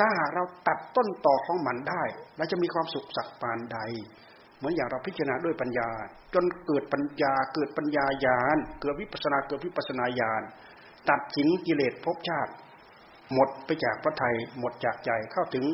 [0.00, 2.02] ถ้าเราตัดต้นต่อของมันได้
[2.36, 3.78] เราจะมีความสุขสักปานใด
[4.58, 5.88] เหมือนอย่างเราพิจารณาด้วยปัญญา
[6.34, 10.42] จนเกิดปัญญาเกิดปัญญาญาณเกิดวิปัสนาเกิดวิปัสนาญาณ
[11.10, 12.52] ตัดสินกิเลสภพชาติ
[13.32, 15.64] หมดไปจากพระไทยหมดจากใจเข้าถึง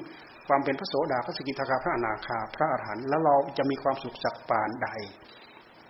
[0.49, 4.89] ความเป็นพระโสดาพระสกิทาคาพระอนาคาพระอรหันต์แล้วเราจะมีความสุขสักปานใด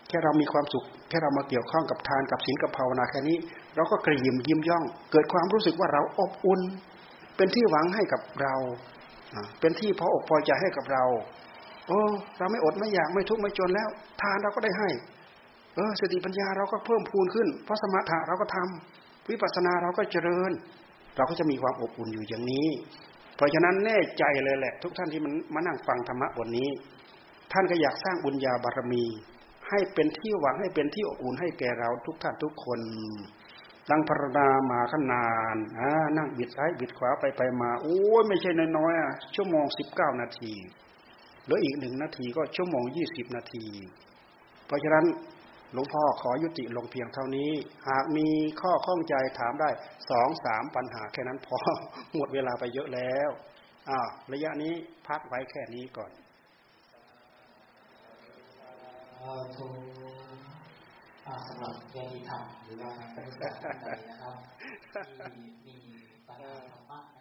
[0.08, 3.36] แค่เรามีความสุข แค่เรามาเกี่ยวข้องกับทานกับศีลกับภาวนาแค่นี้
[3.76, 6.60] เราก็กระยิมยิ้มย่อง เกิดความรู้สึกว่าเราอบอุ่น
[7.36, 8.54] เป็นที่หวังให้กับเรา
[9.60, 11.04] เป็นที่พออกพอใจให้กับเรา
[11.86, 12.00] โอ้
[12.38, 13.88] เราไม่อดไม่อยากไม่ทุกข์ไม่จนแล้ว
[14.20, 14.88] ทานเราก็ได้ให้
[15.74, 20.50] เออสติปัญญาเราก็เพิ่มพูนขึ้น เพราะสมถะเราก็ทำวิปัสสนาเราก็เจริญ
[21.16, 22.68] เราก็จะมีความอบอุ่นอยู่อย่างนี้
[23.36, 26.68] เพราะฉะนั้นแน่ใจเลยแหละ ทุกท่านที่มันมานั่งฟังธรรมะบทนี้
[27.52, 29.04] ท่านก็อยากสร้างบุญญาบารมี
[29.68, 32.80] ให้เป็นที่หวังให้เป็นที่อบอุ่นให้แก่เราทุกท่านทุกคน
[33.90, 40.52] ดังพระดามาขนานอ่านั่งบิดซ้ายบิดขวาไปไปมา โอ้ยไม่ใช่น้อยๆอะชั่วโมงสิบเก้านาที
[41.44, 43.64] เหลืออีกหนึ่งนาทีก็ชั่วโมงยี่สิบนาที
[44.66, 45.04] เพราะฉะนั้น
[45.72, 47.50] หลวงพ่อขอยุติลงเพียงเท่านี้
[47.88, 48.28] หากมี
[48.60, 49.70] ข้อข้องใจถามได้
[50.10, 51.58] สองสามปัญหาแค่นั้นพอ
[52.16, 53.30] หมดเวลาไปเยอะแล้ว
[53.88, 53.98] อ่า
[54.32, 54.72] ระยะนี้
[55.06, 56.10] พักไว้แค่นี้ก่อน
[61.48, 64.36] สำหรับเรียนธรรมหรือว่านักปฏิบัติท่านใดนะครับ
[65.65, 65.97] ที่มี
[66.27, 67.15] ปัญหาธรรมะ